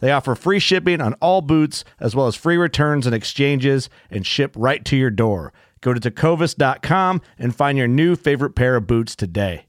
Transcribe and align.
They 0.00 0.12
offer 0.12 0.34
free 0.34 0.58
shipping 0.58 1.00
on 1.00 1.14
all 1.14 1.42
boots, 1.42 1.84
as 2.00 2.14
well 2.14 2.26
as 2.26 2.36
free 2.36 2.56
returns 2.56 3.06
and 3.06 3.14
exchanges, 3.14 3.88
and 4.10 4.26
ship 4.26 4.52
right 4.56 4.84
to 4.84 4.96
your 4.96 5.10
door. 5.10 5.52
Go 5.80 5.94
to 5.94 6.00
tecovas.com 6.00 7.20
and 7.38 7.54
find 7.54 7.78
your 7.78 7.88
new 7.88 8.16
favorite 8.16 8.54
pair 8.54 8.76
of 8.76 8.86
boots 8.86 9.14
today. 9.14 9.64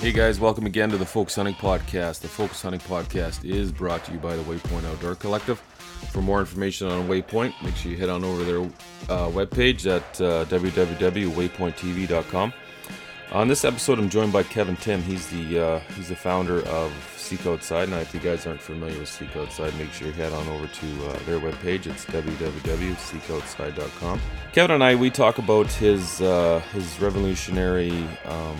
Hey 0.00 0.12
guys, 0.12 0.38
welcome 0.38 0.66
again 0.66 0.90
to 0.90 0.98
the 0.98 1.06
Focus 1.06 1.34
Hunting 1.36 1.54
Podcast. 1.54 2.20
The 2.20 2.28
Focus 2.28 2.62
Hunting 2.62 2.80
Podcast 2.80 3.44
is 3.44 3.72
brought 3.72 4.04
to 4.04 4.12
you 4.12 4.18
by 4.18 4.36
the 4.36 4.42
Waypoint 4.42 4.84
Outdoor 4.84 5.16
Collective. 5.16 5.58
For 6.12 6.22
more 6.22 6.38
information 6.38 6.86
on 6.88 7.08
Waypoint, 7.08 7.60
make 7.62 7.74
sure 7.74 7.90
you 7.90 7.98
head 7.98 8.10
on 8.10 8.22
over 8.22 8.38
to 8.38 8.44
their 8.44 8.60
uh, 8.60 9.28
webpage 9.30 9.86
at 9.86 10.20
uh, 10.20 10.44
www.waypointtv.com. 10.44 12.52
On 13.32 13.48
this 13.48 13.64
episode, 13.64 13.98
I'm 13.98 14.08
joined 14.08 14.32
by 14.32 14.44
Kevin 14.44 14.76
Timm. 14.76 15.02
He's 15.02 15.26
the 15.28 15.58
uh, 15.58 15.80
he's 15.96 16.10
the 16.10 16.16
founder 16.16 16.64
of 16.68 16.92
Seek 17.16 17.44
Outside. 17.44 17.88
Now, 17.88 17.98
if 17.98 18.14
you 18.14 18.20
guys 18.20 18.46
aren't 18.46 18.60
familiar 18.60 19.00
with 19.00 19.08
Seek 19.08 19.36
Outside, 19.36 19.76
make 19.78 19.90
sure 19.92 20.06
you 20.06 20.12
head 20.12 20.32
on 20.32 20.46
over 20.48 20.68
to 20.68 21.06
uh, 21.06 21.18
their 21.26 21.40
webpage. 21.40 21.86
It's 21.86 22.04
www.seekoutside.com. 22.06 24.20
Kevin 24.52 24.74
and 24.76 24.84
I 24.84 24.94
we 24.94 25.10
talk 25.10 25.38
about 25.38 25.66
his 25.66 26.20
uh, 26.20 26.60
his 26.72 27.00
revolutionary 27.00 28.06
um, 28.26 28.56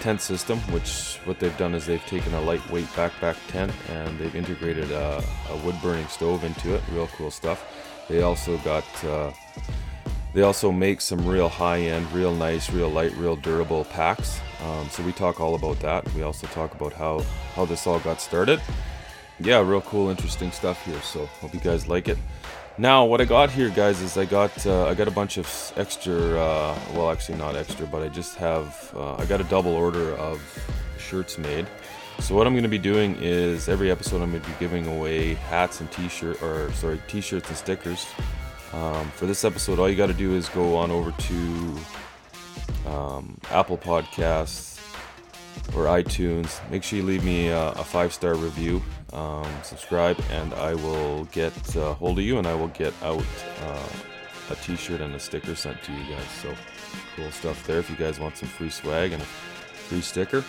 tent 0.00 0.20
system, 0.20 0.58
which 0.72 1.16
what 1.24 1.38
they've 1.38 1.56
done 1.56 1.74
is 1.74 1.86
they've 1.86 2.04
taken 2.04 2.34
a 2.34 2.40
lightweight 2.42 2.84
backpack 2.88 3.36
tent 3.48 3.72
and 3.88 4.18
they've 4.18 4.36
integrated 4.36 4.92
a, 4.92 5.24
a 5.48 5.56
wood 5.64 5.76
burning 5.82 6.06
stove 6.08 6.44
into 6.44 6.74
it. 6.74 6.82
Real 6.92 7.06
cool 7.08 7.30
stuff. 7.30 7.64
They 8.08 8.20
also 8.20 8.58
got 8.58 8.84
uh, 9.04 9.32
they 10.32 10.42
also 10.42 10.70
make 10.70 11.00
some 11.00 11.26
real 11.26 11.48
high 11.48 11.80
end, 11.80 12.10
real 12.12 12.34
nice, 12.34 12.70
real 12.70 12.88
light, 12.88 13.12
real 13.16 13.36
durable 13.36 13.84
packs. 13.84 14.40
Um, 14.64 14.88
so 14.90 15.02
we 15.02 15.12
talk 15.12 15.40
all 15.40 15.54
about 15.54 15.80
that. 15.80 16.12
We 16.14 16.22
also 16.22 16.46
talk 16.48 16.74
about 16.74 16.92
how, 16.92 17.20
how 17.54 17.64
this 17.64 17.86
all 17.86 17.98
got 18.00 18.20
started. 18.20 18.60
Yeah, 19.40 19.60
real 19.60 19.80
cool, 19.80 20.10
interesting 20.10 20.52
stuff 20.52 20.84
here. 20.84 21.00
So 21.02 21.26
hope 21.26 21.54
you 21.54 21.60
guys 21.60 21.88
like 21.88 22.08
it. 22.08 22.18
Now, 22.78 23.04
what 23.04 23.20
I 23.20 23.24
got 23.24 23.50
here, 23.50 23.68
guys, 23.70 24.00
is 24.00 24.16
I 24.16 24.24
got 24.24 24.66
uh, 24.66 24.86
I 24.86 24.94
got 24.94 25.08
a 25.08 25.10
bunch 25.10 25.36
of 25.36 25.72
extra. 25.76 26.14
Uh, 26.14 26.78
well, 26.94 27.10
actually 27.10 27.36
not 27.36 27.56
extra, 27.56 27.86
but 27.86 28.02
I 28.02 28.08
just 28.08 28.36
have 28.36 28.92
uh, 28.94 29.16
I 29.16 29.24
got 29.26 29.40
a 29.40 29.44
double 29.44 29.72
order 29.72 30.14
of 30.16 30.40
shirts 30.98 31.36
made. 31.36 31.66
So 32.20 32.34
what 32.34 32.46
I'm 32.46 32.52
going 32.52 32.62
to 32.62 32.68
be 32.68 32.78
doing 32.78 33.16
is 33.20 33.68
every 33.68 33.90
episode 33.90 34.22
I'm 34.22 34.30
going 34.30 34.42
to 34.42 34.48
be 34.48 34.54
giving 34.58 34.86
away 34.86 35.34
hats 35.34 35.80
and 35.80 35.90
t-shirt 35.90 36.42
or 36.42 36.70
sorry 36.72 37.00
t-shirts 37.08 37.48
and 37.48 37.56
stickers 37.56 38.06
um, 38.72 39.10
for 39.10 39.26
this 39.26 39.44
episode, 39.44 39.78
all 39.78 39.88
you 39.88 39.96
got 39.96 40.06
to 40.06 40.14
do 40.14 40.34
is 40.34 40.48
go 40.48 40.76
on 40.76 40.90
over 40.90 41.10
to 41.12 41.76
um, 42.86 43.36
Apple 43.50 43.78
Podcasts 43.78 44.78
or 45.74 45.84
iTunes. 45.86 46.60
Make 46.70 46.82
sure 46.82 46.98
you 46.98 47.04
leave 47.04 47.24
me 47.24 47.48
a, 47.48 47.70
a 47.70 47.84
five 47.84 48.12
star 48.12 48.34
review, 48.34 48.82
um, 49.12 49.46
subscribe, 49.62 50.18
and 50.30 50.54
I 50.54 50.74
will 50.74 51.24
get 51.26 51.52
a 51.76 51.94
hold 51.94 52.18
of 52.18 52.24
you 52.24 52.38
and 52.38 52.46
I 52.46 52.54
will 52.54 52.68
get 52.68 52.94
out 53.02 53.24
uh, 53.62 53.88
a 54.50 54.54
t 54.56 54.76
shirt 54.76 55.00
and 55.00 55.14
a 55.14 55.20
sticker 55.20 55.54
sent 55.54 55.82
to 55.82 55.92
you 55.92 56.14
guys. 56.14 56.30
So 56.42 56.54
cool 57.16 57.30
stuff 57.30 57.66
there 57.66 57.78
if 57.78 57.90
you 57.90 57.96
guys 57.96 58.20
want 58.20 58.36
some 58.36 58.48
free 58.48 58.70
swag 58.70 59.12
and 59.12 59.22
a 59.22 59.26
free 59.26 60.00
sticker. 60.00 60.44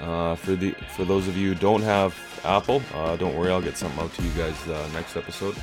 Uh, 0.00 0.34
for 0.34 0.56
the 0.56 0.72
for 0.96 1.04
those 1.04 1.28
of 1.28 1.36
you 1.36 1.48
who 1.48 1.54
don't 1.54 1.82
have 1.82 2.16
Apple, 2.44 2.82
uh, 2.94 3.16
don't 3.16 3.36
worry, 3.36 3.50
I'll 3.50 3.60
get 3.60 3.76
something 3.76 4.00
out 4.00 4.12
to 4.14 4.22
you 4.22 4.30
guys 4.30 4.68
uh, 4.68 4.88
next 4.92 5.16
episode. 5.16 5.54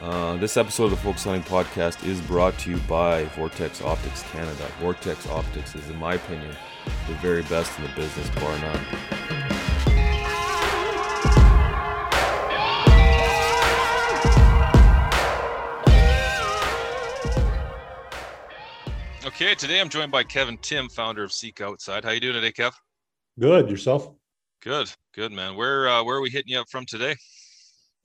Uh, 0.00 0.36
this 0.36 0.56
episode 0.56 0.84
of 0.84 0.90
the 0.90 0.96
Focus 0.96 1.24
Hunting 1.24 1.42
Podcast 1.42 2.06
is 2.06 2.20
brought 2.20 2.56
to 2.60 2.70
you 2.70 2.76
by 2.88 3.24
Vortex 3.34 3.82
Optics 3.82 4.22
Canada. 4.30 4.70
Vortex 4.78 5.26
Optics 5.26 5.74
is, 5.74 5.90
in 5.90 5.96
my 5.96 6.14
opinion, 6.14 6.54
the 7.08 7.14
very 7.14 7.42
best 7.42 7.76
in 7.78 7.84
the 7.84 7.90
business, 7.96 8.30
bar 8.36 8.56
none. 8.60 8.78
Okay, 19.26 19.56
today 19.56 19.80
I'm 19.80 19.88
joined 19.88 20.12
by 20.12 20.22
Kevin 20.22 20.58
Timm, 20.58 20.88
founder 20.88 21.24
of 21.24 21.32
Seek 21.32 21.60
Outside. 21.60 22.04
How 22.04 22.12
you 22.12 22.20
doing 22.20 22.34
today, 22.34 22.52
Kev? 22.52 22.72
Good. 23.36 23.68
Yourself? 23.68 24.14
Good. 24.62 24.92
Good, 25.12 25.32
man. 25.32 25.56
Where 25.56 25.88
uh, 25.88 26.04
where 26.04 26.16
are 26.16 26.20
we 26.20 26.30
hitting 26.30 26.52
you 26.52 26.60
up 26.60 26.68
from 26.70 26.86
today? 26.86 27.16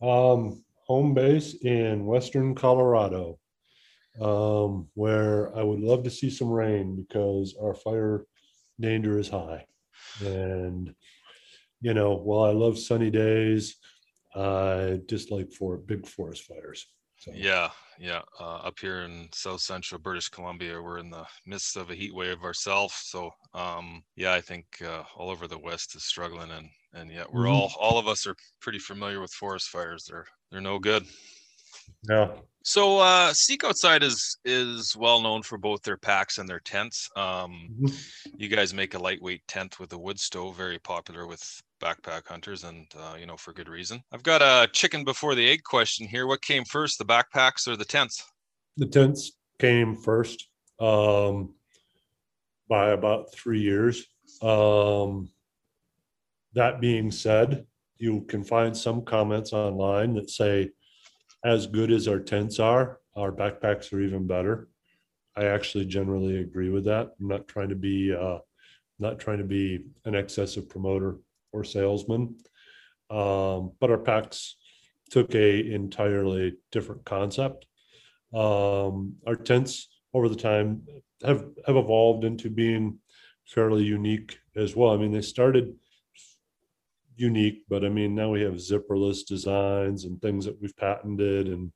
Um, 0.02 0.63
home 0.86 1.14
base 1.14 1.56
in 1.64 2.06
Western 2.06 2.56
Colorado, 2.56 3.40
um, 4.22 4.88
where 4.94 5.56
I 5.58 5.64
would 5.64 5.80
love 5.80 6.04
to 6.04 6.10
see 6.10 6.30
some 6.30 6.50
rain 6.50 6.96
because 6.96 7.56
our 7.62 7.74
fire 7.74 8.26
danger 8.80 9.18
is 9.18 9.30
high. 9.30 9.66
And, 10.20 10.94
you 11.82 11.94
know, 11.94 12.16
while 12.16 12.44
I 12.44 12.52
love 12.52 12.78
sunny 12.78 13.10
days, 13.10 13.78
I 14.36 15.00
dislike 15.08 15.52
for 15.52 15.78
big 15.78 16.08
forest 16.08 16.44
fires. 16.44 16.88
So. 17.18 17.32
Yeah, 17.34 17.70
yeah. 17.98 18.22
Uh, 18.38 18.56
up 18.56 18.78
here 18.80 19.04
in 19.04 19.30
South 19.32 19.62
Central 19.62 20.02
British 20.02 20.28
Columbia, 20.28 20.82
we're 20.82 20.98
in 20.98 21.10
the 21.10 21.26
midst 21.46 21.78
of 21.78 21.90
a 21.90 21.96
heat 21.96 22.14
wave 22.14 22.44
ourselves. 22.44 22.96
So, 22.96 23.32
um, 23.54 24.04
yeah, 24.18 24.34
I 24.34 24.42
think 24.42 24.66
uh, 24.86 25.04
all 25.16 25.30
over 25.30 25.48
the 25.48 25.58
West 25.58 25.96
is 25.96 26.04
struggling, 26.04 26.52
and 26.52 26.68
and 26.94 27.10
yet 27.10 27.32
we're 27.32 27.46
mm-hmm. 27.46 27.54
all 27.54 27.72
all 27.80 27.98
of 27.98 28.10
us 28.10 28.28
are 28.28 28.36
pretty 28.60 28.80
familiar 28.80 29.22
with 29.22 29.32
forest 29.32 29.70
fires. 29.70 30.04
They're 30.04 30.26
they're 30.54 30.62
no 30.62 30.78
good. 30.78 31.04
Yeah. 32.08 32.30
So 32.64 33.00
uh, 33.00 33.34
Seek 33.34 33.64
Outside 33.64 34.04
is 34.04 34.38
is 34.46 34.96
well 34.96 35.20
known 35.20 35.42
for 35.42 35.58
both 35.58 35.82
their 35.82 35.98
packs 35.98 36.38
and 36.38 36.48
their 36.48 36.60
tents. 36.60 37.10
Um, 37.16 37.70
mm-hmm. 37.82 37.88
You 38.38 38.48
guys 38.48 38.74
make 38.74 38.94
a 38.94 39.00
lightweight 39.00 39.46
tent 39.48 39.80
with 39.80 39.92
a 39.94 39.98
wood 39.98 40.20
stove, 40.20 40.56
very 40.56 40.78
popular 40.80 41.26
with 41.26 41.44
backpack 41.82 42.28
hunters, 42.28 42.64
and 42.64 42.86
uh, 42.96 43.16
you 43.20 43.26
know 43.26 43.36
for 43.36 43.52
good 43.52 43.68
reason. 43.68 44.02
I've 44.14 44.24
got 44.24 44.42
a 44.42 44.70
chicken 44.72 45.04
before 45.04 45.34
the 45.34 45.50
egg 45.50 45.64
question 45.64 46.08
here. 46.08 46.28
What 46.28 46.42
came 46.42 46.64
first, 46.66 47.00
the 47.00 47.06
backpacks 47.06 47.68
or 47.68 47.76
the 47.76 47.84
tents? 47.84 48.24
The 48.78 48.86
tents 48.86 49.34
came 49.60 49.96
first 49.96 50.48
um, 50.80 51.56
by 52.70 52.92
about 52.92 53.34
three 53.34 53.60
years. 53.60 54.06
Um, 54.42 55.30
that 56.54 56.80
being 56.80 57.10
said, 57.10 57.66
you 58.04 58.22
can 58.28 58.44
find 58.44 58.76
some 58.76 59.02
comments 59.02 59.54
online 59.54 60.14
that 60.16 60.30
say, 60.30 60.70
as 61.46 61.68
good 61.68 61.90
as 61.90 62.06
our 62.06 62.20
tents 62.20 62.60
are, 62.60 63.00
our 63.16 63.32
backpacks 63.32 63.94
are 63.94 64.02
even 64.02 64.28
better. 64.28 64.68
I 65.38 65.46
actually 65.46 65.86
generally 65.86 66.40
agree 66.40 66.70
with 66.70 66.84
that. 66.86 67.06
I'm 67.18 67.30
not 67.30 67.48
trying 67.48 67.70
to 67.70 67.76
be 67.76 68.14
uh, 68.14 68.40
not 69.00 69.20
trying 69.20 69.38
to 69.38 69.46
be 69.46 69.86
an 70.04 70.16
excessive 70.16 70.68
promoter 70.68 71.16
or 71.54 71.64
salesman, 71.64 72.36
um, 73.10 73.72
but 73.80 73.90
our 73.90 73.98
packs 73.98 74.58
took 75.10 75.34
a 75.34 75.74
entirely 75.74 76.58
different 76.74 77.06
concept. 77.06 77.66
Um, 78.34 79.16
our 79.26 79.38
tents 79.38 79.88
over 80.14 80.28
the 80.28 80.44
time 80.50 80.82
have 81.24 81.46
have 81.66 81.78
evolved 81.78 82.26
into 82.26 82.50
being 82.50 83.00
fairly 83.46 83.84
unique 83.84 84.40
as 84.58 84.76
well. 84.76 84.92
I 84.92 84.98
mean, 84.98 85.14
they 85.14 85.22
started 85.22 85.74
unique, 87.16 87.64
but 87.70 87.84
I 87.86 87.90
mean 87.90 88.16
now 88.16 88.30
we 88.32 88.42
have 88.42 88.54
zipperless 88.56 89.26
designs 89.26 90.06
and 90.06 90.22
things 90.22 90.46
that 90.46 90.60
we've 90.62 90.76
patented 90.78 91.48
and 91.48 91.72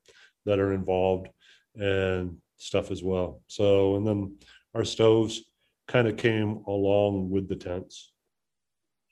that 0.45 0.59
are 0.59 0.73
involved 0.73 1.27
and 1.75 2.37
stuff 2.57 2.91
as 2.91 3.03
well. 3.03 3.41
So 3.47 3.95
and 3.95 4.07
then 4.07 4.37
our 4.73 4.83
stoves 4.85 5.43
kind 5.87 6.07
of 6.07 6.17
came 6.17 6.63
along 6.67 7.29
with 7.29 7.47
the 7.47 7.55
tents. 7.55 8.11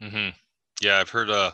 Mm-hmm. 0.02 0.30
Yeah, 0.82 1.00
I've 1.00 1.10
heard 1.10 1.30
uh 1.30 1.52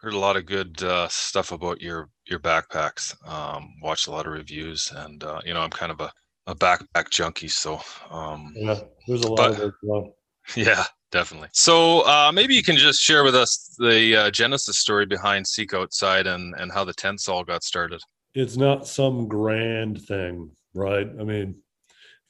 heard 0.00 0.14
a 0.14 0.18
lot 0.18 0.36
of 0.36 0.46
good 0.46 0.82
uh, 0.82 1.08
stuff 1.08 1.52
about 1.52 1.80
your 1.82 2.08
your 2.26 2.38
backpacks. 2.38 3.14
Um, 3.28 3.68
watched 3.82 4.06
a 4.06 4.10
lot 4.10 4.26
of 4.26 4.32
reviews, 4.32 4.90
and 4.96 5.22
uh, 5.22 5.40
you 5.44 5.52
know 5.52 5.60
I'm 5.60 5.68
kind 5.70 5.92
of 5.92 6.00
a, 6.00 6.10
a 6.46 6.54
backpack 6.54 7.10
junkie, 7.10 7.48
so 7.48 7.80
um, 8.10 8.52
Yeah, 8.56 8.80
there's 9.06 9.24
a 9.24 9.28
lot 9.28 9.36
But- 9.36 9.50
of 9.52 9.60
it. 9.60 9.74
Well, 9.82 10.16
yeah, 10.56 10.84
definitely. 11.10 11.48
So 11.52 12.00
uh, 12.06 12.30
maybe 12.32 12.54
you 12.54 12.62
can 12.62 12.76
just 12.76 13.00
share 13.00 13.24
with 13.24 13.34
us 13.34 13.74
the 13.78 14.16
uh, 14.16 14.30
genesis 14.30 14.78
story 14.78 15.06
behind 15.06 15.46
Seek 15.46 15.74
Outside 15.74 16.26
and 16.26 16.54
and 16.58 16.70
how 16.72 16.84
the 16.84 16.94
tents 16.94 17.28
all 17.28 17.44
got 17.44 17.62
started. 17.64 18.00
it's 18.34 18.56
not 18.56 18.86
some 18.86 19.28
grand 19.28 20.02
thing, 20.02 20.50
right? 20.74 21.08
I 21.20 21.24
mean, 21.24 21.56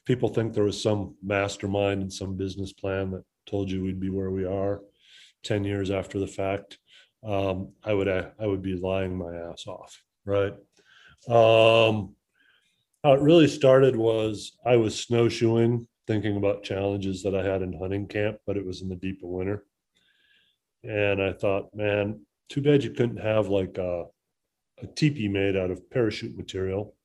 people 0.05 0.29
think 0.29 0.53
there 0.53 0.63
was 0.63 0.81
some 0.81 1.15
mastermind 1.23 2.01
and 2.01 2.11
some 2.11 2.35
business 2.35 2.73
plan 2.73 3.11
that 3.11 3.23
told 3.45 3.69
you 3.69 3.83
we'd 3.83 3.99
be 3.99 4.09
where 4.09 4.31
we 4.31 4.45
are 4.45 4.81
10 5.43 5.63
years 5.63 5.91
after 5.91 6.19
the 6.19 6.27
fact. 6.27 6.77
Um, 7.23 7.73
I 7.83 7.93
would 7.93 8.07
I 8.09 8.47
would 8.47 8.63
be 8.63 8.75
lying 8.75 9.15
my 9.15 9.33
ass 9.35 9.67
off, 9.67 10.01
right? 10.25 10.53
Um, 11.27 12.15
how 13.03 13.13
it 13.13 13.21
really 13.21 13.47
started 13.47 13.95
was 13.95 14.57
I 14.65 14.77
was 14.77 14.99
snowshoeing, 14.99 15.87
thinking 16.07 16.37
about 16.37 16.63
challenges 16.63 17.23
that 17.23 17.35
I 17.35 17.43
had 17.43 17.61
in 17.61 17.73
hunting 17.73 18.07
camp, 18.07 18.37
but 18.45 18.57
it 18.57 18.65
was 18.65 18.81
in 18.81 18.89
the 18.89 18.95
deep 18.95 19.23
of 19.23 19.29
winter. 19.29 19.65
And 20.83 21.21
I 21.21 21.33
thought, 21.33 21.75
man, 21.75 22.21
too 22.49 22.61
bad 22.61 22.83
you 22.83 22.91
couldn't 22.91 23.21
have 23.21 23.47
like 23.47 23.77
a 23.77 24.05
a 24.81 24.87
teepee 24.87 25.27
made 25.27 25.55
out 25.55 25.71
of 25.71 25.89
parachute 25.89 26.35
material 26.35 26.95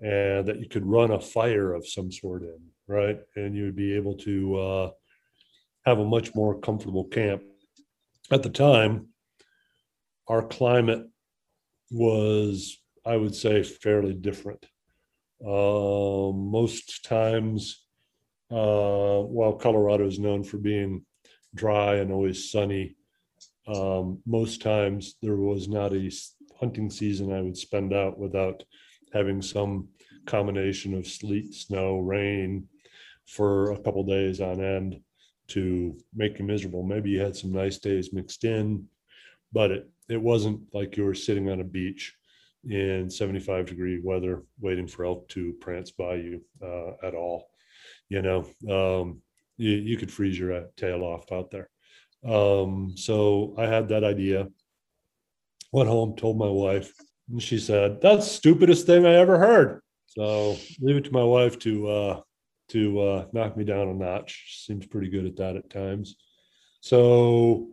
and 0.00 0.46
that 0.46 0.58
you 0.58 0.68
could 0.68 0.86
run 0.86 1.10
a 1.10 1.20
fire 1.20 1.74
of 1.74 1.86
some 1.86 2.10
sort 2.10 2.42
in, 2.42 2.58
right? 2.88 3.20
And 3.36 3.54
you 3.54 3.64
would 3.64 3.76
be 3.76 3.94
able 3.94 4.16
to 4.18 4.56
uh, 4.56 4.90
have 5.84 5.98
a 5.98 6.04
much 6.04 6.34
more 6.34 6.58
comfortable 6.58 7.04
camp. 7.04 7.42
At 8.30 8.42
the 8.42 8.50
time, 8.50 9.08
our 10.28 10.42
climate 10.42 11.06
was, 11.90 12.78
I 13.04 13.16
would 13.16 13.34
say, 13.34 13.62
fairly 13.62 14.14
different. 14.14 14.64
Uh, 15.44 16.32
most 16.32 17.04
times, 17.04 17.81
uh, 18.52 19.22
while 19.22 19.54
Colorado 19.54 20.06
is 20.06 20.18
known 20.18 20.44
for 20.44 20.58
being 20.58 21.04
dry 21.54 21.96
and 21.96 22.12
always 22.12 22.50
sunny, 22.50 22.96
um, 23.66 24.18
most 24.26 24.60
times 24.60 25.16
there 25.22 25.36
was 25.36 25.68
not 25.68 25.94
a 25.94 26.10
hunting 26.58 26.90
season 26.90 27.32
I 27.32 27.40
would 27.40 27.56
spend 27.56 27.92
out 27.92 28.18
without 28.18 28.62
having 29.12 29.42
some 29.42 29.88
combination 30.26 30.94
of 30.94 31.06
sleet, 31.06 31.54
snow, 31.54 31.98
rain 31.98 32.68
for 33.26 33.72
a 33.72 33.78
couple 33.78 34.04
days 34.04 34.40
on 34.40 34.62
end 34.62 35.00
to 35.48 35.96
make 36.14 36.38
you 36.38 36.44
miserable. 36.44 36.82
Maybe 36.82 37.10
you 37.10 37.20
had 37.20 37.36
some 37.36 37.52
nice 37.52 37.78
days 37.78 38.12
mixed 38.12 38.44
in, 38.44 38.86
but 39.52 39.70
it, 39.70 39.90
it 40.08 40.20
wasn't 40.20 40.60
like 40.72 40.96
you 40.96 41.04
were 41.04 41.14
sitting 41.14 41.50
on 41.50 41.60
a 41.60 41.64
beach 41.64 42.14
in 42.68 43.10
75 43.10 43.66
degree 43.66 44.00
weather 44.02 44.42
waiting 44.60 44.86
for 44.86 45.04
elk 45.04 45.28
to 45.30 45.52
prance 45.60 45.90
by 45.90 46.14
you 46.14 46.40
uh, 46.62 46.92
at 47.06 47.14
all. 47.14 47.51
You 48.12 48.20
know, 48.20 48.40
um, 48.68 49.22
you, 49.56 49.70
you 49.70 49.96
could 49.96 50.12
freeze 50.12 50.38
your 50.38 50.52
uh, 50.52 50.64
tail 50.76 51.02
off 51.02 51.32
out 51.32 51.50
there. 51.50 51.70
Um, 52.22 52.92
so 52.94 53.54
I 53.56 53.64
had 53.64 53.88
that 53.88 54.04
idea. 54.04 54.48
Went 55.72 55.88
home, 55.88 56.14
told 56.14 56.36
my 56.36 56.48
wife, 56.48 56.92
and 57.30 57.42
she 57.42 57.58
said, 57.58 58.02
"That's 58.02 58.30
stupidest 58.30 58.84
thing 58.84 59.06
I 59.06 59.14
ever 59.14 59.38
heard." 59.38 59.80
So 60.08 60.58
leave 60.78 60.96
it 60.96 61.04
to 61.04 61.10
my 61.10 61.24
wife 61.24 61.58
to 61.60 61.88
uh, 61.88 62.20
to 62.68 63.00
uh, 63.00 63.26
knock 63.32 63.56
me 63.56 63.64
down 63.64 63.88
a 63.88 63.94
notch. 63.94 64.44
She 64.46 64.66
seems 64.66 64.86
pretty 64.86 65.08
good 65.08 65.24
at 65.24 65.36
that 65.36 65.56
at 65.56 65.70
times. 65.70 66.16
So 66.82 67.70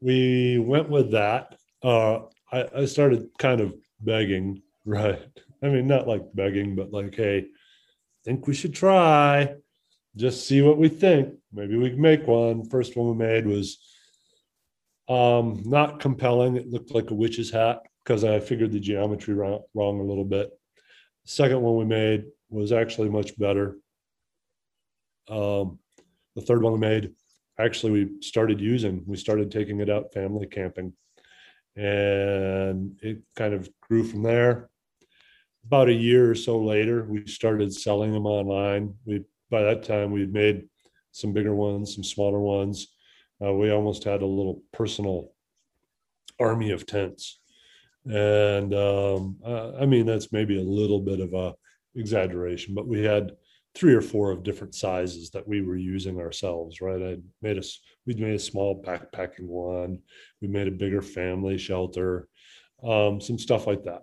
we 0.00 0.58
went 0.58 0.88
with 0.88 1.10
that. 1.10 1.54
Uh, 1.82 2.20
I, 2.50 2.66
I 2.74 2.84
started 2.86 3.28
kind 3.38 3.60
of 3.60 3.74
begging, 4.00 4.62
right? 4.86 5.20
I 5.62 5.68
mean, 5.68 5.86
not 5.86 6.08
like 6.08 6.22
begging, 6.32 6.76
but 6.76 6.92
like, 6.92 7.14
hey, 7.14 7.48
think 8.26 8.46
we 8.48 8.54
should 8.54 8.74
try 8.74 9.54
just 10.16 10.46
see 10.46 10.62
what 10.62 10.78
we 10.78 10.88
think. 10.88 11.34
Maybe 11.52 11.76
we 11.76 11.90
can 11.90 12.00
make 12.00 12.26
one. 12.26 12.68
First 12.68 12.96
one 12.96 13.08
we 13.08 13.24
made 13.24 13.46
was 13.46 13.78
um, 15.08 15.62
not 15.64 16.00
compelling. 16.00 16.56
It 16.56 16.68
looked 16.68 16.90
like 16.90 17.10
a 17.10 17.14
witch's 17.14 17.50
hat 17.50 17.80
because 18.02 18.24
I 18.24 18.40
figured 18.40 18.72
the 18.72 18.80
geometry 18.80 19.34
wrong, 19.34 19.62
wrong 19.74 20.00
a 20.00 20.04
little 20.04 20.24
bit. 20.24 20.50
Second 21.24 21.60
one 21.60 21.76
we 21.76 21.84
made 21.84 22.24
was 22.48 22.72
actually 22.72 23.08
much 23.08 23.38
better. 23.38 23.76
Um, 25.28 25.80
the 26.34 26.42
third 26.42 26.62
one 26.62 26.74
we 26.74 26.78
made, 26.78 27.12
actually, 27.58 27.92
we 27.92 28.22
started 28.22 28.60
using. 28.60 29.02
We 29.06 29.16
started 29.16 29.50
taking 29.50 29.80
it 29.80 29.90
out 29.90 30.12
family 30.14 30.46
camping, 30.46 30.92
and 31.74 32.96
it 33.02 33.22
kind 33.34 33.54
of 33.54 33.68
grew 33.80 34.04
from 34.04 34.22
there. 34.22 34.70
About 35.64 35.88
a 35.88 35.94
year 35.94 36.30
or 36.30 36.36
so 36.36 36.60
later, 36.60 37.04
we 37.04 37.26
started 37.26 37.74
selling 37.74 38.12
them 38.12 38.26
online. 38.26 38.94
We 39.04 39.24
by 39.50 39.62
that 39.62 39.84
time 39.84 40.10
we'd 40.10 40.32
made 40.32 40.68
some 41.12 41.32
bigger 41.32 41.54
ones, 41.54 41.94
some 41.94 42.04
smaller 42.04 42.40
ones. 42.40 42.88
Uh, 43.42 43.52
we 43.52 43.70
almost 43.70 44.04
had 44.04 44.22
a 44.22 44.26
little 44.26 44.62
personal 44.72 45.32
army 46.38 46.70
of 46.70 46.86
tents, 46.86 47.40
and 48.04 48.74
um, 48.74 49.36
uh, 49.44 49.72
I 49.80 49.86
mean 49.86 50.06
that's 50.06 50.32
maybe 50.32 50.58
a 50.58 50.64
little 50.64 51.00
bit 51.00 51.20
of 51.20 51.34
a 51.34 51.54
exaggeration, 51.94 52.74
but 52.74 52.86
we 52.86 53.02
had 53.02 53.32
three 53.74 53.94
or 53.94 54.00
four 54.00 54.30
of 54.30 54.42
different 54.42 54.74
sizes 54.74 55.30
that 55.30 55.46
we 55.46 55.60
were 55.60 55.76
using 55.76 56.18
ourselves. 56.18 56.80
Right? 56.80 57.02
I 57.02 57.16
made 57.42 57.58
us 57.58 57.80
we'd 58.06 58.20
made 58.20 58.34
a 58.34 58.38
small 58.38 58.82
backpacking 58.82 59.46
one. 59.46 60.00
We 60.40 60.48
made 60.48 60.68
a 60.68 60.72
bigger 60.72 61.02
family 61.02 61.58
shelter, 61.58 62.28
um, 62.82 63.20
some 63.20 63.38
stuff 63.38 63.66
like 63.66 63.84
that. 63.84 64.02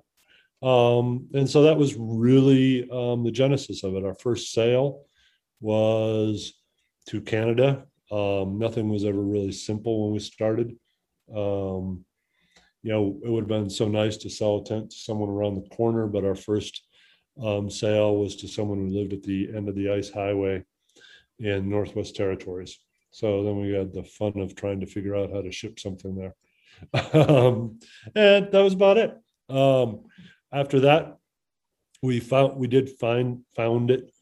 Um, 0.66 1.28
and 1.34 1.50
so 1.50 1.64
that 1.64 1.78
was 1.78 1.96
really 1.98 2.90
um, 2.90 3.24
the 3.24 3.32
genesis 3.32 3.84
of 3.84 3.96
it. 3.96 4.06
Our 4.06 4.16
first 4.16 4.54
sale 4.54 5.02
was 5.64 6.54
to 7.08 7.22
Canada. 7.22 7.86
Um, 8.12 8.60
nothing 8.60 8.90
was 8.90 9.06
ever 9.06 9.22
really 9.22 9.54
simple 9.54 10.04
when 10.04 10.14
we 10.14 10.20
started. 10.20 10.76
Um, 11.34 12.06
you 12.84 12.92
know, 12.92 13.18
it 13.24 13.30
would 13.30 13.44
have 13.44 13.48
been 13.48 13.70
so 13.70 13.88
nice 13.88 14.18
to 14.18 14.30
sell 14.30 14.58
a 14.58 14.66
tent 14.66 14.92
to 14.92 14.98
someone 14.98 15.30
around 15.30 15.56
the 15.56 15.70
corner, 15.76 16.06
but 16.06 16.26
our 16.26 16.36
first 16.36 16.86
um, 17.42 17.70
sale 17.70 18.18
was 18.18 18.36
to 18.38 18.48
someone 18.48 18.78
who 18.78 18.90
lived 18.90 19.14
at 19.14 19.24
the 19.24 19.50
end 19.56 19.70
of 19.70 19.76
the 19.76 19.90
ice 19.90 20.10
highway 20.10 20.64
in 21.40 21.70
Northwest 21.70 22.16
Territories. 22.16 22.78
So 23.12 23.44
then 23.44 23.60
we 23.62 23.72
had 23.72 23.94
the 23.94 24.04
fun 24.04 24.38
of 24.40 24.56
trying 24.56 24.82
to 24.82 24.86
figure 24.86 25.16
out 25.16 25.32
how 25.32 25.42
to 25.42 25.52
ship 25.52 25.80
something 25.80 26.16
there. 26.16 26.36
um, 27.14 27.80
and 28.16 28.52
that 28.52 28.62
was 28.62 28.74
about 28.74 28.98
it. 28.98 29.18
Um, 29.50 30.02
after 30.52 30.82
that, 30.82 31.18
we 32.02 32.20
found 32.20 32.58
we 32.58 32.68
did 32.68 32.90
find 33.00 33.40
found 33.56 33.90
it 33.90 34.13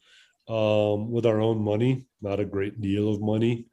um, 0.52 1.10
with 1.10 1.24
our 1.24 1.40
own 1.40 1.62
money, 1.62 2.04
not 2.20 2.38
a 2.38 2.44
great 2.44 2.82
deal 2.82 3.08
of 3.08 3.22
money, 3.22 3.64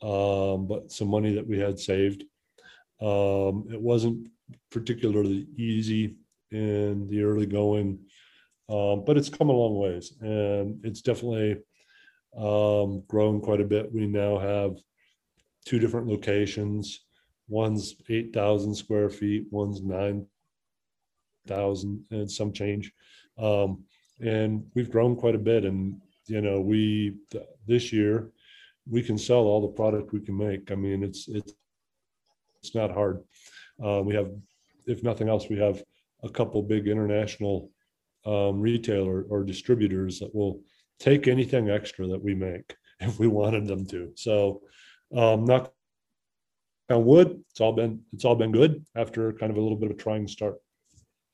um, 0.00 0.68
but 0.68 0.92
some 0.92 1.08
money 1.08 1.34
that 1.34 1.46
we 1.46 1.58
had 1.58 1.80
saved. 1.80 2.22
Um, 3.00 3.66
it 3.72 3.80
wasn't 3.80 4.28
particularly 4.70 5.48
easy 5.56 6.14
in 6.52 7.08
the 7.08 7.22
early 7.22 7.46
going, 7.46 7.98
um, 8.68 9.02
but 9.04 9.16
it's 9.16 9.28
come 9.28 9.48
a 9.48 9.52
long 9.52 9.76
ways 9.76 10.12
and 10.20 10.78
it's 10.84 11.00
definitely 11.00 11.56
um, 12.36 13.02
grown 13.08 13.40
quite 13.40 13.60
a 13.60 13.64
bit. 13.64 13.92
We 13.92 14.06
now 14.06 14.38
have 14.38 14.76
two 15.64 15.80
different 15.80 16.06
locations. 16.06 17.06
One's 17.48 17.96
8,000 18.08 18.76
square 18.76 19.10
feet, 19.10 19.46
one's 19.50 19.82
9,000 19.82 22.04
and 22.12 22.30
some 22.30 22.52
change. 22.52 22.92
Um, 23.36 23.82
and 24.20 24.70
we've 24.74 24.92
grown 24.92 25.16
quite 25.16 25.34
a 25.34 25.38
bit. 25.38 25.64
And, 25.64 26.00
you 26.30 26.40
know, 26.40 26.60
we, 26.60 27.16
th- 27.30 27.44
this 27.66 27.92
year, 27.92 28.30
we 28.88 29.02
can 29.02 29.18
sell 29.18 29.40
all 29.40 29.60
the 29.60 29.76
product 29.76 30.12
we 30.12 30.20
can 30.20 30.36
make. 30.36 30.70
I 30.70 30.74
mean, 30.74 31.02
it's, 31.02 31.28
it's, 31.28 31.52
it's 32.62 32.74
not 32.74 32.92
hard. 32.92 33.22
Uh, 33.84 34.02
we 34.02 34.14
have, 34.14 34.30
if 34.86 35.02
nothing 35.02 35.28
else, 35.28 35.48
we 35.48 35.58
have 35.58 35.82
a 36.22 36.28
couple 36.28 36.62
big 36.62 36.86
international 36.86 37.70
um, 38.24 38.60
retailer 38.60 39.22
or 39.22 39.42
distributors 39.42 40.18
that 40.20 40.34
will 40.34 40.60
take 40.98 41.26
anything 41.26 41.70
extra 41.70 42.06
that 42.06 42.22
we 42.22 42.34
make 42.34 42.76
if 43.00 43.18
we 43.18 43.26
wanted 43.26 43.66
them 43.66 43.86
to. 43.86 44.12
So, 44.14 44.62
um, 45.14 45.44
knock 45.44 45.72
on 46.88 47.04
wood, 47.04 47.42
it's 47.50 47.60
all 47.60 47.72
been 47.72 48.00
it's 48.12 48.24
all 48.24 48.36
been 48.36 48.52
good 48.52 48.84
after 48.94 49.32
kind 49.32 49.50
of 49.50 49.56
a 49.56 49.60
little 49.60 49.76
bit 49.76 49.90
of 49.90 49.96
a 49.96 50.00
trying 50.00 50.28
start. 50.28 50.56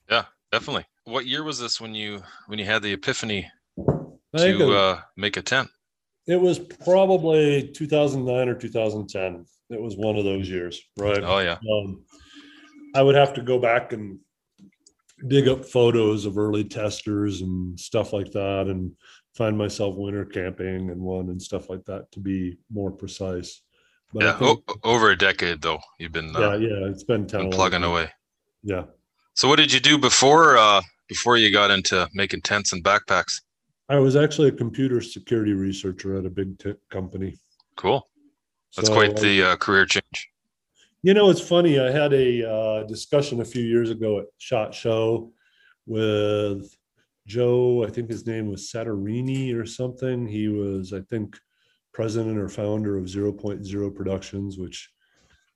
Yeah, 0.09 0.25
definitely. 0.53 0.87
What 1.05 1.26
year 1.26 1.43
was 1.43 1.59
this 1.59 1.81
when 1.81 1.95
you 1.95 2.23
when 2.47 2.59
you 2.59 2.65
had 2.65 2.83
the 2.83 2.93
epiphany 2.93 3.50
to 4.35 4.71
it, 4.73 4.76
uh, 4.76 5.00
make 5.16 5.37
a 5.37 5.42
tent? 5.42 5.68
it 6.26 6.40
was 6.40 6.59
probably 6.59 7.68
2009 7.68 8.49
or 8.49 8.54
2010. 8.54 9.47
It 9.71 9.80
was 9.80 9.97
one 9.97 10.16
of 10.16 10.25
those 10.25 10.49
years, 10.49 10.80
right? 10.99 11.23
Oh 11.23 11.38
yeah, 11.38 11.59
Um, 11.73 12.02
I 12.95 13.02
would 13.02 13.14
have 13.14 13.35
to 13.35 13.42
go 13.42 13.59
back 13.59 13.92
and 13.92 14.18
dig 15.28 15.49
up 15.49 15.64
photos 15.64 16.26
of 16.26 16.37
early 16.38 16.64
testers 16.64 17.40
and 17.42 17.78
stuff 17.78 18.12
like 18.12 18.33
that, 18.33 18.66
and 18.68 18.92
find 19.37 19.56
myself 19.56 19.95
winter 19.97 20.25
camping 20.25 20.90
and 20.90 21.00
one 21.00 21.28
and 21.28 21.40
stuff 21.40 21.68
like 21.71 21.85
that 21.85 22.11
to 22.12 22.21
be 22.21 22.59
more 22.73 22.90
precise. 22.90 23.62
But 24.12 24.23
yeah. 24.25 24.38
think- 24.38 24.62
O- 24.85 24.92
over 24.95 25.11
a 25.11 25.18
decade 25.18 25.62
though, 25.62 25.80
you've 25.99 26.12
been, 26.12 26.35
uh, 26.35 26.56
yeah, 26.56 26.68
yeah, 26.68 26.88
it's 26.90 27.04
been 27.04 27.26
10 27.26 27.40
been 27.42 27.50
plugging 27.50 27.80
years. 27.80 27.90
away. 27.90 28.09
Yeah. 28.62 28.85
So 29.35 29.49
what 29.49 29.56
did 29.56 29.73
you 29.73 29.80
do 29.80 29.99
before 29.99 30.56
uh, 30.56 30.80
before 31.09 31.37
you 31.37 31.50
got 31.52 31.71
into 31.71 32.09
making 32.14 32.40
tents 32.42 32.73
and 32.73 32.83
backpacks? 32.83 33.40
I 33.88 33.99
was 33.99 34.16
actually 34.16 34.49
a 34.49 34.52
computer 34.52 35.00
security 35.00 35.52
researcher 35.52 36.16
at 36.16 36.26
a 36.26 36.31
big 36.31 36.59
tech 36.59 36.76
company. 36.90 37.37
Cool. 37.76 38.07
That's 38.76 38.88
So 38.88 38.95
quite 38.95 39.16
the 39.16 39.43
uh, 39.43 39.57
career 39.57 39.87
change. 39.87 40.31
You 41.02 41.14
know, 41.14 41.31
it's 41.31 41.40
funny. 41.40 41.78
I 41.78 41.90
had 41.90 42.12
a 42.12 42.50
uh, 42.50 42.83
discussion 42.85 43.40
a 43.40 43.45
few 43.45 43.62
years 43.62 43.90
ago 43.90 44.19
at 44.19 44.26
Shot 44.38 44.75
Show 44.75 45.33
with 45.87 46.76
Joe. 47.28 47.85
I 47.85 47.90
think 47.90 48.11
his 48.11 48.26
name 48.26 48.49
was 48.49 48.71
Satarini 48.73 49.55
or 49.55 49.66
something. 49.66 50.26
He 50.26 50.49
was, 50.49 50.93
I 50.93 51.00
think, 51.02 51.38
president 51.93 52.38
or 52.38 52.49
founder 52.49 52.99
of 52.99 53.05
0.0 53.05 53.95
Productions, 53.95 54.59
which 54.59 54.90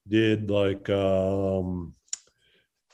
did 0.07 0.51
like 0.51 0.89
um, 0.89 1.95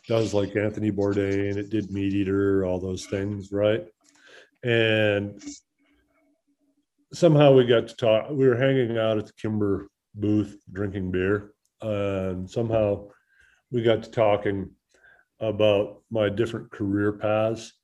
does 0.09 0.33
like 0.33 0.57
Anthony 0.57 0.91
Bourdain. 0.91 1.57
It 1.57 1.69
did 1.69 1.91
Meat 1.91 2.15
Eater, 2.15 2.65
all 2.65 2.81
those 2.81 3.05
things, 3.07 3.53
right? 3.53 3.87
And 4.67 5.41
somehow 7.13 7.53
we 7.53 7.67
got 7.67 7.87
to 7.87 7.95
talk. 7.95 8.31
We 8.31 8.49
were 8.49 8.57
hanging 8.57 8.99
out 8.99 9.17
at 9.17 9.27
the 9.27 9.33
Kimber 9.41 9.89
booth 10.17 10.59
drinking 10.73 11.13
beer. 11.13 11.53
And 11.81 12.51
somehow 12.51 13.11
we 13.71 13.85
got 13.85 14.03
to 14.03 14.11
talking 14.11 14.71
about 15.39 16.03
my 16.11 16.29
different 16.29 16.73
career 16.73 17.13
paths. 17.13 17.75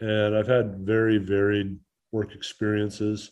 And 0.00 0.34
i've 0.34 0.48
had 0.48 0.78
very 0.78 1.18
varied 1.18 1.78
work 2.10 2.34
experiences. 2.34 3.30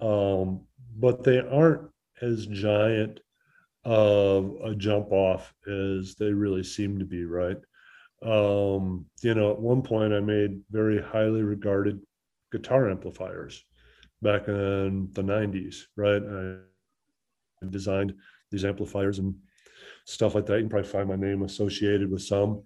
Um, 0.00 0.62
but 0.96 1.22
they 1.22 1.40
aren't 1.40 1.90
as 2.22 2.46
giant 2.46 3.20
of 3.84 4.56
a 4.64 4.74
jump 4.74 5.12
off 5.12 5.52
as 5.66 6.14
they 6.14 6.32
really 6.32 6.62
seem 6.62 6.98
to 7.00 7.04
be 7.04 7.24
right? 7.26 7.58
Um, 8.22 9.04
you 9.22 9.34
know 9.34 9.50
at 9.50 9.58
one 9.58 9.82
point 9.82 10.12
i 10.12 10.20
made 10.20 10.60
very 10.70 11.02
highly 11.02 11.42
regarded 11.42 12.00
guitar 12.52 12.90
amplifiers 12.90 13.64
back 14.22 14.48
in 14.48 15.08
the 15.12 15.22
90s 15.22 15.82
right 15.96 16.22
i 16.22 17.66
designed 17.66 18.14
these 18.50 18.64
amplifiers 18.64 19.18
and 19.18 19.34
stuff 20.04 20.34
like 20.34 20.46
that. 20.46 20.56
You 20.56 20.62
can 20.62 20.68
probably 20.68 20.88
find 20.88 21.08
my 21.08 21.16
name 21.16 21.42
associated 21.42 22.10
with 22.10 22.22
some. 22.22 22.62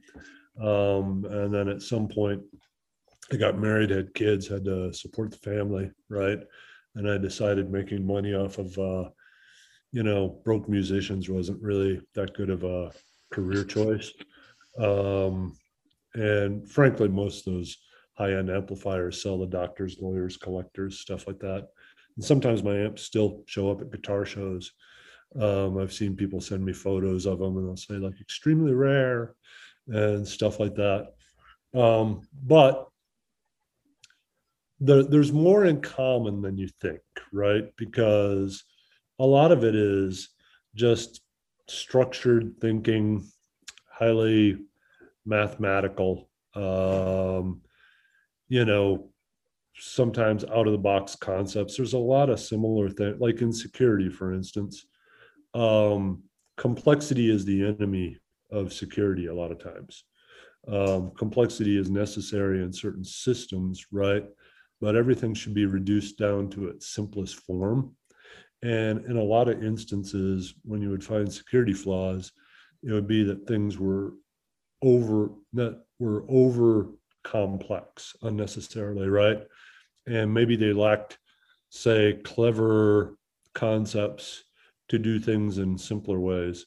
Um, 0.60 1.24
and 1.28 1.52
then 1.52 1.68
at 1.68 1.82
some 1.82 2.08
point, 2.08 2.42
I 3.32 3.36
got 3.36 3.58
married, 3.58 3.90
had 3.90 4.14
kids, 4.14 4.48
had 4.48 4.64
to 4.64 4.92
support 4.92 5.30
the 5.30 5.38
family, 5.38 5.90
right? 6.08 6.38
And 6.94 7.10
I 7.10 7.18
decided 7.18 7.70
making 7.70 8.06
money 8.06 8.34
off 8.34 8.58
of, 8.58 8.78
uh, 8.78 9.08
you 9.92 10.02
know, 10.02 10.40
broke 10.44 10.68
musicians 10.68 11.28
wasn't 11.28 11.62
really 11.62 12.00
that 12.14 12.34
good 12.34 12.50
of 12.50 12.64
a 12.64 12.92
career 13.32 13.64
choice. 13.64 14.12
Um, 14.78 15.56
and 16.14 16.68
frankly, 16.70 17.08
most 17.08 17.46
of 17.46 17.54
those 17.54 17.76
high 18.14 18.32
end 18.32 18.50
amplifiers 18.50 19.22
sell 19.22 19.38
to 19.38 19.46
doctors, 19.46 19.98
lawyers, 20.00 20.36
collectors, 20.36 21.00
stuff 21.00 21.26
like 21.26 21.38
that. 21.40 21.68
And 22.16 22.24
sometimes 22.24 22.62
my 22.62 22.76
amps 22.76 23.02
still 23.02 23.42
show 23.46 23.70
up 23.70 23.80
at 23.80 23.90
guitar 23.90 24.24
shows. 24.24 24.72
Um, 25.40 25.78
I've 25.78 25.92
seen 25.92 26.14
people 26.14 26.40
send 26.40 26.64
me 26.64 26.72
photos 26.72 27.26
of 27.26 27.40
them 27.40 27.56
and 27.56 27.66
they'll 27.66 27.76
say 27.76 27.94
like 27.94 28.20
extremely 28.20 28.72
rare 28.72 29.34
and 29.88 30.26
stuff 30.26 30.60
like 30.60 30.74
that. 30.76 31.14
Um, 31.74 32.22
but 32.44 32.88
there, 34.78 35.02
there's 35.02 35.32
more 35.32 35.64
in 35.64 35.80
common 35.80 36.40
than 36.40 36.56
you 36.56 36.68
think, 36.80 37.00
right? 37.32 37.64
Because 37.76 38.64
a 39.18 39.26
lot 39.26 39.50
of 39.50 39.64
it 39.64 39.74
is 39.74 40.28
just 40.74 41.20
structured 41.68 42.54
thinking, 42.60 43.26
highly 43.90 44.58
mathematical, 45.24 46.28
um, 46.54 47.60
you 48.48 48.64
know, 48.64 49.10
sometimes 49.76 50.44
out 50.44 50.66
of 50.66 50.72
the 50.72 50.78
box 50.78 51.16
concepts. 51.16 51.76
There's 51.76 51.94
a 51.94 51.98
lot 51.98 52.30
of 52.30 52.38
similar 52.38 52.88
things, 52.90 53.20
like 53.20 53.40
in 53.42 53.52
security, 53.52 54.08
for 54.08 54.32
instance 54.32 54.86
um, 55.54 56.22
complexity 56.56 57.30
is 57.30 57.44
the 57.44 57.64
enemy 57.64 58.18
of 58.50 58.72
security 58.72 59.26
a 59.26 59.34
lot 59.34 59.52
of 59.52 59.62
times. 59.62 60.04
Um, 60.66 61.12
complexity 61.16 61.78
is 61.78 61.90
necessary 61.90 62.62
in 62.62 62.72
certain 62.72 63.04
systems, 63.04 63.86
right? 63.92 64.24
But 64.80 64.96
everything 64.96 65.34
should 65.34 65.54
be 65.54 65.66
reduced 65.66 66.18
down 66.18 66.50
to 66.50 66.68
its 66.68 66.88
simplest 66.88 67.36
form. 67.36 67.94
And 68.62 69.04
in 69.04 69.16
a 69.16 69.22
lot 69.22 69.48
of 69.48 69.62
instances, 69.62 70.54
when 70.64 70.80
you 70.80 70.90
would 70.90 71.04
find 71.04 71.30
security 71.30 71.74
flaws, 71.74 72.32
it 72.82 72.92
would 72.92 73.06
be 73.06 73.22
that 73.24 73.46
things 73.46 73.78
were 73.78 74.14
over 74.82 75.30
that 75.54 75.82
were 75.98 76.24
over 76.28 76.88
complex 77.24 78.14
unnecessarily, 78.22 79.08
right? 79.08 79.42
And 80.06 80.32
maybe 80.32 80.56
they 80.56 80.72
lacked, 80.72 81.18
say, 81.70 82.20
clever 82.24 83.16
concepts 83.54 84.44
to 84.88 84.98
do 84.98 85.18
things 85.18 85.58
in 85.58 85.76
simpler 85.78 86.20
ways. 86.20 86.66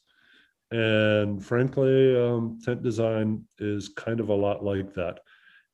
And 0.71 1.43
frankly, 1.43 2.19
um, 2.19 2.59
tent 2.63 2.83
design 2.83 3.45
is 3.59 3.89
kind 3.89 4.19
of 4.19 4.29
a 4.29 4.35
lot 4.35 4.63
like 4.63 4.93
that. 4.95 5.19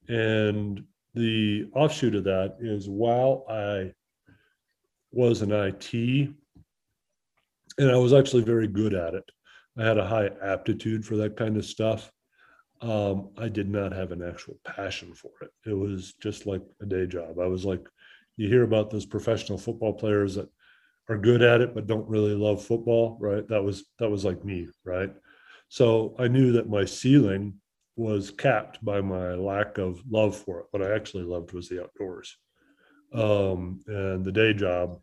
And 0.08 0.84
the 1.16 1.70
offshoot 1.74 2.16
of 2.16 2.26
that 2.26 2.58
is 2.60 2.90
while 2.90 3.46
I 3.50 3.94
was 5.12 5.42
an 5.42 5.52
IT, 5.52 5.94
and 7.78 7.92
I 7.92 7.96
was 7.98 8.14
actually 8.14 8.44
very 8.44 8.68
good 8.68 8.94
at 8.94 9.14
it, 9.14 9.24
I 9.78 9.84
had 9.84 9.98
a 9.98 10.08
high 10.08 10.30
aptitude 10.44 11.06
for 11.06 11.18
that 11.18 11.36
kind 11.38 11.58
of 11.58 11.66
stuff. 11.66 12.12
Um, 12.84 13.30
I 13.38 13.48
did 13.48 13.70
not 13.70 13.94
have 13.94 14.12
an 14.12 14.22
actual 14.22 14.60
passion 14.66 15.14
for 15.14 15.32
it. 15.42 15.52
It 15.66 15.74
was 15.74 16.14
just 16.22 16.46
like 16.46 16.62
a 16.82 16.86
day 16.86 17.08
job. 17.08 17.40
I 17.40 17.48
was 17.48 17.64
like, 17.64 17.88
you 18.36 18.50
hear 18.50 18.64
about 18.64 18.90
those 18.90 19.06
professional 19.06 19.58
football 19.58 19.94
players 19.94 20.36
that 20.36 20.50
are 21.10 21.18
good 21.18 21.42
at 21.42 21.62
it 21.62 21.74
but 21.74 21.88
don't 21.88 22.10
really 22.10 22.34
love 22.34 22.64
football 22.64 23.18
right? 23.20 23.48
That 23.48 23.64
was 23.64 23.86
that 24.00 24.10
was 24.10 24.26
like 24.26 24.44
me 24.44 24.68
right? 24.84 25.14
So 25.70 26.16
i 26.20 26.28
knew 26.28 26.52
that 26.54 26.70
my 26.70 26.86
ceiling 26.86 27.56
was 27.96 28.32
capped 28.32 28.84
by 28.84 29.02
my 29.02 29.34
lack 29.34 29.78
of 29.78 30.02
love 30.10 30.36
for 30.36 30.60
it. 30.62 30.66
What 30.72 30.84
i 30.84 30.94
actually 30.96 31.24
loved 31.24 31.54
was 31.54 31.70
the 31.70 31.84
outdoors. 31.84 32.36
Um, 33.14 33.82
and 33.88 34.26
the 34.26 34.32
day 34.32 34.54
job 34.54 35.00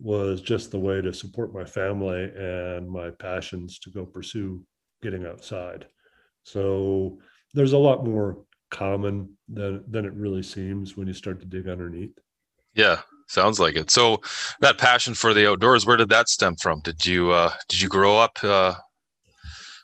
was 0.00 0.40
just 0.40 0.70
the 0.70 0.78
way 0.78 1.00
to 1.00 1.12
support 1.12 1.54
my 1.54 1.64
family 1.64 2.32
and 2.36 2.88
my 2.90 3.10
passions 3.10 3.78
to 3.80 3.90
go 3.90 4.04
pursue 4.04 4.64
getting 5.02 5.26
outside 5.26 5.86
so 6.52 7.18
there's 7.54 7.72
a 7.72 7.78
lot 7.78 8.04
more 8.04 8.44
common 8.70 9.36
than 9.48 9.84
than 9.88 10.04
it 10.04 10.12
really 10.14 10.42
seems 10.42 10.96
when 10.96 11.06
you 11.06 11.14
start 11.14 11.40
to 11.40 11.46
dig 11.46 11.68
underneath 11.68 12.16
Yeah, 12.74 13.00
sounds 13.28 13.58
like 13.58 13.76
it. 13.76 13.90
So 13.90 14.20
that 14.60 14.78
passion 14.78 15.14
for 15.14 15.32
the 15.34 15.48
outdoors, 15.50 15.86
where 15.86 15.96
did 15.96 16.10
that 16.10 16.28
stem 16.28 16.56
from? 16.56 16.80
Did 16.80 17.04
you 17.06 17.30
uh 17.30 17.52
did 17.68 17.80
you 17.80 17.88
grow 17.88 18.18
up 18.18 18.38
uh 18.42 18.74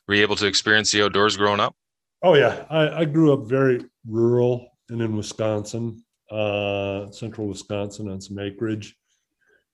were 0.07 0.15
you 0.15 0.23
able 0.23 0.37
to 0.37 0.47
experience 0.47 0.93
the 0.93 1.05
outdoors 1.05 1.37
growing 1.37 1.61
up? 1.61 1.75
Oh 2.23 2.35
yeah, 2.35 2.65
I, 2.71 3.01
I 3.01 3.05
grew 3.05 3.33
up 3.33 3.49
very 3.49 3.85
rural 4.07 4.69
and 4.91 5.01
in 5.01 5.17
Wisconsin, 5.17 6.05
uh, 6.31 7.11
central 7.11 7.47
Wisconsin 7.49 8.11
on 8.11 8.21
some 8.21 8.39
acreage. 8.39 8.97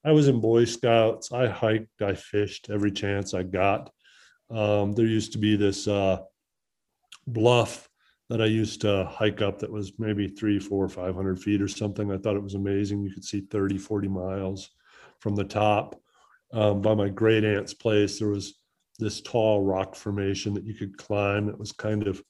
I 0.05 0.13
was 0.13 0.29
in 0.29 0.41
Boy 0.41 0.65
Scouts. 0.65 1.33
I 1.33 1.49
hiked, 1.49 2.01
I 2.01 2.15
fished 2.15 2.71
every 2.71 2.93
chance 2.93 3.35
I 3.35 3.43
got. 3.43 3.91
Um, 4.51 4.93
there 4.93 5.07
used 5.07 5.33
to 5.33 5.39
be 5.39 5.57
this 5.57 5.87
uh, 5.87 6.19
bluff 7.27 7.89
that 8.29 8.41
I 8.41 8.47
used 8.47 8.81
to 8.83 9.05
hike 9.11 9.43
up 9.43 9.59
that 9.59 9.73
was 9.73 9.93
maybe 9.99 10.29
three, 10.29 10.59
four, 10.59 10.89
500 10.89 11.41
feet 11.41 11.61
or 11.61 11.69
something. 11.69 12.13
I 12.13 12.17
thought 12.17 12.37
it 12.37 12.43
was 12.43 12.55
amazing. 12.55 13.03
You 13.03 13.13
could 13.13 13.25
see 13.25 13.41
30, 13.41 13.79
40 13.79 14.09
miles 14.09 14.71
from 15.19 15.35
the 15.35 15.45
top. 15.45 16.01
Um, 16.53 16.81
by 16.81 16.95
my 16.95 17.09
great 17.09 17.45
aunt's 17.45 17.75
place, 17.75 18.19
there 18.19 18.29
was 18.29 18.55
this 18.99 19.21
tall 19.21 19.63
rock 19.63 19.95
formation 19.95 20.55
that 20.55 20.65
you 20.65 20.75
could 20.75 20.97
climb. 20.97 21.49
It 21.49 21.59
was 21.59 21.73
kind 21.73 22.07
of 22.07 22.23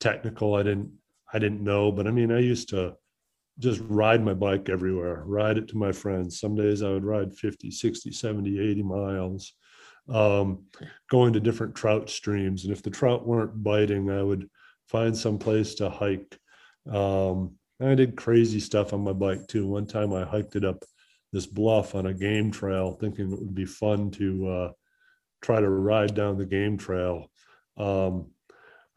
technical. 0.00 0.54
I 0.54 0.62
didn't, 0.62 0.92
I 1.32 1.38
didn't 1.38 1.62
know, 1.62 1.92
but 1.92 2.06
I 2.06 2.10
mean, 2.10 2.32
I 2.32 2.40
used 2.40 2.70
to 2.70 2.96
just 3.58 3.80
ride 3.84 4.24
my 4.24 4.34
bike 4.34 4.68
everywhere, 4.68 5.22
ride 5.26 5.58
it 5.58 5.68
to 5.68 5.76
my 5.76 5.92
friends. 5.92 6.40
Some 6.40 6.54
days 6.54 6.82
I 6.82 6.90
would 6.90 7.04
ride 7.04 7.34
50, 7.34 7.70
60, 7.70 8.10
70, 8.10 8.58
80 8.58 8.82
miles, 8.82 9.52
um, 10.08 10.64
going 11.10 11.32
to 11.32 11.40
different 11.40 11.74
trout 11.74 12.10
streams. 12.10 12.64
And 12.64 12.72
if 12.72 12.82
the 12.82 12.90
trout 12.90 13.26
weren't 13.26 13.62
biting, 13.62 14.10
I 14.10 14.22
would 14.22 14.48
find 14.88 15.16
some 15.16 15.38
place 15.38 15.74
to 15.76 15.88
hike. 15.88 16.38
Um, 16.90 17.52
I 17.80 17.94
did 17.94 18.16
crazy 18.16 18.60
stuff 18.60 18.92
on 18.92 19.02
my 19.02 19.12
bike 19.12 19.46
too. 19.46 19.66
One 19.66 19.86
time 19.86 20.12
I 20.12 20.24
hiked 20.24 20.56
it 20.56 20.64
up 20.64 20.84
this 21.32 21.46
bluff 21.46 21.94
on 21.94 22.06
a 22.06 22.14
game 22.14 22.50
trail, 22.50 22.92
thinking 22.92 23.32
it 23.32 23.38
would 23.38 23.54
be 23.54 23.64
fun 23.64 24.10
to 24.12 24.48
uh, 24.48 24.72
try 25.42 25.60
to 25.60 25.68
ride 25.68 26.14
down 26.14 26.38
the 26.38 26.46
game 26.46 26.78
trail. 26.78 27.30
Um, 27.76 28.30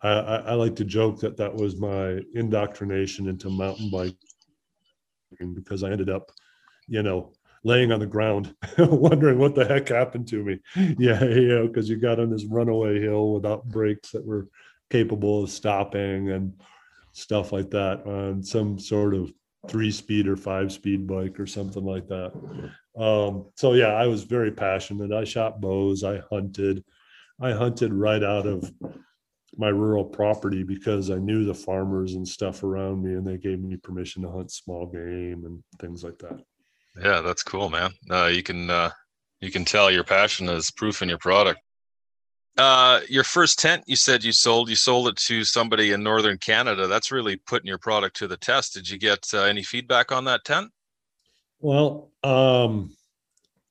I, 0.01 0.09
I, 0.09 0.35
I, 0.37 0.53
like 0.53 0.75
to 0.75 0.85
joke 0.85 1.19
that 1.21 1.37
that 1.37 1.55
was 1.55 1.79
my 1.79 2.21
indoctrination 2.35 3.27
into 3.27 3.49
mountain 3.49 3.89
biking 3.89 5.55
because 5.55 5.81
I 5.81 5.89
ended 5.89 6.11
up, 6.11 6.31
you 6.87 7.01
know, 7.01 7.33
laying 7.67 7.91
on 7.91 7.99
the 7.99 8.07
ground, 8.07 8.55
wondering 8.77 9.37
what 9.37 9.53
the 9.53 9.65
heck 9.65 9.89
happened 9.89 10.27
to 10.29 10.43
me. 10.43 10.59
Yeah, 10.97 11.23
you 11.25 11.47
know, 11.49 11.67
because 11.67 11.89
you 11.89 11.97
got 11.97 12.19
on 12.19 12.31
this 12.31 12.45
runaway 12.45 12.99
hill 12.99 13.33
without 13.33 13.67
brakes 13.67 14.11
that 14.11 14.25
were 14.25 14.47
capable 14.89 15.43
of 15.43 15.51
stopping 15.51 16.31
and 16.31 16.53
stuff 17.11 17.51
like 17.51 17.69
that 17.71 18.05
on 18.07 18.41
some 18.41 18.79
sort 18.79 19.13
of 19.13 19.31
three 19.67 19.91
speed 19.91 20.27
or 20.27 20.37
five 20.37 20.71
speed 20.71 21.05
bike 21.05 21.39
or 21.39 21.45
something 21.45 21.83
like 21.83 22.07
that. 22.07 22.31
Um, 22.97 23.47
so 23.55 23.73
yeah, 23.73 23.93
I 23.93 24.07
was 24.07 24.23
very 24.23 24.51
passionate. 24.51 25.11
I 25.11 25.25
shot 25.25 25.59
bows, 25.59 26.03
I 26.03 26.21
hunted. 26.29 26.83
I 27.39 27.51
hunted 27.51 27.93
right 27.93 28.23
out 28.23 28.47
of 28.47 28.71
my 29.57 29.67
rural 29.67 30.05
property 30.05 30.63
because 30.63 31.11
I 31.11 31.17
knew 31.17 31.43
the 31.43 31.53
farmers 31.53 32.13
and 32.13 32.27
stuff 32.27 32.63
around 32.63 33.03
me 33.03 33.13
and 33.13 33.27
they 33.27 33.37
gave 33.37 33.59
me 33.59 33.75
permission 33.77 34.23
to 34.23 34.31
hunt 34.31 34.51
small 34.51 34.85
game 34.87 35.43
and 35.45 35.63
things 35.79 36.03
like 36.03 36.17
that. 36.19 36.39
Yeah, 37.01 37.21
that's 37.21 37.43
cool, 37.43 37.69
man. 37.69 37.91
Uh, 38.09 38.25
you 38.27 38.43
can 38.43 38.69
uh, 38.69 38.91
you 39.41 39.51
can 39.51 39.65
tell 39.65 39.91
your 39.91 40.03
passion 40.03 40.49
is 40.49 40.71
proof 40.71 41.01
in 41.01 41.09
your 41.09 41.17
product. 41.17 41.59
Uh, 42.57 43.01
your 43.07 43.23
first 43.23 43.59
tent, 43.59 43.83
you 43.85 43.95
said 43.95 44.23
you 44.23 44.31
sold. 44.31 44.67
You 44.67 44.75
sold 44.75 45.07
it 45.09 45.15
to 45.17 45.43
somebody 45.43 45.91
in 45.91 46.01
northern 46.01 46.39
Canada. 46.39 46.87
That's 46.87 47.11
really 47.11 47.35
putting 47.35 47.67
your 47.67 47.77
product 47.77 48.15
to 48.17 48.27
the 48.27 48.37
test. 48.37 48.73
Did 48.73 48.89
you 48.89 48.97
get 48.97 49.27
uh, 49.33 49.43
any 49.43 49.61
feedback 49.61 50.11
on 50.11 50.25
that 50.25 50.43
tent? 50.43 50.71
Well, 51.59 52.11
um, 52.23 52.95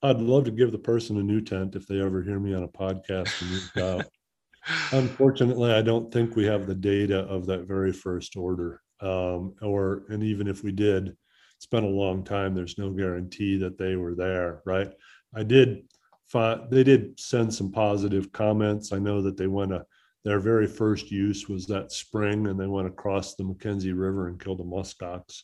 I'd 0.02 0.18
love 0.18 0.44
to 0.44 0.52
give 0.52 0.70
the 0.70 0.78
person 0.78 1.18
a 1.18 1.22
new 1.22 1.40
tent 1.40 1.74
if 1.74 1.86
they 1.88 2.00
ever 2.00 2.22
hear 2.22 2.38
me 2.38 2.54
on 2.54 2.62
a 2.62 2.68
podcast. 2.68 3.32
Unfortunately, 4.92 5.72
I 5.72 5.82
don't 5.82 6.12
think 6.12 6.36
we 6.36 6.44
have 6.44 6.66
the 6.66 6.74
data 6.74 7.20
of 7.20 7.46
that 7.46 7.66
very 7.66 7.92
first 7.92 8.36
order. 8.36 8.82
Um, 9.00 9.54
or 9.62 10.04
and 10.08 10.22
even 10.22 10.46
if 10.46 10.62
we 10.62 10.72
did, 10.72 11.16
it's 11.56 11.66
been 11.66 11.84
a 11.84 11.88
long 11.88 12.24
time. 12.24 12.54
There's 12.54 12.78
no 12.78 12.90
guarantee 12.90 13.56
that 13.58 13.78
they 13.78 13.96
were 13.96 14.14
there, 14.14 14.62
right? 14.64 14.92
I 15.34 15.42
did 15.42 15.84
find 16.28 16.70
they 16.70 16.84
did 16.84 17.18
send 17.18 17.52
some 17.52 17.72
positive 17.72 18.32
comments. 18.32 18.92
I 18.92 18.98
know 18.98 19.22
that 19.22 19.36
they 19.36 19.46
went 19.46 19.70
to 19.70 19.84
their 20.24 20.40
very 20.40 20.66
first 20.66 21.12
use 21.12 21.48
was 21.48 21.66
that 21.66 21.92
spring, 21.92 22.48
and 22.48 22.58
they 22.58 22.66
went 22.66 22.88
across 22.88 23.36
the 23.36 23.44
Mackenzie 23.44 23.92
River 23.92 24.26
and 24.28 24.42
killed 24.42 24.60
a 24.60 24.64
muskox. 24.64 25.42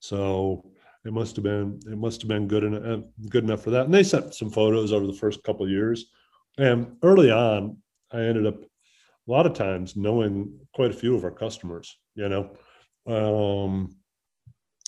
So 0.00 0.68
it 1.04 1.12
must 1.12 1.36
have 1.36 1.44
been 1.44 1.80
it 1.86 1.96
must 1.96 2.22
have 2.22 2.28
been 2.28 2.48
good 2.48 2.64
enough 2.64 3.04
good 3.30 3.44
enough 3.44 3.62
for 3.62 3.70
that. 3.70 3.84
And 3.84 3.94
they 3.94 4.02
sent 4.02 4.34
some 4.34 4.50
photos 4.50 4.92
over 4.92 5.06
the 5.06 5.12
first 5.12 5.42
couple 5.44 5.68
years. 5.68 6.06
And 6.58 6.96
early 7.02 7.30
on, 7.30 7.76
I 8.10 8.20
ended 8.20 8.46
up 8.46 8.60
a 8.62 9.30
lot 9.30 9.46
of 9.46 9.54
times 9.54 9.96
knowing 9.96 10.58
quite 10.74 10.90
a 10.90 10.94
few 10.94 11.14
of 11.14 11.24
our 11.24 11.30
customers. 11.30 11.96
You 12.14 12.28
know, 12.28 12.50
um, 13.06 13.96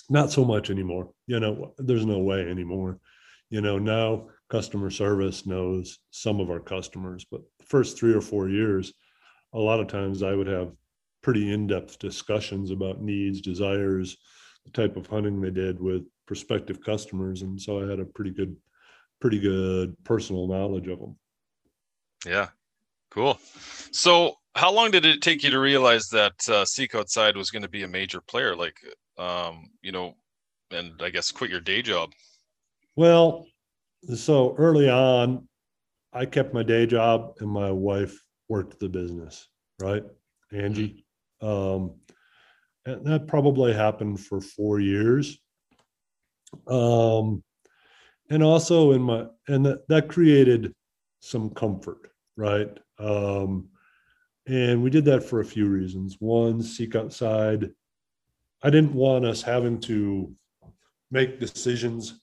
not 0.09 0.31
so 0.31 0.43
much 0.43 0.69
anymore. 0.69 1.11
You 1.27 1.39
know, 1.39 1.73
there's 1.77 2.05
no 2.05 2.19
way 2.19 2.49
anymore. 2.49 2.99
You 3.49 3.61
know, 3.61 3.77
now 3.79 4.27
customer 4.49 4.89
service 4.89 5.45
knows 5.45 5.99
some 6.11 6.39
of 6.39 6.49
our 6.49 6.59
customers, 6.59 7.25
but 7.29 7.41
the 7.59 7.65
first 7.65 7.97
three 7.97 8.13
or 8.13 8.21
four 8.21 8.49
years, 8.49 8.93
a 9.53 9.59
lot 9.59 9.79
of 9.79 9.87
times 9.87 10.23
I 10.23 10.33
would 10.33 10.47
have 10.47 10.71
pretty 11.21 11.51
in-depth 11.51 11.99
discussions 11.99 12.71
about 12.71 13.01
needs, 13.01 13.41
desires, 13.41 14.17
the 14.65 14.71
type 14.71 14.97
of 14.97 15.07
hunting 15.07 15.41
they 15.41 15.51
did 15.51 15.79
with 15.79 16.03
prospective 16.25 16.83
customers, 16.83 17.41
and 17.41 17.59
so 17.59 17.83
I 17.83 17.89
had 17.89 17.99
a 17.99 18.05
pretty 18.05 18.31
good, 18.31 18.55
pretty 19.19 19.39
good 19.39 19.95
personal 20.03 20.47
knowledge 20.47 20.87
of 20.87 20.99
them. 20.99 21.17
Yeah, 22.25 22.49
cool. 23.11 23.39
So, 23.91 24.35
how 24.55 24.71
long 24.71 24.91
did 24.91 25.05
it 25.05 25.21
take 25.21 25.43
you 25.43 25.49
to 25.51 25.59
realize 25.59 26.07
that 26.09 26.33
uh, 26.49 26.65
Seek 26.65 26.95
Outside 26.95 27.37
was 27.37 27.49
going 27.49 27.61
to 27.61 27.69
be 27.69 27.83
a 27.83 27.87
major 27.87 28.21
player? 28.21 28.55
Like, 28.55 28.77
um, 29.19 29.69
you 29.81 29.91
know, 29.91 30.15
and 30.71 30.93
I 31.01 31.09
guess 31.09 31.31
quit 31.31 31.51
your 31.51 31.59
day 31.59 31.81
job? 31.81 32.11
Well, 32.95 33.45
so 34.15 34.55
early 34.57 34.89
on, 34.89 35.47
I 36.13 36.25
kept 36.25 36.53
my 36.53 36.63
day 36.63 36.85
job 36.85 37.33
and 37.39 37.49
my 37.49 37.71
wife 37.71 38.19
worked 38.47 38.79
the 38.79 38.89
business, 38.89 39.47
right? 39.79 40.03
Angie. 40.51 41.05
Um, 41.41 41.95
and 42.85 43.05
that 43.05 43.27
probably 43.27 43.73
happened 43.73 44.19
for 44.19 44.41
four 44.41 44.79
years. 44.79 45.37
Um, 46.67 47.43
and 48.29 48.41
also 48.41 48.91
in 48.91 49.01
my, 49.01 49.25
and 49.47 49.65
that, 49.65 49.87
that 49.89 50.07
created 50.07 50.73
some 51.19 51.49
comfort, 51.51 52.11
right? 52.37 52.75
Um, 52.97 53.69
and 54.47 54.81
we 54.81 54.89
did 54.89 55.05
that 55.05 55.23
for 55.23 55.41
a 55.41 55.45
few 55.45 55.67
reasons. 55.67 56.15
One, 56.19 56.61
seek 56.63 56.95
outside. 56.95 57.69
I 58.61 58.69
didn't 58.69 58.93
want 58.93 59.25
us 59.25 59.41
having 59.41 59.79
to 59.81 60.33
make 61.11 61.39
decisions 61.39 62.21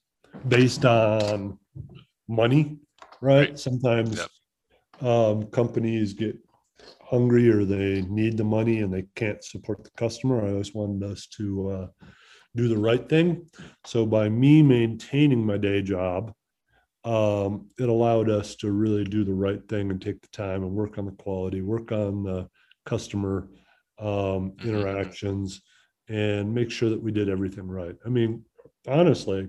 based 0.49 0.85
on 0.85 1.59
money, 2.29 2.79
right? 3.21 3.51
right. 3.51 3.59
Sometimes 3.59 4.21
um, 5.01 5.47
companies 5.47 6.13
get 6.13 6.37
hungry 7.01 7.49
or 7.49 7.65
they 7.65 8.03
need 8.03 8.37
the 8.37 8.45
money 8.45 8.81
and 8.81 8.93
they 8.93 9.07
can't 9.15 9.43
support 9.43 9.85
the 9.85 9.91
customer. 9.97 10.45
I 10.45 10.51
always 10.51 10.75
wanted 10.75 11.11
us 11.11 11.27
to 11.39 11.71
uh, 11.71 11.87
do 12.55 12.69
the 12.69 12.79
right 12.79 13.09
thing. 13.09 13.47
So 13.85 14.05
by 14.05 14.29
me 14.29 14.63
maintaining 14.63 15.45
my 15.45 15.57
day 15.57 15.83
job, 15.83 16.33
um, 17.05 17.69
it 17.79 17.89
allowed 17.89 18.29
us 18.29 18.57
to 18.57 18.73
really 18.73 19.05
do 19.05 19.25
the 19.25 19.33
right 19.33 19.67
thing 19.69 19.91
and 19.91 20.03
take 20.03 20.21
the 20.21 20.29
time 20.29 20.65
and 20.65 20.73
work 20.73 20.99
on 20.99 21.07
the 21.07 21.13
quality, 21.13 21.63
work 21.63 21.93
on 21.93 22.25
the 22.25 22.49
customer 22.85 23.49
um, 23.99 24.07
mm-hmm. 24.51 24.69
interactions, 24.69 25.63
and 26.09 26.55
make 26.55 26.71
sure 26.71 26.91
that 26.91 27.03
we 27.03 27.11
did 27.11 27.29
everything 27.29 27.69
right. 27.69 27.97
I 28.05 28.09
mean, 28.09 28.45
honestly, 28.87 29.49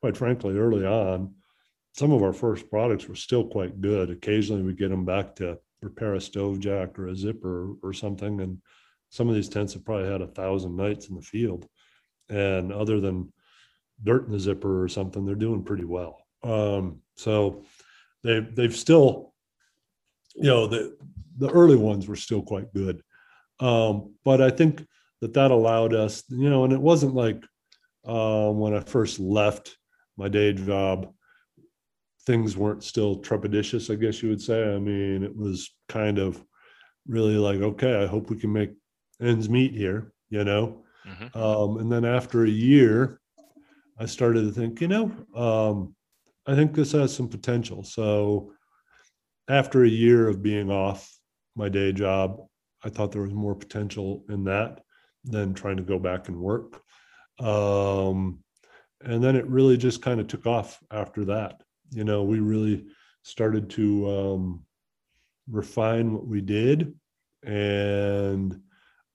quite 0.00 0.16
frankly, 0.16 0.56
early 0.56 0.86
on, 0.86 1.34
some 1.94 2.12
of 2.12 2.22
our 2.22 2.32
first 2.32 2.70
products 2.70 3.08
were 3.08 3.16
still 3.16 3.44
quite 3.44 3.80
good. 3.80 4.10
Occasionally 4.10 4.62
we 4.62 4.74
get 4.74 4.90
them 4.90 5.04
back 5.04 5.34
to 5.36 5.58
repair 5.82 6.14
a 6.14 6.20
stove 6.20 6.60
jack 6.60 6.98
or 6.98 7.08
a 7.08 7.16
zipper 7.16 7.74
or 7.82 7.92
something. 7.92 8.40
And 8.40 8.58
some 9.10 9.28
of 9.28 9.34
these 9.34 9.48
tents 9.48 9.72
have 9.72 9.84
probably 9.84 10.10
had 10.10 10.22
a 10.22 10.28
thousand 10.28 10.76
nights 10.76 11.08
in 11.08 11.16
the 11.16 11.22
field. 11.22 11.66
And 12.28 12.72
other 12.72 13.00
than 13.00 13.32
dirt 14.04 14.26
in 14.26 14.32
the 14.32 14.38
zipper 14.38 14.82
or 14.82 14.88
something, 14.88 15.24
they're 15.24 15.34
doing 15.34 15.64
pretty 15.64 15.84
well. 15.84 16.18
Um, 16.44 17.00
so 17.16 17.64
they 18.22 18.40
they've 18.40 18.76
still, 18.76 19.34
you 20.36 20.44
know, 20.44 20.66
the 20.66 20.96
the 21.38 21.50
early 21.50 21.76
ones 21.76 22.06
were 22.06 22.16
still 22.16 22.42
quite 22.42 22.72
good. 22.72 23.02
Um, 23.60 24.14
but 24.24 24.40
I 24.40 24.50
think 24.50 24.86
that 25.20 25.34
that 25.34 25.50
allowed 25.50 25.94
us, 25.94 26.22
you 26.28 26.48
know, 26.48 26.64
and 26.64 26.72
it 26.72 26.80
wasn't 26.80 27.14
like 27.14 27.44
uh, 28.06 28.50
when 28.50 28.74
I 28.74 28.80
first 28.80 29.18
left 29.18 29.76
my 30.16 30.28
day 30.28 30.52
job, 30.52 31.12
things 32.26 32.56
weren't 32.56 32.84
still 32.84 33.16
trepidatious, 33.20 33.92
I 33.92 33.96
guess 33.96 34.22
you 34.22 34.28
would 34.28 34.42
say. 34.42 34.74
I 34.74 34.78
mean, 34.78 35.22
it 35.22 35.34
was 35.34 35.74
kind 35.88 36.18
of 36.18 36.42
really 37.06 37.36
like, 37.36 37.60
okay, 37.60 38.02
I 38.02 38.06
hope 38.06 38.30
we 38.30 38.38
can 38.38 38.52
make 38.52 38.72
ends 39.20 39.48
meet 39.48 39.72
here, 39.72 40.12
you 40.30 40.44
know? 40.44 40.84
Mm-hmm. 41.06 41.38
Um, 41.38 41.78
and 41.78 41.90
then 41.90 42.04
after 42.04 42.44
a 42.44 42.50
year, 42.50 43.20
I 43.98 44.06
started 44.06 44.42
to 44.42 44.52
think, 44.52 44.80
you 44.80 44.88
know, 44.88 45.12
um, 45.34 45.94
I 46.46 46.54
think 46.54 46.74
this 46.74 46.92
has 46.92 47.14
some 47.14 47.28
potential. 47.28 47.82
So 47.82 48.52
after 49.48 49.84
a 49.84 49.88
year 49.88 50.28
of 50.28 50.42
being 50.42 50.70
off 50.70 51.10
my 51.56 51.68
day 51.68 51.92
job, 51.92 52.40
I 52.84 52.90
thought 52.90 53.10
there 53.10 53.22
was 53.22 53.34
more 53.34 53.54
potential 53.54 54.24
in 54.28 54.44
that 54.44 54.82
than 55.28 55.54
trying 55.54 55.76
to 55.76 55.82
go 55.82 55.98
back 55.98 56.28
and 56.28 56.36
work. 56.36 56.82
Um, 57.40 58.40
and 59.04 59.22
then 59.22 59.36
it 59.36 59.46
really 59.46 59.76
just 59.76 60.02
kind 60.02 60.20
of 60.20 60.26
took 60.26 60.46
off 60.46 60.78
after 60.90 61.24
that. 61.26 61.62
You 61.90 62.04
know, 62.04 62.22
we 62.22 62.40
really 62.40 62.86
started 63.22 63.70
to 63.70 64.10
um, 64.10 64.64
refine 65.50 66.12
what 66.12 66.26
we 66.26 66.40
did, 66.40 66.94
and 67.44 68.60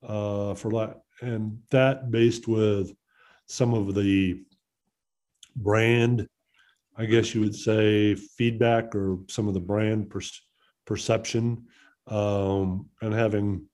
uh, 0.01 0.53
for 0.53 0.71
that, 0.71 1.01
and 1.21 1.59
that 1.69 2.11
based 2.11 2.47
with 2.47 2.93
some 3.47 3.73
of 3.73 3.93
the 3.93 4.43
brand, 5.55 6.27
I 6.97 7.05
guess 7.05 7.35
you 7.35 7.41
would 7.41 7.55
say, 7.55 8.15
feedback 8.15 8.95
or 8.95 9.19
some 9.27 9.47
of 9.47 9.53
the 9.53 9.59
brand 9.59 10.09
per- 10.09 10.21
perception, 10.85 11.65
um, 12.07 12.89
and 13.01 13.13
having 13.13 13.67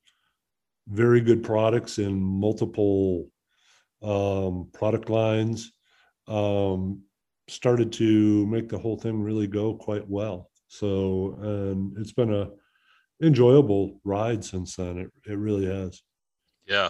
very 0.90 1.22
good 1.22 1.44
products 1.44 2.00
in 2.00 2.20
multiple 2.20 3.28
um, 4.02 4.70
product 4.74 5.10
lines 5.10 5.72
um, 6.28 7.02
started 7.48 7.92
to 7.94 8.46
make 8.48 8.70
the 8.70 8.78
whole 8.78 8.98
thing 8.98 9.22
really 9.22 9.48
go 9.48 9.74
quite 9.74 10.08
well. 10.08 10.50
So, 10.68 11.38
and 11.42 11.98
it's 11.98 12.14
been 12.14 12.34
a 12.34 12.50
enjoyable 13.22 14.00
ride 14.04 14.44
since 14.44 14.76
then. 14.76 14.98
It, 14.98 15.12
it 15.32 15.38
really 15.38 15.66
has. 15.66 16.02
Yeah, 16.68 16.90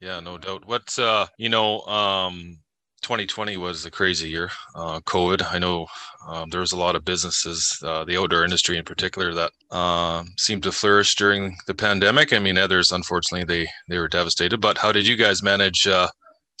yeah, 0.00 0.20
no 0.20 0.38
doubt. 0.38 0.66
What 0.66 0.98
uh, 0.98 1.26
you 1.38 1.48
know, 1.48 1.80
um, 1.82 2.58
2020 3.02 3.56
was 3.56 3.84
a 3.84 3.90
crazy 3.90 4.28
year. 4.28 4.50
Uh, 4.74 5.00
COVID. 5.00 5.52
I 5.52 5.58
know 5.58 5.86
um, 6.26 6.50
there 6.50 6.60
was 6.60 6.72
a 6.72 6.76
lot 6.76 6.96
of 6.96 7.04
businesses, 7.04 7.78
uh, 7.84 8.04
the 8.04 8.18
outdoor 8.18 8.44
industry 8.44 8.76
in 8.76 8.84
particular, 8.84 9.34
that 9.34 9.52
uh, 9.70 10.24
seemed 10.36 10.62
to 10.64 10.72
flourish 10.72 11.14
during 11.14 11.56
the 11.66 11.74
pandemic. 11.74 12.32
I 12.32 12.38
mean, 12.38 12.58
others 12.58 12.92
unfortunately 12.92 13.44
they 13.44 13.70
they 13.88 13.98
were 13.98 14.08
devastated. 14.08 14.60
But 14.60 14.78
how 14.78 14.92
did 14.92 15.06
you 15.06 15.16
guys 15.16 15.42
manage 15.42 15.86
uh, 15.86 16.08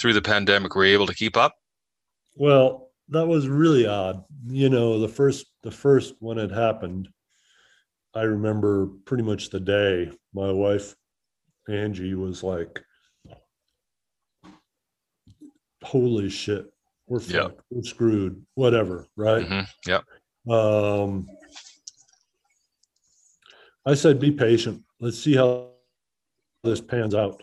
through 0.00 0.14
the 0.14 0.22
pandemic? 0.22 0.74
Were 0.74 0.84
you 0.84 0.94
able 0.94 1.06
to 1.06 1.14
keep 1.14 1.36
up? 1.36 1.54
Well, 2.36 2.90
that 3.08 3.26
was 3.26 3.48
really 3.48 3.86
odd. 3.86 4.24
You 4.46 4.70
know, 4.70 4.98
the 4.98 5.08
first 5.08 5.46
the 5.62 5.70
first 5.70 6.14
when 6.20 6.38
it 6.38 6.50
happened, 6.50 7.08
I 8.14 8.22
remember 8.22 8.88
pretty 9.04 9.24
much 9.24 9.50
the 9.50 9.60
day 9.60 10.10
my 10.32 10.50
wife 10.50 10.94
Angie 11.68 12.14
was 12.14 12.42
like, 12.42 12.82
"Holy 15.82 16.28
shit, 16.28 16.72
we're 17.06 17.20
Yep. 17.20 17.42
fucked. 17.42 17.62
We're 17.70 17.82
screwed. 17.82 18.44
Whatever, 18.54 19.08
right?" 19.16 19.46
Mhm, 19.46 19.66
Yep. 19.86 20.04
Um, 20.48 21.26
I 23.86 23.94
said, 23.94 24.20
"Be 24.20 24.30
patient. 24.30 24.84
Let's 25.00 25.18
see 25.18 25.34
how 25.34 25.72
this 26.62 26.80
pans 26.80 27.14
out." 27.14 27.42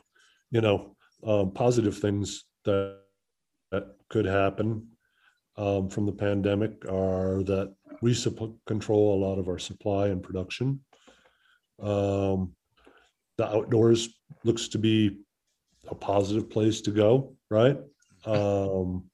You 0.51 0.61
know, 0.61 0.95
um, 1.23 1.51
positive 1.51 1.97
things 1.97 2.45
that 2.63 3.01
that 3.71 3.97
could 4.09 4.25
happen 4.25 4.89
um, 5.57 5.89
from 5.89 6.05
the 6.05 6.11
pandemic 6.13 6.85
are 6.85 7.43
that 7.43 7.75
we 8.01 8.15
control 8.65 9.15
a 9.15 9.21
lot 9.25 9.39
of 9.39 9.47
our 9.47 9.59
supply 9.59 10.07
and 10.07 10.21
production. 10.23 10.83
Um, 11.79 12.55
the 13.37 13.45
outdoors 13.47 14.09
looks 14.43 14.67
to 14.69 14.77
be 14.77 15.19
a 15.87 15.95
positive 15.95 16.49
place 16.49 16.81
to 16.81 16.91
go, 16.91 17.35
right? 17.49 17.77
Um, 18.27 19.05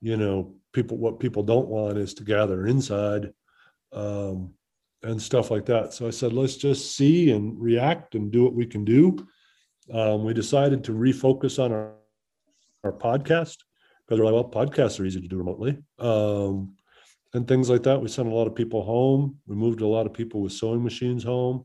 you 0.00 0.16
know, 0.16 0.54
people 0.72 0.96
what 0.98 1.20
people 1.20 1.42
don't 1.42 1.68
want 1.68 1.98
is 1.98 2.14
to 2.14 2.24
gather 2.24 2.66
inside 2.66 3.32
um, 3.92 4.54
and 5.02 5.20
stuff 5.20 5.50
like 5.50 5.66
that. 5.66 5.92
So 5.92 6.06
I 6.06 6.10
said, 6.10 6.32
let's 6.32 6.56
just 6.56 6.96
see 6.96 7.30
and 7.30 7.60
react 7.60 8.14
and 8.14 8.32
do 8.32 8.44
what 8.44 8.54
we 8.54 8.66
can 8.66 8.84
do. 8.84 9.26
Um, 9.92 10.24
we 10.24 10.32
decided 10.32 10.84
to 10.84 10.92
refocus 10.92 11.62
on 11.62 11.72
our 11.72 11.92
our 12.84 12.92
podcast 12.92 13.58
because 14.04 14.18
we're 14.18 14.24
like, 14.24 14.34
well, 14.34 14.66
podcasts 14.66 14.98
are 14.98 15.04
easy 15.04 15.20
to 15.20 15.28
do 15.28 15.36
remotely. 15.36 15.78
Um, 15.98 16.74
and 17.34 17.46
things 17.48 17.70
like 17.70 17.82
that. 17.84 18.00
We 18.00 18.08
sent 18.08 18.28
a 18.28 18.34
lot 18.34 18.46
of 18.46 18.54
people 18.54 18.82
home. 18.82 19.38
We 19.46 19.56
moved 19.56 19.80
a 19.80 19.86
lot 19.86 20.06
of 20.06 20.12
people 20.12 20.42
with 20.42 20.52
sewing 20.52 20.82
machines 20.82 21.24
home. 21.24 21.64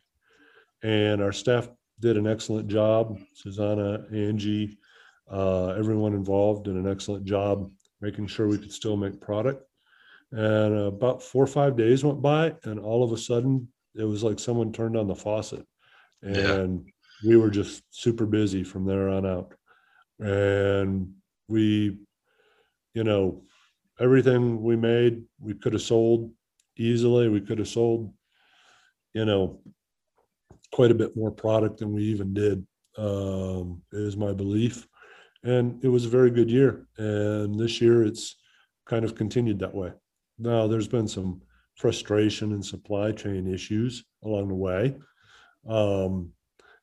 And 0.83 1.21
our 1.21 1.31
staff 1.31 1.69
did 1.99 2.17
an 2.17 2.27
excellent 2.27 2.67
job. 2.67 3.19
Susanna, 3.33 4.05
Angie, 4.13 4.77
uh, 5.31 5.69
everyone 5.69 6.13
involved 6.13 6.65
did 6.65 6.75
an 6.75 6.89
excellent 6.89 7.25
job 7.25 7.69
making 8.01 8.27
sure 8.27 8.47
we 8.47 8.57
could 8.57 8.71
still 8.71 8.97
make 8.97 9.19
product. 9.19 9.63
And 10.31 10.75
about 10.75 11.23
four 11.23 11.43
or 11.43 11.47
five 11.47 11.77
days 11.77 12.03
went 12.03 12.21
by, 12.21 12.53
and 12.63 12.79
all 12.79 13.03
of 13.03 13.11
a 13.11 13.17
sudden, 13.17 13.67
it 13.95 14.03
was 14.03 14.23
like 14.23 14.39
someone 14.39 14.71
turned 14.71 14.97
on 14.97 15.07
the 15.07 15.15
faucet. 15.15 15.65
Yeah. 16.21 16.53
And 16.53 16.87
we 17.25 17.37
were 17.37 17.49
just 17.49 17.81
super 17.89 18.25
busy 18.25 18.63
from 18.63 18.85
there 18.85 19.09
on 19.09 19.25
out. 19.25 19.53
And 20.19 21.13
we, 21.47 21.97
you 22.93 23.03
know, 23.03 23.43
everything 23.99 24.61
we 24.61 24.75
made, 24.75 25.23
we 25.39 25.53
could 25.53 25.73
have 25.73 25.81
sold 25.81 26.31
easily. 26.77 27.29
We 27.29 27.41
could 27.41 27.59
have 27.59 27.67
sold, 27.67 28.13
you 29.13 29.25
know, 29.25 29.61
quite 30.71 30.91
a 30.91 30.95
bit 30.95 31.15
more 31.15 31.31
product 31.31 31.79
than 31.79 31.93
we 31.93 32.03
even 32.03 32.33
did, 32.33 32.67
um, 32.97 33.81
is 33.91 34.17
my 34.17 34.33
belief. 34.33 34.87
And 35.43 35.83
it 35.83 35.87
was 35.87 36.05
a 36.05 36.09
very 36.09 36.31
good 36.31 36.49
year. 36.49 36.87
And 36.97 37.59
this 37.59 37.81
year 37.81 38.03
it's 38.03 38.35
kind 38.85 39.05
of 39.05 39.15
continued 39.15 39.59
that 39.59 39.75
way. 39.75 39.93
Now, 40.39 40.67
there's 40.67 40.87
been 40.87 41.07
some 41.07 41.41
frustration 41.75 42.53
and 42.53 42.65
supply 42.65 43.11
chain 43.11 43.51
issues 43.51 44.03
along 44.23 44.49
the 44.49 44.55
way. 44.55 44.97
Um, 45.67 46.31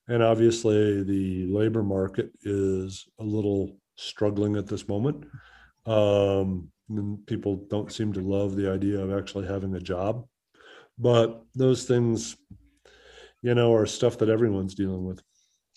and 0.09 0.23
obviously, 0.23 1.03
the 1.03 1.47
labor 1.47 1.83
market 1.83 2.31
is 2.43 3.07
a 3.19 3.25
little 3.25 3.77
struggling 3.97 4.57
at 4.57 4.67
this 4.67 4.87
moment. 4.89 5.25
Um, 5.87 6.71
people 7.27 7.65
don't 7.71 7.93
seem 7.93 8.13
to 8.13 8.21
love 8.21 8.57
the 8.57 8.71
idea 8.71 9.01
of 9.01 9.17
actually 9.17 9.47
having 9.47 9.75
a 9.75 9.81
job. 9.81 10.27
But 10.99 11.43
those 11.55 11.85
things, 11.85 12.37
you 13.43 13.55
know, 13.55 13.75
are 13.75 13.87
stuff 13.87 14.19
that 14.19 14.29
everyone's 14.29 14.75
dealing 14.75 15.05
with. 15.05 15.23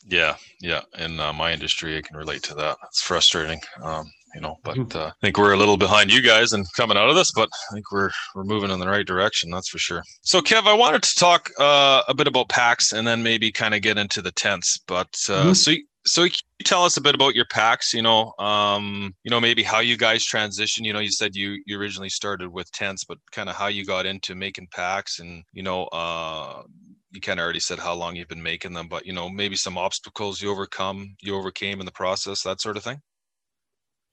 Yeah, 0.09 0.35
yeah. 0.61 0.81
In 0.97 1.19
uh, 1.19 1.33
my 1.33 1.51
industry, 1.51 1.97
I 1.97 2.01
can 2.01 2.15
relate 2.15 2.43
to 2.43 2.53
that. 2.55 2.77
It's 2.85 3.01
frustrating, 3.01 3.59
um, 3.83 4.09
you 4.35 4.41
know. 4.41 4.55
But 4.63 4.77
Mhm. 4.77 4.95
uh, 4.95 5.07
I 5.07 5.11
think 5.21 5.37
we're 5.37 5.53
a 5.53 5.57
little 5.57 5.77
behind 5.77 6.11
you 6.13 6.21
guys 6.21 6.53
and 6.53 6.65
coming 6.75 6.97
out 6.97 7.09
of 7.09 7.15
this, 7.15 7.31
but 7.31 7.49
I 7.69 7.73
think 7.73 7.91
we're 7.91 8.11
we're 8.33 8.45
moving 8.45 8.71
in 8.71 8.79
the 8.79 8.87
right 8.87 9.05
direction. 9.05 9.49
That's 9.51 9.69
for 9.69 9.79
sure. 9.79 10.03
So, 10.21 10.41
Kev, 10.41 10.65
I 10.67 10.73
wanted 10.73 11.03
to 11.03 11.15
talk 11.15 11.49
uh, 11.59 12.03
a 12.07 12.13
bit 12.13 12.27
about 12.27 12.47
packs 12.49 12.93
and 12.93 13.05
then 13.05 13.21
maybe 13.21 13.51
kind 13.51 13.73
of 13.73 13.81
get 13.81 13.97
into 13.97 14.21
the 14.21 14.31
tents. 14.31 14.77
But 14.87 15.09
uh, 15.29 15.51
Mhm. 15.51 15.55
so, 15.57 15.71
you- 15.71 15.85
so 16.05 16.21
can 16.23 16.31
you 16.59 16.63
tell 16.63 16.85
us 16.85 16.95
a 16.95 17.01
bit 17.01 17.15
about 17.15 17.35
your 17.35 17.45
packs? 17.51 17.93
You 17.93 18.01
know, 18.01 18.33
um, 18.39 19.13
you 19.25 19.29
know, 19.29 19.41
maybe 19.41 19.61
how 19.61 19.79
you 19.79 19.97
guys 19.97 20.23
transition. 20.23 20.85
You 20.85 20.93
know, 20.93 20.99
you 20.99 21.11
said 21.11 21.35
you 21.35 21.61
you 21.65 21.77
originally 21.77 22.09
started 22.09 22.47
with 22.49 22.71
tents, 22.71 23.03
but 23.03 23.17
kind 23.33 23.49
of 23.49 23.55
how 23.57 23.67
you 23.67 23.83
got 23.83 24.05
into 24.05 24.33
making 24.35 24.67
packs, 24.71 25.19
and 25.19 25.43
you 25.51 25.63
know, 25.63 25.83
uh, 25.87 26.63
you 27.11 27.21
kind 27.21 27.39
of 27.39 27.43
already 27.43 27.59
said 27.59 27.79
how 27.79 27.93
long 27.93 28.15
you've 28.15 28.27
been 28.27 28.43
making 28.43 28.73
them, 28.73 28.87
but 28.87 29.05
you 29.05 29.13
know, 29.13 29.29
maybe 29.29 29.55
some 29.55 29.77
obstacles 29.77 30.41
you 30.41 30.51
overcome, 30.51 31.15
you 31.21 31.35
overcame 31.35 31.79
in 31.79 31.85
the 31.85 31.91
process, 31.91 32.43
that 32.43 32.61
sort 32.61 32.77
of 32.77 32.83
thing. 32.83 32.99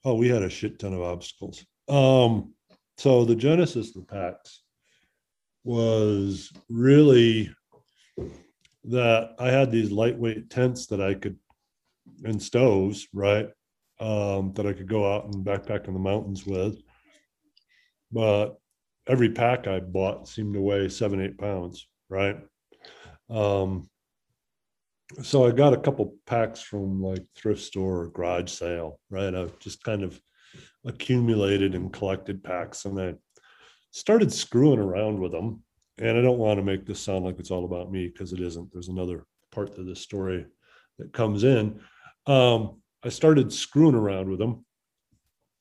Oh, 0.03 0.15
we 0.15 0.29
had 0.29 0.43
a 0.43 0.49
shit 0.49 0.79
ton 0.79 0.93
of 0.93 1.01
obstacles. 1.01 1.65
Um, 1.87 2.53
so 2.97 3.25
the 3.25 3.35
genesis 3.35 3.89
of 3.89 4.05
the 4.05 4.13
packs 4.13 4.61
was 5.63 6.53
really 6.69 7.49
that 8.85 9.31
I 9.39 9.49
had 9.49 9.71
these 9.71 9.91
lightweight 9.91 10.49
tents 10.49 10.85
that 10.87 11.01
I 11.01 11.15
could 11.15 11.37
and 12.23 12.41
stoves, 12.41 13.07
right? 13.13 13.49
Um, 13.99 14.53
that 14.53 14.67
I 14.67 14.73
could 14.73 14.87
go 14.87 15.11
out 15.11 15.25
and 15.25 15.45
backpack 15.45 15.87
in 15.87 15.93
the 15.93 15.99
mountains 15.99 16.45
with. 16.45 16.81
But 18.11 18.57
every 19.07 19.31
pack 19.31 19.67
I 19.67 19.79
bought 19.79 20.27
seemed 20.27 20.53
to 20.53 20.61
weigh 20.61 20.89
seven, 20.89 21.21
eight 21.21 21.37
pounds, 21.37 21.87
right? 22.09 22.37
Um, 23.29 23.89
so 25.21 25.45
I 25.45 25.51
got 25.51 25.73
a 25.73 25.79
couple 25.79 26.15
packs 26.25 26.61
from 26.61 27.01
like 27.01 27.23
thrift 27.35 27.61
store 27.61 28.01
or 28.01 28.07
garage 28.09 28.51
sale, 28.51 28.99
right? 29.09 29.33
I've 29.33 29.57
just 29.59 29.83
kind 29.83 30.03
of 30.03 30.19
accumulated 30.85 31.75
and 31.75 31.93
collected 31.93 32.43
packs 32.43 32.85
and 32.85 32.99
I 32.99 33.15
started 33.91 34.33
screwing 34.33 34.79
around 34.79 35.19
with 35.19 35.31
them. 35.31 35.63
And 35.97 36.17
I 36.17 36.21
don't 36.21 36.39
want 36.39 36.59
to 36.59 36.63
make 36.63 36.85
this 36.85 36.99
sound 36.99 37.23
like 37.23 37.39
it's 37.39 37.51
all 37.51 37.63
about 37.63 37.89
me 37.89 38.07
because 38.07 38.33
it 38.33 38.41
isn't. 38.41 38.69
There's 38.73 38.89
another 38.89 39.25
part 39.51 39.73
to 39.75 39.83
this 39.83 40.01
story 40.01 40.45
that 40.99 41.13
comes 41.13 41.45
in. 41.45 41.79
Um, 42.27 42.81
I 43.01 43.09
started 43.09 43.53
screwing 43.53 43.95
around 43.95 44.29
with 44.29 44.39
them. 44.39 44.65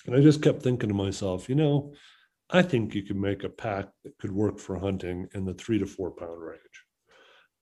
And 0.07 0.17
I 0.17 0.21
just 0.21 0.43
kept 0.43 0.63
thinking 0.63 0.89
to 0.89 0.95
myself, 0.95 1.49
you 1.49 1.55
know, 1.55 1.95
I 2.51 2.63
think 2.63 2.95
you 2.95 3.05
could 3.05 3.17
make 3.17 3.45
a 3.45 3.49
pack 3.49 3.87
that 4.03 4.19
could 4.19 4.33
work 4.33 4.59
for 4.59 4.79
hunting 4.79 5.29
in 5.35 5.45
the 5.45 5.55
three 5.55 5.79
to 5.79 5.87
four 5.87 6.11
pound 6.11 6.43
range. 6.43 6.84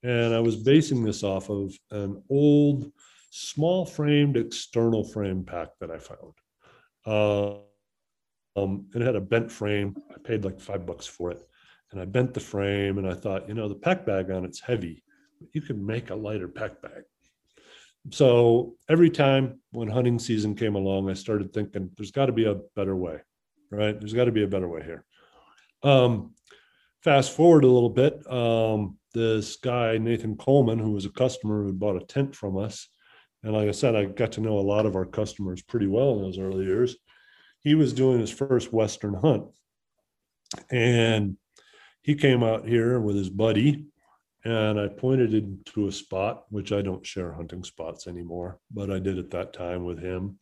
And 0.03 0.35
I 0.35 0.41
was 0.41 0.57
basing 0.57 1.03
this 1.05 1.23
off 1.23 1.49
of 1.49 1.73
an 1.91 2.23
old 2.29 2.91
small 3.31 3.87
framed 3.87 4.37
external 4.37 5.05
frame 5.05 5.45
pack 5.45 5.69
that 5.81 5.91
I 5.91 5.99
found. 5.99 6.33
Uh, 7.07 8.61
um, 8.61 8.87
it 8.95 9.01
had 9.01 9.17
a 9.17 9.21
bent 9.21 9.51
frame. 9.51 9.97
I 10.11 10.19
paid 10.19 10.45
like 10.45 10.61
five 10.61 10.85
bucks 10.85 11.07
for 11.07 11.31
it. 11.31 11.41
And 11.91 12.01
I 12.01 12.05
bent 12.05 12.35
the 12.35 12.41
frame 12.41 12.99
and 12.99 13.09
I 13.09 13.15
thought, 13.15 13.49
you 13.49 13.55
know, 13.55 13.69
the 13.69 13.75
pack 13.75 14.05
bag 14.05 14.31
on 14.31 14.45
it's 14.45 14.61
heavy. 14.61 15.03
But 15.41 15.49
you 15.53 15.61
could 15.61 15.81
make 15.81 16.11
a 16.11 16.15
lighter 16.15 16.49
pack 16.49 16.83
bag. 16.83 17.03
So 18.11 18.75
every 18.89 19.11
time 19.11 19.61
when 19.71 19.89
hunting 19.89 20.19
season 20.19 20.57
came 20.57 20.75
along, 20.75 21.09
I 21.09 21.15
started 21.15 21.53
thinking 21.53 21.91
there's 21.97 22.11
got 22.11 22.27
to 22.27 22.33
be 22.33 22.47
a 22.47 22.57
better 22.75 22.97
way, 22.97 23.19
right? 23.71 23.99
There's 23.99 24.15
got 24.15 24.25
to 24.25 24.33
be 24.33 24.43
a 24.43 24.49
better 24.49 24.69
way 24.69 24.83
here. 24.83 25.05
Um, 25.83 26.35
fast 27.03 27.35
forward 27.35 27.65
a 27.65 27.69
little 27.69 27.91
bit. 27.91 28.31
Um, 28.31 28.99
this 29.15 29.57
guy, 29.57 29.99
Nathan 29.99 30.37
Coleman, 30.37 30.79
who 30.79 30.93
was 30.93 31.05
a 31.05 31.11
customer 31.11 31.65
who 31.65 31.73
bought 31.73 32.01
a 32.01 32.07
tent 32.07 32.35
from 32.35 32.57
us. 32.57 32.89
And 33.43 33.53
like 33.53 33.69
I 33.69 33.73
said, 33.73 33.97
I 33.97 34.05
got 34.05 34.33
to 34.33 34.41
know 34.41 34.59
a 34.59 34.61
lot 34.61 34.87
of 34.87 34.95
our 34.95 35.05
customers 35.05 35.63
pretty 35.63 35.87
well 35.87 36.17
in 36.17 36.23
those 36.23 36.39
early 36.39 36.65
years. 36.65 36.97
He 37.61 37.75
was 37.75 37.93
doing 37.93 38.21
his 38.21 38.31
first 38.31 38.73
Western 38.73 39.15
hunt. 39.15 39.45
And 40.71 41.37
he 42.03 42.15
came 42.15 42.43
out 42.43 42.67
here 42.67 43.01
with 43.01 43.17
his 43.17 43.31
buddy. 43.31 43.87
And 44.45 44.79
I 44.79 44.89
pointed 44.89 45.33
him 45.33 45.61
to 45.67 45.87
a 45.87 45.93
spot, 45.93 46.45
which 46.51 46.73
I 46.73 46.83
don't 46.83 47.07
share 47.07 47.33
hunting 47.33 47.63
spots 47.63 48.09
anymore, 48.09 48.59
but 48.73 48.91
I 48.91 48.99
did 48.99 49.19
at 49.19 49.31
that 49.31 49.53
time 49.53 49.85
with 49.85 50.01
him. 50.01 50.39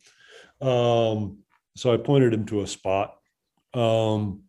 Um, 0.59 1.39
so 1.75 1.93
I 1.93 1.97
pointed 1.97 2.33
him 2.33 2.45
to 2.47 2.61
a 2.61 2.67
spot. 2.67 3.15
Um, 3.75 4.43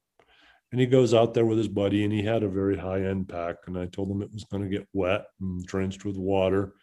and 0.73 0.81
he 0.81 0.87
goes 0.87 1.13
out 1.15 1.35
there 1.35 1.45
with 1.45 1.59
his 1.59 1.69
buddy, 1.69 2.03
and 2.03 2.13
he 2.13 2.23
had 2.23 2.43
a 2.43 2.49
very 2.49 2.77
high 2.77 3.03
end 3.03 3.29
pack. 3.29 3.57
And 3.67 3.79
I 3.79 3.87
told 3.87 4.11
him 4.11 4.23
it 4.23 4.33
was 4.33 4.45
going 4.45 4.63
to 4.63 4.69
get 4.69 4.89
wet 4.93 5.27
and 5.41 5.65
drenched 5.65 6.05
with 6.05 6.17
water. 6.17 6.75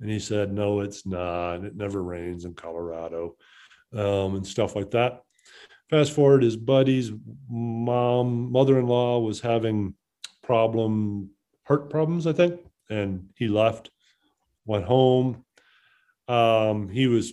And 0.00 0.10
he 0.10 0.20
said, 0.20 0.52
no, 0.52 0.80
it's 0.80 1.06
not. 1.06 1.64
It 1.64 1.74
never 1.74 2.02
rains 2.02 2.44
in 2.44 2.54
Colorado 2.54 3.36
um, 3.92 4.36
and 4.36 4.46
stuff 4.46 4.76
like 4.76 4.90
that. 4.92 5.22
Fast 5.90 6.12
forward, 6.12 6.42
his 6.42 6.56
buddy's 6.56 7.10
mom, 7.48 8.52
mother-in-law 8.52 9.20
was 9.20 9.40
having 9.40 9.94
problem, 10.42 11.30
heart 11.66 11.88
problems, 11.88 12.26
I 12.26 12.34
think, 12.34 12.60
and 12.90 13.30
he 13.34 13.48
left, 13.48 13.90
went 14.66 14.84
home. 14.84 15.44
Um, 16.28 16.90
he 16.90 17.06
was 17.06 17.32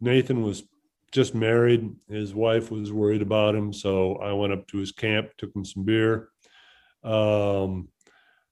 Nathan 0.00 0.42
was 0.42 0.64
just 1.12 1.34
married. 1.34 1.90
His 2.08 2.34
wife 2.34 2.70
was 2.70 2.92
worried 2.92 3.22
about 3.22 3.54
him, 3.54 3.72
so 3.72 4.16
I 4.16 4.32
went 4.32 4.52
up 4.52 4.66
to 4.68 4.78
his 4.78 4.92
camp, 4.92 5.30
took 5.36 5.54
him 5.54 5.64
some 5.64 5.84
beer, 5.84 6.28
um, 7.02 7.88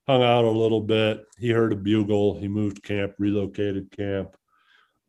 hung 0.07 0.23
out 0.23 0.45
a 0.45 0.49
little 0.49 0.81
bit. 0.81 1.25
He 1.37 1.49
heard 1.49 1.73
a 1.73 1.75
bugle. 1.75 2.37
He 2.37 2.47
moved 2.47 2.83
camp, 2.83 3.13
relocated 3.19 3.91
camp. 3.91 4.35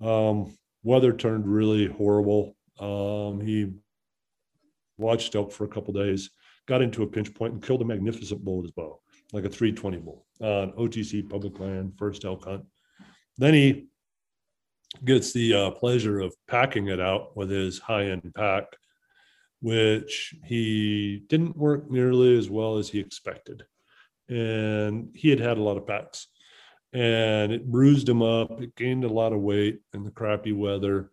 Um, 0.00 0.56
weather 0.82 1.12
turned 1.12 1.46
really 1.46 1.86
horrible. 1.86 2.56
Um, 2.78 3.40
he 3.40 3.72
watched 4.96 5.34
elk 5.34 5.52
for 5.52 5.64
a 5.64 5.68
couple 5.68 5.94
days, 5.94 6.30
got 6.66 6.82
into 6.82 7.02
a 7.02 7.06
pinch 7.06 7.32
point, 7.34 7.54
and 7.54 7.62
killed 7.62 7.82
a 7.82 7.84
magnificent 7.84 8.44
bull 8.44 8.58
with 8.58 8.66
his 8.66 8.72
bow, 8.72 9.00
like 9.32 9.44
a 9.44 9.48
320 9.48 9.98
bull 9.98 10.26
on 10.40 10.72
OTC 10.72 11.28
public 11.28 11.58
land, 11.58 11.94
first 11.96 12.24
elk 12.24 12.44
hunt. 12.44 12.64
Then 13.36 13.54
he 13.54 13.87
gets 15.04 15.32
the 15.32 15.54
uh, 15.54 15.70
pleasure 15.72 16.20
of 16.20 16.34
packing 16.46 16.88
it 16.88 17.00
out 17.00 17.36
with 17.36 17.50
his 17.50 17.78
high 17.78 18.06
end 18.06 18.32
pack, 18.34 18.64
which 19.60 20.34
he 20.44 21.22
didn't 21.28 21.56
work 21.56 21.90
nearly 21.90 22.36
as 22.36 22.48
well 22.48 22.78
as 22.78 22.88
he 22.88 22.98
expected. 22.98 23.64
And 24.28 25.10
he 25.14 25.30
had 25.30 25.40
had 25.40 25.58
a 25.58 25.62
lot 25.62 25.76
of 25.76 25.86
packs 25.86 26.28
and 26.92 27.52
it 27.52 27.70
bruised 27.70 28.08
him 28.08 28.22
up. 28.22 28.60
It 28.62 28.74
gained 28.76 29.04
a 29.04 29.08
lot 29.08 29.32
of 29.32 29.40
weight 29.40 29.80
in 29.94 30.04
the 30.04 30.10
crappy 30.10 30.52
weather. 30.52 31.10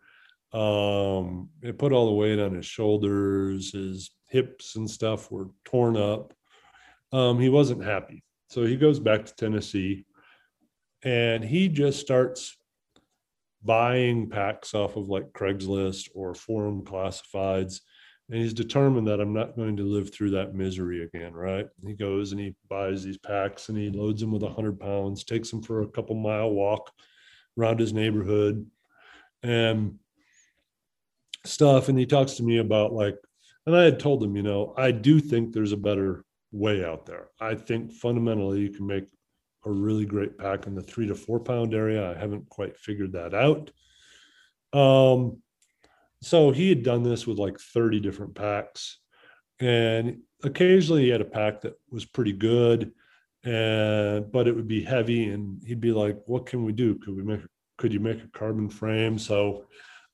Um, 0.54 1.50
it 1.62 1.78
put 1.78 1.92
all 1.92 2.06
the 2.06 2.14
weight 2.14 2.40
on 2.40 2.54
his 2.54 2.66
shoulders, 2.66 3.74
his 3.74 4.12
hips 4.28 4.76
and 4.78 4.90
stuff 4.90 5.30
were 5.32 5.50
torn 5.66 5.98
up. 5.98 6.34
Um, 7.12 7.40
he 7.40 7.50
wasn't 7.50 7.84
happy. 7.84 8.24
So 8.50 8.64
he 8.66 8.78
goes 8.78 9.00
back 9.00 9.26
to 9.26 9.36
Tennessee 9.36 10.06
and 11.04 11.44
he 11.44 11.68
just 11.68 12.00
starts 12.00 12.58
buying 13.65 14.30
packs 14.30 14.73
off 14.73 14.95
of 14.95 15.10
like 15.10 15.34
Craigslist 15.34 16.10
or 16.13 16.34
forum 16.34 16.84
classifieds. 16.84 17.82
And 18.30 18.41
he's 18.41 18.54
determined 18.54 19.08
that 19.08 19.19
I'm 19.19 19.34
not 19.34 19.56
going 19.56 19.78
to 19.78 19.84
live 19.84 20.13
through 20.13 20.32
that 20.32 20.56
misery 20.56 21.04
again, 21.04 21.34
right? 21.34 21.67
He 21.86 21.93
goes 21.93 22.32
and 22.32 22.39
he 22.41 22.56
buys 22.69 23.04
these 23.04 23.17
packs 23.17 23.69
and 23.69 23.78
he 23.78 23.89
loads 23.89 24.21
them 24.21 24.32
with 24.32 24.41
100 24.41 24.80
pounds, 24.80 25.23
takes 25.23 25.51
them 25.51 25.62
for 25.62 25.82
a 25.82 25.88
couple 25.88 26.15
mile 26.15 26.51
walk 26.51 26.91
around 27.58 27.80
his 27.80 27.93
neighborhood 27.93 28.65
and 29.43 29.99
stuff. 31.43 31.89
And 31.89 31.99
he 31.99 32.06
talks 32.06 32.34
to 32.34 32.43
me 32.43 32.58
about 32.58 32.93
like, 32.93 33.17
and 33.67 33.75
I 33.75 33.84
had 33.84 33.99
told 33.99 34.23
him, 34.23 34.36
you 34.36 34.43
know, 34.43 34.73
I 34.78 34.91
do 34.91 35.19
think 35.19 35.54
there's 35.54 35.71
a 35.71 35.78
better 35.78 36.23
way 36.51 36.84
out 36.84 37.06
there. 37.06 37.28
I 37.39 37.56
think 37.56 37.91
fundamentally 37.91 38.62
you 38.62 38.69
can 38.69 38.88
make 38.88 39.06
a 39.65 39.71
really 39.71 40.06
great 40.06 40.38
pack 40.38 40.67
in 40.67 40.75
the 40.75 40.82
three 40.82 41.08
to 41.08 41.15
four 41.15 41.39
pound 41.39 41.73
area. 41.73 42.12
I 42.12 42.19
haven't 42.19 42.49
quite 42.49 42.78
figured 42.78 43.13
that 43.13 43.34
out. 43.34 43.71
Um, 44.73 45.38
so 46.21 46.51
he 46.51 46.69
had 46.69 46.84
done 46.84 47.04
this 47.04 47.28
with 47.28 47.38
like 47.38 47.60
30 47.60 47.99
different 47.99 48.36
packs, 48.36 48.99
and 49.60 50.21
occasionally 50.43 51.04
he 51.04 51.10
had 51.10 51.21
a 51.21 51.25
pack 51.25 51.62
that 51.62 51.73
was 51.89 52.06
pretty 52.06 52.34
good, 52.34 52.91
and 53.43 54.32
but 54.32 54.47
it 54.47 54.56
would 54.56 54.67
be 54.67 54.84
heavy, 54.84 55.30
and 55.30 55.62
he'd 55.65 55.82
be 55.82 55.91
like, 55.91 56.17
"What 56.25 56.45
can 56.45 56.63
we 56.65 56.71
do? 56.73 56.95
Could 56.95 57.15
we 57.15 57.23
make? 57.23 57.41
Could 57.78 57.93
you 57.93 57.99
make 57.99 58.23
a 58.23 58.28
carbon 58.28 58.69
frame?" 58.69 59.17
So 59.19 59.65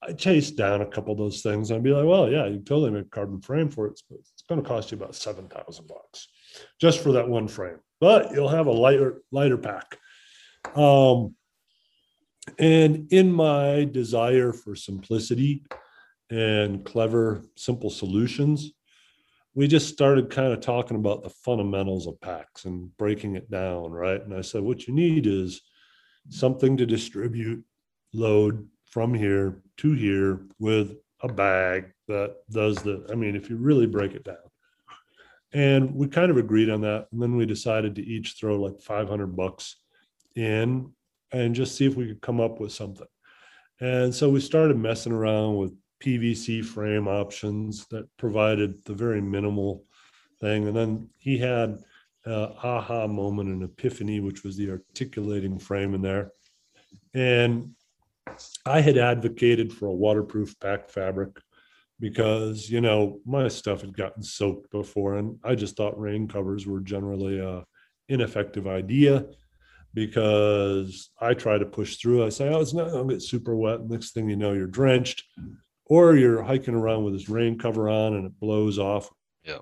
I 0.03 0.13
chased 0.13 0.57
down 0.57 0.81
a 0.81 0.85
couple 0.85 1.13
of 1.13 1.19
those 1.19 1.41
things. 1.41 1.71
I'd 1.71 1.83
be 1.83 1.93
like, 1.93 2.05
"Well, 2.05 2.29
yeah, 2.29 2.45
you 2.47 2.59
totally 2.59 2.91
make 2.91 3.05
a 3.05 3.09
carbon 3.09 3.41
frame 3.41 3.69
for 3.69 3.87
it. 3.87 4.01
but 4.09 4.19
It's 4.19 4.43
going 4.49 4.61
to 4.61 4.67
cost 4.67 4.91
you 4.91 4.97
about 4.97 5.15
seven 5.15 5.47
thousand 5.47 5.87
bucks 5.87 6.27
just 6.79 6.99
for 7.01 7.13
that 7.13 7.29
one 7.29 7.47
frame." 7.47 7.79
But 8.01 8.33
you'll 8.33 8.49
have 8.49 8.67
a 8.67 8.71
lighter 8.71 9.21
lighter 9.31 9.57
pack. 9.57 9.97
Um, 10.75 11.35
and 12.59 13.11
in 13.13 13.31
my 13.31 13.85
desire 13.85 14.51
for 14.51 14.75
simplicity 14.75 15.63
and 16.29 16.83
clever, 16.83 17.43
simple 17.55 17.89
solutions, 17.89 18.71
we 19.53 19.67
just 19.67 19.89
started 19.89 20.29
kind 20.29 20.51
of 20.51 20.59
talking 20.59 20.97
about 20.97 21.23
the 21.23 21.29
fundamentals 21.29 22.07
of 22.07 22.19
packs 22.19 22.65
and 22.65 22.95
breaking 22.97 23.35
it 23.35 23.51
down, 23.51 23.91
right? 23.91 24.21
And 24.21 24.33
I 24.33 24.41
said, 24.41 24.61
what 24.61 24.87
you 24.87 24.93
need 24.93 25.27
is 25.27 25.61
something 26.29 26.77
to 26.77 26.85
distribute, 26.85 27.63
load 28.13 28.67
from 28.85 29.13
here 29.13 29.61
to 29.77 29.93
here 29.93 30.41
with 30.57 30.95
a 31.21 31.27
bag 31.27 31.91
that 32.07 32.35
does 32.49 32.77
the, 32.77 33.05
I 33.11 33.15
mean, 33.15 33.35
if 33.35 33.49
you 33.49 33.57
really 33.57 33.87
break 33.87 34.13
it 34.13 34.23
down, 34.23 34.50
and 35.53 35.93
we 35.93 36.07
kind 36.07 36.31
of 36.31 36.37
agreed 36.37 36.69
on 36.69 36.81
that. 36.81 37.07
And 37.11 37.21
then 37.21 37.35
we 37.35 37.45
decided 37.45 37.95
to 37.95 38.03
each 38.03 38.35
throw 38.39 38.59
like 38.59 38.81
500 38.81 39.35
bucks 39.35 39.77
in 40.35 40.91
and 41.31 41.55
just 41.55 41.75
see 41.75 41.85
if 41.85 41.95
we 41.95 42.07
could 42.07 42.21
come 42.21 42.39
up 42.39 42.59
with 42.59 42.71
something. 42.71 43.07
And 43.79 44.13
so 44.13 44.29
we 44.29 44.39
started 44.39 44.77
messing 44.77 45.11
around 45.11 45.57
with 45.57 45.75
PVC 46.03 46.63
frame 46.63 47.07
options 47.07 47.85
that 47.87 48.07
provided 48.17 48.83
the 48.85 48.93
very 48.93 49.21
minimal 49.21 49.85
thing. 50.39 50.67
And 50.67 50.75
then 50.75 51.09
he 51.17 51.37
had 51.37 51.79
aha 52.25 53.07
moment, 53.07 53.49
an 53.49 53.63
epiphany, 53.63 54.19
which 54.19 54.43
was 54.43 54.55
the 54.55 54.71
articulating 54.71 55.57
frame 55.57 55.93
in 55.93 56.01
there. 56.01 56.31
And 57.13 57.71
I 58.65 58.81
had 58.81 58.97
advocated 58.97 59.73
for 59.73 59.87
a 59.87 59.93
waterproof 59.93 60.59
pack 60.59 60.89
fabric 60.89 61.39
because 62.01 62.69
you 62.69 62.81
know 62.81 63.19
my 63.25 63.47
stuff 63.47 63.81
had 63.81 63.95
gotten 63.95 64.23
soaked 64.23 64.69
before 64.71 65.15
and 65.15 65.37
i 65.43 65.53
just 65.55 65.77
thought 65.77 65.97
rain 65.99 66.27
covers 66.27 66.65
were 66.65 66.81
generally 66.81 67.39
a 67.39 67.63
ineffective 68.09 68.67
idea 68.67 69.25
because 69.93 71.11
i 71.21 71.33
try 71.33 71.57
to 71.57 71.65
push 71.65 71.97
through. 71.97 72.25
I 72.25 72.29
say 72.29 72.49
oh 72.49 72.59
it's 72.59 72.73
not 72.73 72.91
going 72.91 73.07
to 73.07 73.13
get 73.13 73.21
super 73.21 73.55
wet. 73.55 73.87
Next 73.87 74.11
thing 74.11 74.29
you 74.29 74.35
know 74.35 74.53
you're 74.53 74.67
drenched 74.67 75.23
or 75.85 76.15
you're 76.15 76.41
hiking 76.41 76.75
around 76.75 77.03
with 77.03 77.13
this 77.13 77.29
rain 77.29 77.57
cover 77.57 77.89
on 77.89 78.15
and 78.15 78.25
it 78.25 78.39
blows 78.39 78.79
off. 78.79 79.09
Yeah. 79.43 79.59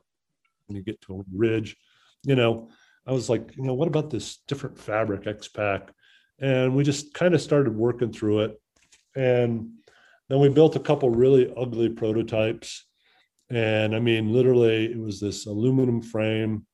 When 0.67 0.77
you 0.77 0.83
get 0.83 1.01
to 1.01 1.19
a 1.19 1.23
ridge. 1.35 1.75
You 2.23 2.35
know 2.35 2.69
i 3.07 3.11
was 3.11 3.29
like 3.29 3.55
you 3.55 3.63
know 3.63 3.73
what 3.73 3.87
about 3.87 4.09
this 4.09 4.39
different 4.47 4.77
fabric 4.77 5.25
X-Pac 5.25 5.91
and 6.39 6.75
we 6.75 6.83
just 6.83 7.13
kind 7.13 7.33
of 7.33 7.41
started 7.41 7.75
working 7.75 8.11
through 8.11 8.41
it. 8.41 8.61
And 9.15 9.71
then 10.29 10.39
we 10.39 10.49
built 10.49 10.75
a 10.75 10.79
couple 10.79 11.09
really 11.09 11.51
ugly 11.57 11.89
prototypes. 11.89 12.85
And 13.49 13.95
I 13.95 13.99
mean, 13.99 14.31
literally, 14.31 14.85
it 14.91 14.99
was 14.99 15.19
this 15.19 15.47
aluminum 15.47 16.01
frame, 16.01 16.67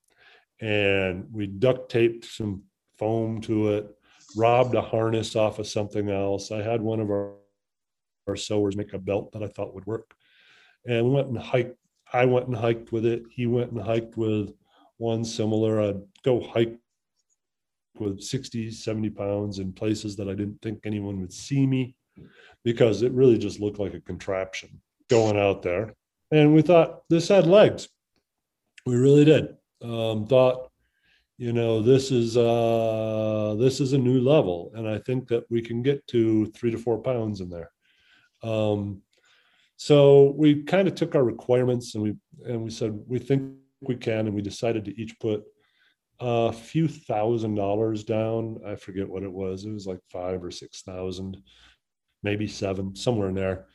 and 0.59 1.25
we 1.31 1.47
duct 1.47 1.89
taped 1.89 2.25
some 2.25 2.63
foam 2.99 3.39
to 3.41 3.69
it, 3.69 3.87
robbed 4.35 4.75
a 4.75 4.81
harness 4.81 5.35
off 5.37 5.59
of 5.59 5.67
something 5.67 6.09
else. 6.09 6.51
I 6.51 6.61
had 6.61 6.81
one 6.81 6.99
of 6.99 7.09
our, 7.09 7.35
our 8.27 8.35
sewers 8.35 8.75
make 8.75 8.93
a 8.93 8.99
belt 8.99 9.31
that 9.31 9.43
I 9.43 9.47
thought 9.47 9.73
would 9.73 9.85
work. 9.85 10.13
And 10.85 11.05
we 11.05 11.11
went 11.11 11.29
and 11.29 11.37
hiked. 11.37 11.77
I 12.11 12.25
went 12.25 12.47
and 12.47 12.55
hiked 12.55 12.91
with 12.91 13.05
it. 13.05 13.23
He 13.31 13.45
went 13.45 13.71
and 13.71 13.81
hiked 13.81 14.17
with 14.17 14.53
one 14.97 15.23
similar. 15.23 15.81
I'd 15.81 16.01
go 16.23 16.41
hike 16.41 16.77
with 17.97 18.21
60, 18.21 18.71
70 18.71 19.09
pounds 19.11 19.59
in 19.59 19.71
places 19.71 20.17
that 20.17 20.27
I 20.27 20.33
didn't 20.33 20.61
think 20.61 20.81
anyone 20.83 21.21
would 21.21 21.33
see 21.33 21.65
me 21.65 21.95
because 22.63 23.01
it 23.01 23.11
really 23.11 23.37
just 23.37 23.59
looked 23.59 23.79
like 23.79 23.93
a 23.93 24.01
contraption 24.01 24.81
going 25.09 25.37
out 25.37 25.61
there. 25.61 25.93
And 26.31 26.53
we 26.53 26.61
thought 26.61 27.01
this 27.09 27.27
had 27.27 27.47
legs. 27.47 27.87
We 28.85 28.95
really 28.95 29.25
did. 29.25 29.55
Um, 29.81 30.25
thought, 30.25 30.71
you 31.37 31.53
know, 31.53 31.81
this 31.81 32.11
is 32.11 32.37
uh, 32.37 33.55
this 33.59 33.81
is 33.81 33.93
a 33.93 33.97
new 33.97 34.21
level, 34.21 34.71
and 34.73 34.87
I 34.87 34.99
think 34.99 35.27
that 35.27 35.43
we 35.49 35.61
can 35.61 35.81
get 35.81 36.05
to 36.07 36.45
three 36.47 36.71
to 36.71 36.77
four 36.77 36.99
pounds 36.99 37.41
in 37.41 37.49
there. 37.49 37.71
Um, 38.41 39.01
so 39.77 40.33
we 40.37 40.63
kind 40.63 40.87
of 40.87 40.95
took 40.95 41.15
our 41.15 41.23
requirements 41.23 41.95
and 41.95 42.03
we 42.03 42.15
and 42.45 42.63
we 42.63 42.69
said 42.69 42.97
we 43.07 43.19
think 43.19 43.53
we 43.81 43.95
can, 43.95 44.27
and 44.27 44.33
we 44.33 44.41
decided 44.41 44.85
to 44.85 45.01
each 45.01 45.19
put 45.19 45.43
a 46.19 46.53
few 46.53 46.87
thousand 46.87 47.55
dollars 47.55 48.03
down. 48.03 48.59
I 48.65 48.75
forget 48.75 49.09
what 49.09 49.23
it 49.23 49.31
was. 49.31 49.65
It 49.65 49.71
was 49.71 49.85
like 49.85 49.99
five 50.11 50.43
or 50.43 50.51
six 50.51 50.81
thousand 50.83 51.37
maybe 52.25 52.47
seven, 52.47 52.95
somewhere 52.95 53.29
in 53.29 53.35
there 53.35 53.67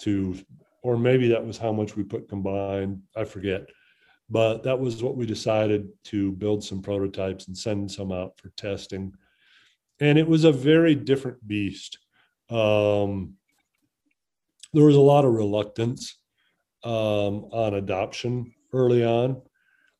to, 0.00 0.34
or 0.82 0.96
maybe 0.96 1.28
that 1.28 1.46
was 1.46 1.58
how 1.58 1.70
much 1.70 1.94
we 1.94 2.02
put 2.02 2.28
combined. 2.28 3.02
I 3.14 3.24
forget. 3.24 3.68
But 4.30 4.62
that 4.62 4.80
was 4.80 5.02
what 5.02 5.16
we 5.16 5.26
decided 5.26 5.88
to 6.04 6.32
build 6.32 6.64
some 6.64 6.80
prototypes 6.80 7.46
and 7.46 7.56
send 7.56 7.90
some 7.90 8.10
out 8.10 8.32
for 8.38 8.48
testing. 8.56 9.12
And 10.00 10.18
it 10.18 10.26
was 10.26 10.44
a 10.44 10.52
very 10.52 10.94
different 10.94 11.46
beast. 11.46 11.98
Um, 12.48 13.34
there 14.72 14.84
was 14.84 14.96
a 14.96 15.00
lot 15.00 15.24
of 15.24 15.34
reluctance 15.34 16.16
um, 16.84 17.48
on 17.52 17.74
adoption 17.74 18.54
early 18.72 19.04
on 19.04 19.42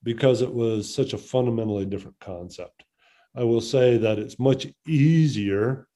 because 0.03 0.41
it 0.41 0.53
was 0.53 0.93
such 0.95 1.13
a 1.13 1.19
fundamentally 1.19 1.85
different 1.85 2.19
concept. 2.21 2.85
I 3.37 3.45
will 3.45 3.61
say 3.61 3.99
that 3.99 4.19
it's 4.19 4.39
much 4.39 4.67
easier 4.87 5.87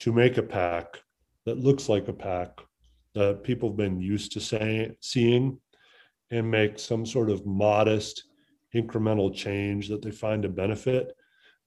to 0.00 0.12
make 0.12 0.38
a 0.38 0.42
pack 0.42 1.00
that 1.46 1.58
looks 1.58 1.88
like 1.88 2.08
a 2.08 2.12
pack 2.12 2.60
that 3.14 3.42
people 3.42 3.70
have 3.70 3.76
been 3.76 4.00
used 4.00 4.32
to 4.32 4.40
say, 4.40 4.94
seeing 5.00 5.58
and 6.30 6.50
make 6.50 6.78
some 6.78 7.06
sort 7.06 7.30
of 7.30 7.46
modest 7.46 8.24
incremental 8.74 9.34
change 9.34 9.88
that 9.88 10.02
they 10.02 10.10
find 10.10 10.44
a 10.44 10.48
benefit 10.48 11.16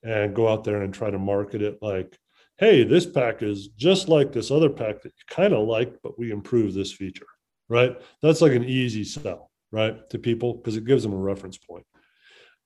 and 0.04 0.36
go 0.36 0.48
out 0.48 0.64
there 0.64 0.84
and 0.84 0.94
try 0.94 1.10
to 1.10 1.18
market 1.18 1.62
it 1.62 1.78
like 1.82 2.18
hey 2.58 2.84
this 2.84 3.06
pack 3.06 3.42
is 3.42 3.70
just 3.70 4.08
like 4.08 4.32
this 4.32 4.52
other 4.52 4.70
pack 4.70 5.02
that 5.02 5.14
you 5.18 5.24
kind 5.28 5.54
of 5.54 5.68
like 5.68 5.94
but 6.04 6.20
we 6.20 6.32
improve 6.32 6.74
this 6.74 6.92
feature 6.92 7.26
right? 7.70 7.96
That's 8.22 8.42
like 8.42 8.54
an 8.54 8.66
easy 8.66 9.04
sell 9.04 9.52
right 9.72 10.10
to 10.10 10.18
people 10.18 10.56
because 10.56 10.76
it 10.76 10.86
gives 10.86 11.04
them 11.04 11.14
a 11.14 11.18
reference 11.18 11.58
point. 11.58 11.86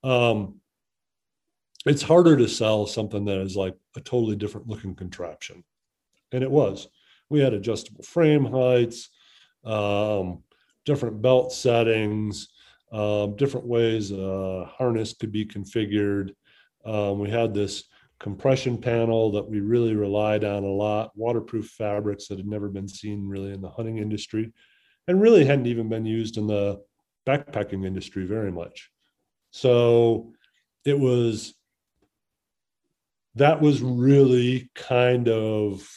Um, 0.04 0.62
it's 1.86 2.02
harder 2.02 2.38
to 2.38 2.48
sell 2.48 2.88
something 2.88 3.26
that 3.26 3.40
is 3.40 3.58
like 3.58 3.76
a 3.98 4.02
totally 4.02 4.38
different 4.38 4.68
looking 4.68 4.96
contraption 4.96 5.64
and 6.32 6.42
it 6.42 6.50
was 6.50 6.88
we 7.34 7.42
had 7.42 7.54
adjustable 7.54 8.04
frame 8.04 8.46
heights 8.46 9.10
um, 9.66 10.44
different 10.86 11.22
belt 11.22 11.52
settings 11.52 12.48
um, 12.94 13.36
different 13.36 13.66
ways 13.66 14.12
a 14.12 14.66
harness 14.66 15.14
could 15.14 15.32
be 15.32 15.46
configured. 15.46 16.30
Um, 16.86 17.18
we 17.18 17.30
had 17.30 17.52
this 17.52 17.86
compression 18.20 18.78
panel 18.78 19.32
that 19.32 19.50
we 19.50 19.60
really 19.62 19.96
relied 19.96 20.44
on 20.44 20.64
a 20.64 20.68
lot 20.68 21.12
waterproof 21.16 21.70
fabrics 21.70 22.28
that 22.28 22.38
had 22.38 22.48
never 22.48 22.70
been 22.70 22.88
seen 22.88 23.28
really 23.28 23.52
in 23.52 23.62
the 23.62 23.70
hunting 23.70 23.98
industry 23.98 24.54
and 25.08 25.20
really 25.20 25.44
hadn't 25.44 25.66
even 25.66 25.90
been 25.90 26.06
used 26.06 26.38
in 26.38 26.46
the 26.46 26.80
backpacking 27.28 27.84
industry 27.84 28.26
very 28.26 28.52
much. 28.52 28.92
So 29.50 30.34
it 30.86 30.98
was 30.98 31.56
that 33.36 33.60
was 33.60 33.82
really 33.82 34.70
kind 34.76 35.28
of 35.28 35.90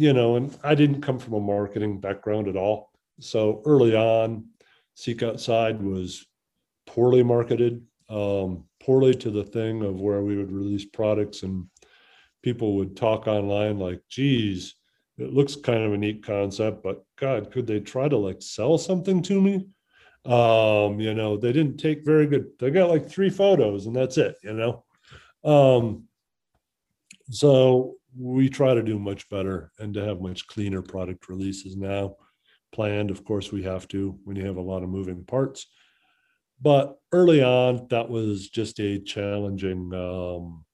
you 0.00 0.14
know 0.14 0.36
and 0.36 0.56
i 0.64 0.74
didn't 0.74 1.02
come 1.02 1.18
from 1.18 1.34
a 1.34 1.40
marketing 1.40 2.00
background 2.00 2.48
at 2.48 2.56
all. 2.56 2.90
So 3.20 3.62
early 3.66 3.94
on 3.94 4.46
seek 4.94 5.22
outside 5.22 5.82
was 5.82 6.26
poorly 6.86 7.22
marketed 7.22 7.82
um, 8.08 8.64
poorly 8.82 9.14
to 9.16 9.30
the 9.30 9.44
thing 9.44 9.82
of 9.84 10.00
where 10.00 10.22
we 10.22 10.38
would 10.38 10.50
release 10.50 10.86
products 10.86 11.42
and 11.42 11.66
people 12.42 12.76
would 12.76 12.96
talk 12.96 13.26
online 13.26 13.78
like 13.78 14.00
geez 14.08 14.74
it 15.18 15.34
looks 15.34 15.54
kind 15.54 15.82
of 15.84 15.92
a 15.92 15.98
neat 15.98 16.24
concept 16.24 16.82
but 16.82 17.04
god 17.16 17.52
could 17.52 17.66
they 17.66 17.78
try 17.78 18.08
to 18.08 18.16
like 18.16 18.40
sell 18.40 18.78
something 18.78 19.20
to 19.22 19.38
me? 19.38 19.54
Um 20.24 20.98
you 20.98 21.12
know 21.12 21.36
they 21.36 21.52
didn't 21.52 21.76
take 21.76 22.06
very 22.06 22.26
good 22.26 22.46
they 22.58 22.70
got 22.70 22.88
like 22.88 23.06
three 23.06 23.30
photos 23.30 23.84
and 23.84 23.94
that's 23.94 24.16
it 24.16 24.36
you 24.42 24.54
know? 24.54 24.84
Um 25.44 26.04
so 27.30 27.99
we 28.16 28.48
try 28.48 28.74
to 28.74 28.82
do 28.82 28.98
much 28.98 29.28
better 29.28 29.70
and 29.78 29.94
to 29.94 30.04
have 30.04 30.20
much 30.20 30.46
cleaner 30.46 30.82
product 30.82 31.28
releases 31.28 31.76
now. 31.76 32.16
Planned, 32.72 33.10
of 33.10 33.24
course, 33.24 33.50
we 33.52 33.62
have 33.64 33.88
to 33.88 34.18
when 34.24 34.36
you 34.36 34.46
have 34.46 34.56
a 34.56 34.62
lot 34.62 34.82
of 34.82 34.88
moving 34.88 35.24
parts. 35.24 35.66
But 36.60 36.98
early 37.12 37.42
on, 37.42 37.86
that 37.90 38.08
was 38.08 38.48
just 38.48 38.78
a 38.80 38.98
challenging, 38.98 39.92
um, 39.94 40.64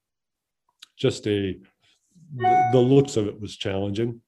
just 0.97 1.27
a, 1.27 1.59
the 2.37 2.79
looks 2.79 3.17
of 3.17 3.29
it 3.29 3.41
was 3.41 3.57
challenging. 3.57 4.21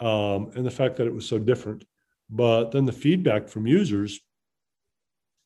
Um, 0.00 0.50
and 0.54 0.66
the 0.66 0.70
fact 0.70 0.96
that 0.96 1.06
it 1.06 1.14
was 1.14 1.26
so 1.26 1.38
different. 1.38 1.84
But 2.30 2.72
then 2.72 2.84
the 2.84 2.92
feedback 2.92 3.48
from 3.48 3.66
users 3.66 4.20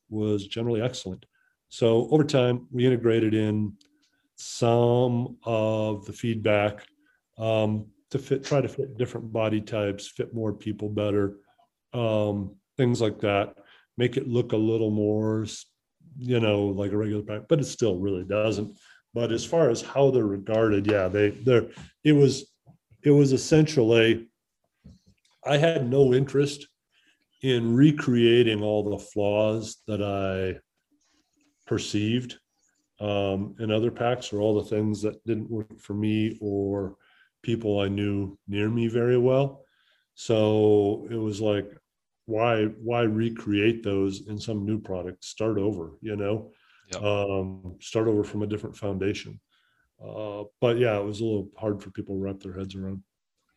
was 0.09 0.47
generally 0.47 0.81
excellent. 0.81 1.25
So 1.69 2.07
over 2.11 2.23
time, 2.23 2.67
we 2.71 2.85
integrated 2.85 3.33
in 3.33 3.73
some 4.35 5.37
of 5.43 6.05
the 6.05 6.13
feedback 6.13 6.85
um, 7.37 7.87
to 8.11 8.19
fit, 8.19 8.43
try 8.43 8.61
to 8.61 8.67
fit 8.67 8.97
different 8.97 9.31
body 9.31 9.61
types, 9.61 10.07
fit 10.07 10.33
more 10.33 10.53
people 10.53 10.89
better, 10.89 11.37
um, 11.93 12.55
things 12.77 13.01
like 13.01 13.19
that. 13.21 13.55
Make 13.97 14.17
it 14.17 14.27
look 14.27 14.53
a 14.53 14.57
little 14.57 14.91
more, 14.91 15.45
you 16.17 16.39
know, 16.39 16.65
like 16.65 16.91
a 16.91 16.97
regular 16.97 17.23
pack, 17.23 17.47
but 17.47 17.59
it 17.59 17.65
still 17.65 17.97
really 17.97 18.23
doesn't. 18.23 18.75
But 19.13 19.31
as 19.31 19.45
far 19.45 19.69
as 19.69 19.81
how 19.81 20.09
they're 20.09 20.25
regarded, 20.25 20.87
yeah, 20.87 21.07
they 21.07 21.29
they're 21.29 21.67
it 22.03 22.13
was 22.13 22.51
it 23.03 23.11
was 23.11 23.31
essentially 23.31 24.27
I 25.45 25.57
had 25.57 25.89
no 25.89 26.13
interest 26.13 26.67
in 27.41 27.75
recreating 27.75 28.63
all 28.63 28.89
the 28.89 28.97
flaws 28.97 29.77
that 29.87 30.01
I 30.01 30.59
perceived 31.67 32.39
um, 32.99 33.55
and 33.59 33.71
other 33.71 33.91
packs 33.91 34.31
or 34.31 34.39
all 34.39 34.55
the 34.55 34.69
things 34.69 35.01
that 35.01 35.23
didn't 35.25 35.51
work 35.51 35.79
for 35.79 35.93
me 35.93 36.37
or 36.41 36.95
people 37.43 37.79
I 37.79 37.87
knew 37.89 38.37
near 38.47 38.69
me 38.69 38.87
very 38.87 39.17
well. 39.17 39.63
So 40.15 41.07
it 41.11 41.15
was 41.15 41.41
like, 41.41 41.69
why 42.25 42.65
why 42.81 43.01
recreate 43.01 43.83
those 43.83 44.27
in 44.27 44.39
some 44.39 44.65
new 44.65 44.79
product? 44.79 45.23
Start 45.23 45.57
over, 45.57 45.91
you 46.01 46.15
know, 46.15 46.51
yep. 46.91 47.03
um, 47.03 47.75
start 47.81 48.07
over 48.07 48.23
from 48.23 48.43
a 48.43 48.47
different 48.47 48.77
foundation. 48.77 49.39
Uh, 50.03 50.43
but 50.61 50.77
yeah, 50.77 50.97
it 50.97 51.03
was 51.03 51.19
a 51.19 51.25
little 51.25 51.49
hard 51.57 51.81
for 51.81 51.91
people 51.91 52.15
to 52.15 52.21
wrap 52.21 52.39
their 52.39 52.53
heads 52.53 52.75
around. 52.75 53.03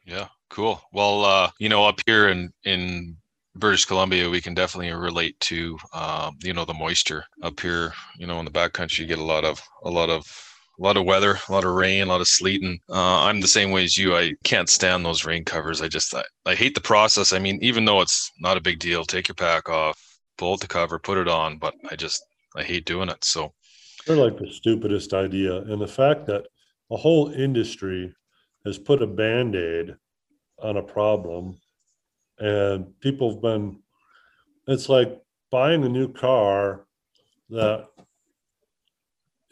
Yeah, 0.05 0.29
cool. 0.51 0.81
Well, 0.92 1.25
uh, 1.25 1.51
you 1.59 1.68
know, 1.68 1.85
up 1.85 2.01
here 2.07 2.29
in 2.29 2.53
in 2.64 3.16
British 3.57 3.85
Columbia, 3.85 4.31
we 4.31 4.40
can 4.40 4.55
definitely 4.55 4.92
relate 4.92 5.38
to 5.40 5.79
um, 5.92 6.37
you 6.42 6.53
know 6.53 6.64
the 6.64 6.75
moisture 6.75 7.25
up 7.42 7.59
here. 7.61 7.92
You 8.18 8.27
know, 8.27 8.38
in 8.38 8.44
the 8.44 8.51
backcountry, 8.51 9.01
you 9.01 9.07
get 9.07 9.18
a 9.18 9.25
lot 9.25 9.44
of 9.44 9.61
a 9.85 9.90
lot 9.90 10.11
of 10.11 10.25
a 10.78 10.82
lot 10.82 10.96
of 10.96 11.04
weather, 11.04 11.38
a 11.48 11.52
lot 11.52 11.64
of 11.64 11.74
rain, 11.74 12.02
a 12.02 12.06
lot 12.06 12.20
of 12.20 12.28
sleet, 12.28 12.62
and 12.62 12.78
uh, 12.90 13.24
I'm 13.24 13.40
the 13.40 13.48
same 13.48 13.70
way 13.70 13.84
as 13.84 13.96
you. 13.96 14.16
I 14.16 14.34
can't 14.44 14.68
stand 14.68 15.04
those 15.04 15.24
rain 15.24 15.44
covers. 15.44 15.80
I 15.80 15.88
just 15.88 16.14
I, 16.14 16.22
I 16.44 16.54
hate 16.54 16.74
the 16.74 16.80
process. 16.80 17.32
I 17.32 17.38
mean, 17.38 17.58
even 17.62 17.84
though 17.84 18.00
it's 18.00 18.30
not 18.38 18.56
a 18.56 18.62
big 18.62 18.78
deal, 18.78 19.04
take 19.04 19.28
your 19.28 19.34
pack 19.34 19.68
off, 19.68 20.00
pull 20.38 20.52
out 20.52 20.60
the 20.60 20.66
cover, 20.66 20.98
put 20.98 21.18
it 21.18 21.28
on, 21.28 21.58
but 21.58 21.74
I 21.90 21.96
just 21.96 22.22
I 22.56 22.62
hate 22.62 22.84
doing 22.84 23.08
it. 23.08 23.24
So 23.24 23.52
they're 24.06 24.16
like 24.16 24.38
the 24.38 24.50
stupidest 24.52 25.14
idea, 25.14 25.56
and 25.62 25.80
the 25.80 25.86
fact 25.88 26.26
that 26.26 26.46
a 26.90 26.96
whole 26.96 27.30
industry 27.32 28.14
has 28.64 28.78
put 28.78 29.02
a 29.02 29.06
band 29.06 29.54
aid 29.54 29.96
on 30.62 30.76
a 30.76 30.82
problem 30.82 31.58
and 32.38 32.98
people 33.00 33.30
have 33.30 33.42
been 33.42 33.78
it's 34.66 34.88
like 34.88 35.20
buying 35.50 35.84
a 35.84 35.88
new 35.88 36.12
car 36.12 36.86
that 37.50 37.86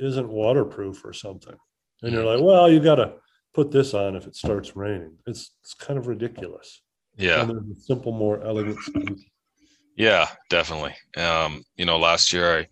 isn't 0.05 0.29
waterproof 0.29 1.05
or 1.05 1.13
something 1.13 1.57
and 2.03 2.13
you're 2.13 2.25
like 2.25 2.43
well 2.43 2.71
you 2.71 2.81
got 2.81 2.97
to 2.97 3.15
put 3.55 3.71
this 3.71 3.95
on 3.95 4.17
if 4.17 4.27
it 4.27 4.37
starts 4.37 4.77
raining 4.77 5.17
it's 5.27 5.53
it's 5.63 5.75
kind 5.75 5.99
of 5.99 6.07
ridiculous 6.07 6.83
yeah 7.17 7.41
and 7.41 7.51
there's 7.51 7.79
a 7.79 7.81
simple 7.81 8.13
more 8.13 8.43
elegant 8.43 8.79
yeah 9.97 10.29
definitely 10.51 10.95
um 11.17 11.63
you 11.77 11.85
know 11.85 11.99
last 11.99 12.33
year 12.33 12.59
i 12.59 12.67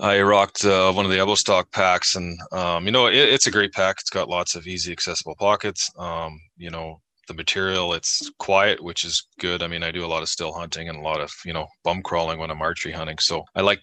I 0.00 0.22
rocked 0.22 0.64
uh, 0.64 0.92
one 0.92 1.04
of 1.04 1.10
the 1.10 1.18
Eberlestock 1.18 1.72
packs, 1.72 2.14
and 2.14 2.38
um, 2.52 2.86
you 2.86 2.92
know 2.92 3.08
it, 3.08 3.16
it's 3.16 3.48
a 3.48 3.50
great 3.50 3.72
pack. 3.72 3.96
It's 4.00 4.10
got 4.10 4.28
lots 4.28 4.54
of 4.54 4.66
easy 4.66 4.92
accessible 4.92 5.34
pockets. 5.34 5.90
Um, 5.98 6.40
you 6.56 6.70
know, 6.70 7.00
the 7.26 7.34
material. 7.34 7.94
It's 7.94 8.30
quiet, 8.38 8.82
which 8.82 9.04
is 9.04 9.26
good. 9.40 9.62
I 9.62 9.66
mean, 9.66 9.82
I 9.82 9.90
do 9.90 10.04
a 10.04 10.06
lot 10.06 10.22
of 10.22 10.28
still 10.28 10.52
hunting 10.52 10.88
and 10.88 10.98
a 10.98 11.02
lot 11.02 11.20
of 11.20 11.32
you 11.44 11.52
know 11.52 11.66
bum 11.82 12.02
crawling 12.02 12.38
when 12.38 12.50
I'm 12.50 12.62
archery 12.62 12.92
hunting, 12.92 13.18
so 13.18 13.44
I 13.56 13.62
like 13.62 13.80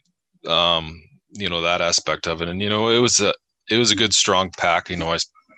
um, 0.48 1.02
you 1.36 1.50
know 1.50 1.62
that 1.62 1.82
aspect 1.82 2.28
of 2.28 2.42
it. 2.42 2.50
And 2.50 2.62
you 2.62 2.70
know, 2.70 2.90
it 2.90 3.00
was 3.00 3.20
a 3.20 3.34
it 3.70 3.78
was 3.78 3.92
a 3.92 3.96
good 3.96 4.14
strong 4.14 4.52
pack. 4.58 4.90
You 4.90 4.98
know, 4.98 5.14
I 5.14 5.18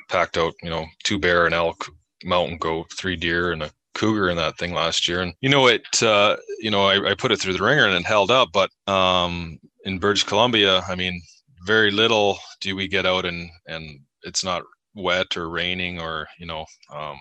packed 0.09 0.37
out 0.37 0.53
you 0.63 0.69
know 0.69 0.85
two 1.03 1.19
bear, 1.19 1.45
and 1.45 1.55
elk, 1.55 1.87
mountain 2.23 2.57
goat, 2.57 2.91
three 2.97 3.15
deer, 3.15 3.51
and 3.51 3.63
a 3.63 3.71
cougar 3.93 4.29
in 4.29 4.37
that 4.37 4.57
thing 4.57 4.73
last 4.73 5.07
year. 5.07 5.21
And 5.21 5.33
you 5.41 5.49
know, 5.49 5.67
it 5.67 6.03
uh, 6.03 6.37
you 6.59 6.71
know 6.71 6.85
I, 6.85 7.11
I 7.11 7.13
put 7.15 7.31
it 7.31 7.39
through 7.39 7.53
the 7.53 7.63
ringer 7.63 7.85
and 7.85 7.95
it 7.95 8.05
held 8.05 8.31
up, 8.31 8.49
but 8.53 8.69
um, 8.87 9.59
in 9.83 9.99
British 9.99 10.23
Columbia, 10.23 10.81
I 10.87 10.95
mean, 10.95 11.21
very 11.65 11.91
little 11.91 12.39
do 12.61 12.75
we 12.75 12.87
get 12.87 13.05
out 13.05 13.25
and 13.25 13.49
and 13.67 13.99
it's 14.23 14.43
not 14.43 14.63
wet 14.95 15.37
or 15.37 15.49
raining 15.49 16.01
or 16.01 16.27
you 16.39 16.45
know 16.47 16.65
um, 16.93 17.17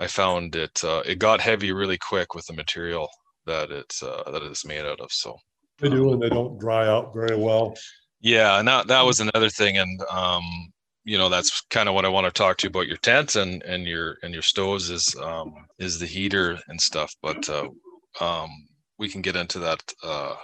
I 0.00 0.06
found 0.06 0.56
it 0.56 0.82
uh, 0.84 1.02
it 1.04 1.18
got 1.18 1.40
heavy 1.40 1.72
really 1.72 1.98
quick 1.98 2.34
with 2.34 2.46
the 2.46 2.54
material 2.54 3.08
that 3.46 3.70
it's 3.70 4.02
uh, 4.02 4.22
that 4.30 4.42
it's 4.42 4.64
made 4.64 4.84
out 4.84 5.00
of. 5.00 5.10
So 5.12 5.36
they 5.78 5.88
do, 5.88 6.12
and 6.12 6.22
they 6.22 6.28
don't 6.28 6.58
dry 6.58 6.86
out 6.86 7.14
very 7.14 7.36
well. 7.36 7.74
Yeah, 8.20 8.58
and 8.58 8.66
that 8.68 8.88
that 8.88 9.04
was 9.04 9.20
another 9.20 9.48
thing, 9.48 9.78
and 9.78 10.00
um, 10.10 10.42
you 11.04 11.18
know 11.18 11.28
that's 11.28 11.62
kind 11.70 11.88
of 11.88 11.94
what 11.94 12.04
I 12.04 12.08
want 12.08 12.26
to 12.26 12.32
talk 12.32 12.58
to 12.58 12.64
you 12.64 12.70
about 12.70 12.88
your 12.88 12.96
tents 12.98 13.36
and 13.36 13.62
and 13.62 13.86
your 13.86 14.16
and 14.22 14.32
your 14.32 14.42
stoves 14.42 14.90
is 14.90 15.14
um, 15.16 15.54
is 15.78 15.98
the 15.98 16.06
heater 16.06 16.58
and 16.68 16.80
stuff. 16.80 17.14
But 17.22 17.48
uh, 17.48 17.68
um, 18.20 18.50
we 18.98 19.08
can 19.08 19.22
get 19.22 19.36
into 19.36 19.58
that 19.60 19.82
uh, 20.02 20.34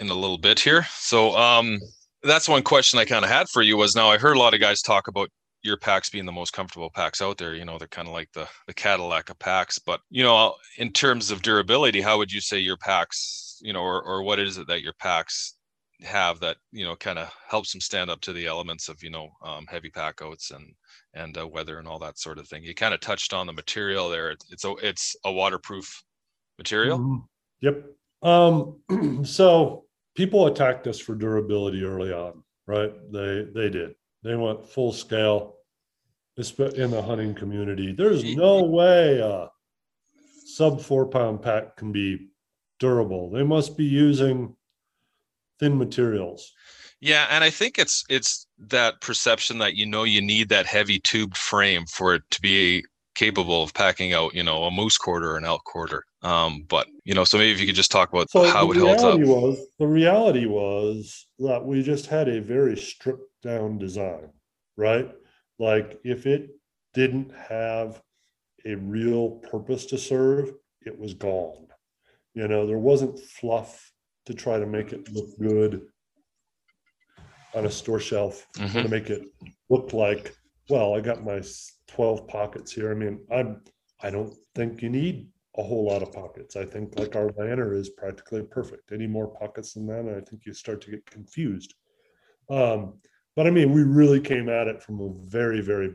in 0.00 0.08
a 0.08 0.14
little 0.14 0.38
bit 0.38 0.58
here. 0.58 0.86
So 0.90 1.36
um, 1.36 1.78
that's 2.22 2.48
one 2.48 2.62
question 2.62 2.98
I 2.98 3.04
kind 3.04 3.24
of 3.24 3.30
had 3.30 3.48
for 3.48 3.62
you 3.62 3.76
was 3.76 3.94
now 3.94 4.10
I 4.10 4.18
heard 4.18 4.36
a 4.36 4.40
lot 4.40 4.54
of 4.54 4.60
guys 4.60 4.82
talk 4.82 5.08
about 5.08 5.28
your 5.62 5.76
packs 5.76 6.10
being 6.10 6.26
the 6.26 6.32
most 6.32 6.52
comfortable 6.52 6.90
packs 6.90 7.22
out 7.22 7.38
there. 7.38 7.54
You 7.54 7.64
know, 7.64 7.78
they're 7.78 7.88
kind 7.88 8.08
of 8.08 8.14
like 8.14 8.30
the 8.32 8.48
the 8.66 8.74
Cadillac 8.74 9.30
of 9.30 9.38
packs. 9.38 9.78
But 9.78 10.00
you 10.10 10.22
know, 10.22 10.54
in 10.78 10.92
terms 10.92 11.30
of 11.30 11.42
durability, 11.42 12.00
how 12.00 12.18
would 12.18 12.32
you 12.32 12.40
say 12.40 12.58
your 12.58 12.76
packs? 12.76 13.43
You 13.64 13.72
know, 13.72 13.82
or 13.82 14.00
or 14.02 14.22
what 14.22 14.38
is 14.38 14.58
it 14.58 14.68
that 14.68 14.82
your 14.82 14.92
packs 15.00 15.54
have 16.02 16.38
that 16.40 16.56
you 16.70 16.84
know 16.84 16.94
kind 16.96 17.18
of 17.18 17.32
helps 17.48 17.72
them 17.72 17.80
stand 17.80 18.10
up 18.10 18.20
to 18.20 18.32
the 18.32 18.46
elements 18.46 18.88
of 18.88 19.02
you 19.02 19.10
know 19.10 19.30
um, 19.42 19.66
heavy 19.66 19.90
pack 19.90 20.20
outs 20.22 20.50
and 20.50 20.74
and 21.14 21.38
uh, 21.38 21.48
weather 21.48 21.78
and 21.78 21.88
all 21.88 21.98
that 21.98 22.18
sort 22.18 22.38
of 22.38 22.46
thing. 22.46 22.62
You 22.62 22.74
kind 22.74 22.94
of 22.94 23.00
touched 23.00 23.32
on 23.32 23.46
the 23.46 23.52
material 23.52 24.08
there. 24.08 24.30
It's 24.50 24.64
a 24.64 24.74
it's 24.82 25.16
a 25.24 25.32
waterproof 25.32 26.04
material. 26.58 26.98
Mhm. 26.98 27.24
Yep. 27.62 27.84
Um, 28.22 29.24
so 29.24 29.86
people 30.14 30.46
attacked 30.46 30.86
us 30.86 30.98
for 30.98 31.14
durability 31.14 31.84
early 31.84 32.12
on, 32.12 32.42
right? 32.66 32.92
They 33.10 33.46
they 33.54 33.70
did. 33.70 33.94
They 34.22 34.36
went 34.36 34.66
full 34.66 34.92
scale 34.92 35.56
in 36.36 36.90
the 36.90 37.02
hunting 37.02 37.34
community. 37.34 37.92
There's 37.92 38.24
no 38.24 38.64
way 38.64 39.18
a 39.20 39.50
sub 40.44 40.80
four 40.80 41.06
pound 41.06 41.42
pack 41.42 41.76
can 41.76 41.92
be 41.92 42.28
durable. 42.84 43.30
They 43.30 43.42
must 43.42 43.78
be 43.78 43.84
using 43.84 44.54
thin 45.58 45.78
materials. 45.78 46.52
Yeah, 47.00 47.26
and 47.30 47.42
I 47.42 47.50
think 47.50 47.78
it's 47.78 48.04
it's 48.10 48.46
that 48.58 49.00
perception 49.00 49.58
that 49.58 49.74
you 49.74 49.86
know 49.86 50.04
you 50.04 50.20
need 50.20 50.50
that 50.50 50.66
heavy 50.66 50.98
tubed 51.00 51.36
frame 51.36 51.86
for 51.86 52.14
it 52.14 52.22
to 52.32 52.40
be 52.42 52.84
capable 53.14 53.62
of 53.62 53.72
packing 53.72 54.12
out, 54.12 54.34
you 54.34 54.42
know, 54.42 54.64
a 54.64 54.70
moose 54.70 54.98
quarter 54.98 55.30
or 55.32 55.36
an 55.38 55.44
elk 55.44 55.64
quarter. 55.64 56.04
Um, 56.22 56.64
but 56.68 56.86
you 57.04 57.14
know, 57.14 57.24
so 57.24 57.38
maybe 57.38 57.52
if 57.52 57.60
you 57.60 57.66
could 57.66 57.74
just 57.74 57.90
talk 57.90 58.12
about 58.12 58.30
So 58.30 58.44
how 58.44 58.70
it 58.70 58.76
holds 58.76 59.02
up. 59.02 59.18
was 59.20 59.58
the 59.78 59.86
reality 59.86 60.46
was 60.46 61.26
that 61.38 61.64
we 61.64 61.82
just 61.82 62.06
had 62.06 62.28
a 62.28 62.40
very 62.40 62.76
stripped 62.76 63.30
down 63.42 63.78
design, 63.78 64.28
right? 64.76 65.10
Like 65.58 66.00
if 66.04 66.26
it 66.26 66.50
didn't 66.92 67.32
have 67.48 68.02
a 68.66 68.74
real 68.74 69.30
purpose 69.50 69.86
to 69.86 69.98
serve, 69.98 70.52
it 70.82 70.98
was 70.98 71.14
gone. 71.14 71.63
You 72.34 72.48
know, 72.48 72.66
there 72.66 72.78
wasn't 72.78 73.18
fluff 73.20 73.92
to 74.26 74.34
try 74.34 74.58
to 74.58 74.66
make 74.66 74.92
it 74.92 75.10
look 75.12 75.28
good 75.38 75.86
on 77.54 77.66
a 77.66 77.70
store 77.70 78.00
shelf 78.00 78.46
Mhm. 78.54 78.82
to 78.82 78.88
make 78.88 79.10
it 79.10 79.28
look 79.68 79.92
like, 79.92 80.36
well, 80.68 80.94
I 80.94 81.00
got 81.00 81.22
my 81.24 81.40
12 81.86 82.26
pockets 82.26 82.72
here. 82.72 82.90
I 82.90 82.94
mean, 82.94 83.24
I'm 83.30 83.62
I 84.00 84.10
don't 84.10 84.34
think 84.54 84.82
you 84.82 84.90
need 84.90 85.30
a 85.56 85.62
whole 85.62 85.84
lot 85.86 86.02
of 86.02 86.12
pockets. 86.12 86.56
I 86.56 86.64
think 86.66 86.98
like 86.98 87.14
our 87.16 87.30
Lanner 87.38 87.72
is 87.74 87.88
practically 87.90 88.42
perfect. 88.42 88.90
Any 88.92 89.06
more 89.06 89.28
pockets 89.28 89.72
than 89.74 89.86
that, 89.86 90.08
I 90.08 90.20
think 90.20 90.44
you 90.44 90.52
start 90.52 90.80
to 90.82 90.90
get 90.90 91.06
confused. 91.06 91.74
Um, 92.50 93.00
but 93.36 93.46
I 93.46 93.50
mean, 93.50 93.72
we 93.72 93.82
really 93.84 94.20
came 94.20 94.48
at 94.48 94.66
it 94.66 94.82
from 94.82 95.00
a 95.00 95.10
very, 95.28 95.60
very 95.60 95.94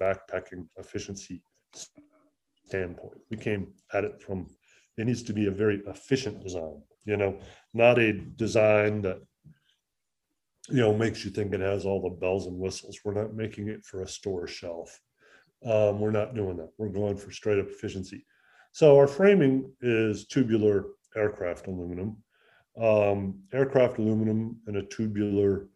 backpacking 0.00 0.68
efficiency 0.76 1.42
standpoint. 2.64 3.20
We 3.28 3.36
came 3.36 3.74
at 3.92 4.04
it 4.04 4.22
from 4.22 4.48
it 5.00 5.06
needs 5.06 5.22
to 5.22 5.32
be 5.32 5.46
a 5.46 5.50
very 5.50 5.80
efficient 5.86 6.42
design, 6.42 6.82
you 7.06 7.16
know, 7.16 7.38
not 7.72 7.98
a 7.98 8.12
design 8.12 9.00
that 9.00 9.18
you 10.68 10.76
know 10.76 10.94
makes 10.94 11.24
you 11.24 11.30
think 11.30 11.54
it 11.54 11.60
has 11.60 11.86
all 11.86 12.02
the 12.02 12.16
bells 12.16 12.46
and 12.46 12.58
whistles. 12.58 13.00
We're 13.02 13.14
not 13.14 13.34
making 13.34 13.68
it 13.68 13.82
for 13.82 14.02
a 14.02 14.08
store 14.08 14.46
shelf. 14.46 15.00
Um, 15.64 16.00
we're 16.00 16.10
not 16.10 16.34
doing 16.34 16.58
that. 16.58 16.70
We're 16.76 16.90
going 16.90 17.16
for 17.16 17.32
straight 17.32 17.58
up 17.58 17.68
efficiency. 17.68 18.26
So 18.72 18.98
our 18.98 19.06
framing 19.06 19.72
is 19.80 20.26
tubular 20.26 20.84
aircraft 21.16 21.66
aluminum. 21.66 22.18
Um, 22.80 23.40
aircraft 23.54 23.98
aluminum 23.98 24.60
and 24.66 24.76
a 24.76 24.82
tubular 24.82 25.68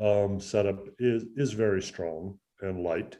um, 0.00 0.40
setup 0.40 0.84
is 0.98 1.26
is 1.36 1.52
very 1.52 1.80
strong 1.80 2.40
and 2.60 2.82
light 2.82 3.18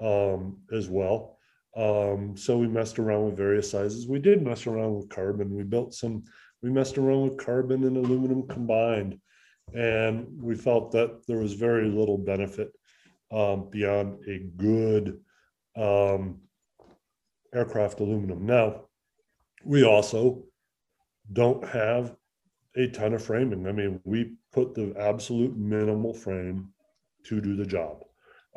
um, 0.00 0.58
as 0.72 0.88
well. 0.88 1.35
Um, 1.76 2.36
so 2.36 2.56
we 2.56 2.68
messed 2.68 2.98
around 2.98 3.26
with 3.26 3.36
various 3.36 3.70
sizes. 3.70 4.08
We 4.08 4.18
did 4.18 4.42
mess 4.42 4.66
around 4.66 4.94
with 4.96 5.08
carbon. 5.08 5.54
We 5.54 5.62
built 5.62 5.94
some. 5.94 6.24
We 6.62 6.70
messed 6.70 6.96
around 6.96 7.22
with 7.22 7.38
carbon 7.38 7.84
and 7.84 7.96
aluminum 7.96 8.48
combined, 8.48 9.20
and 9.74 10.26
we 10.40 10.54
felt 10.54 10.90
that 10.92 11.26
there 11.26 11.38
was 11.38 11.52
very 11.52 11.88
little 11.88 12.16
benefit 12.16 12.72
um, 13.30 13.68
beyond 13.70 14.18
a 14.26 14.38
good 14.56 15.20
um, 15.76 16.40
aircraft 17.54 18.00
aluminum. 18.00 18.46
Now, 18.46 18.86
we 19.64 19.84
also 19.84 20.44
don't 21.32 21.62
have 21.68 22.16
a 22.76 22.88
ton 22.88 23.14
of 23.14 23.22
framing. 23.22 23.66
I 23.66 23.72
mean, 23.72 24.00
we 24.04 24.34
put 24.52 24.74
the 24.74 24.94
absolute 24.98 25.56
minimal 25.56 26.14
frame 26.14 26.72
to 27.24 27.40
do 27.40 27.56
the 27.56 27.66
job, 27.66 28.04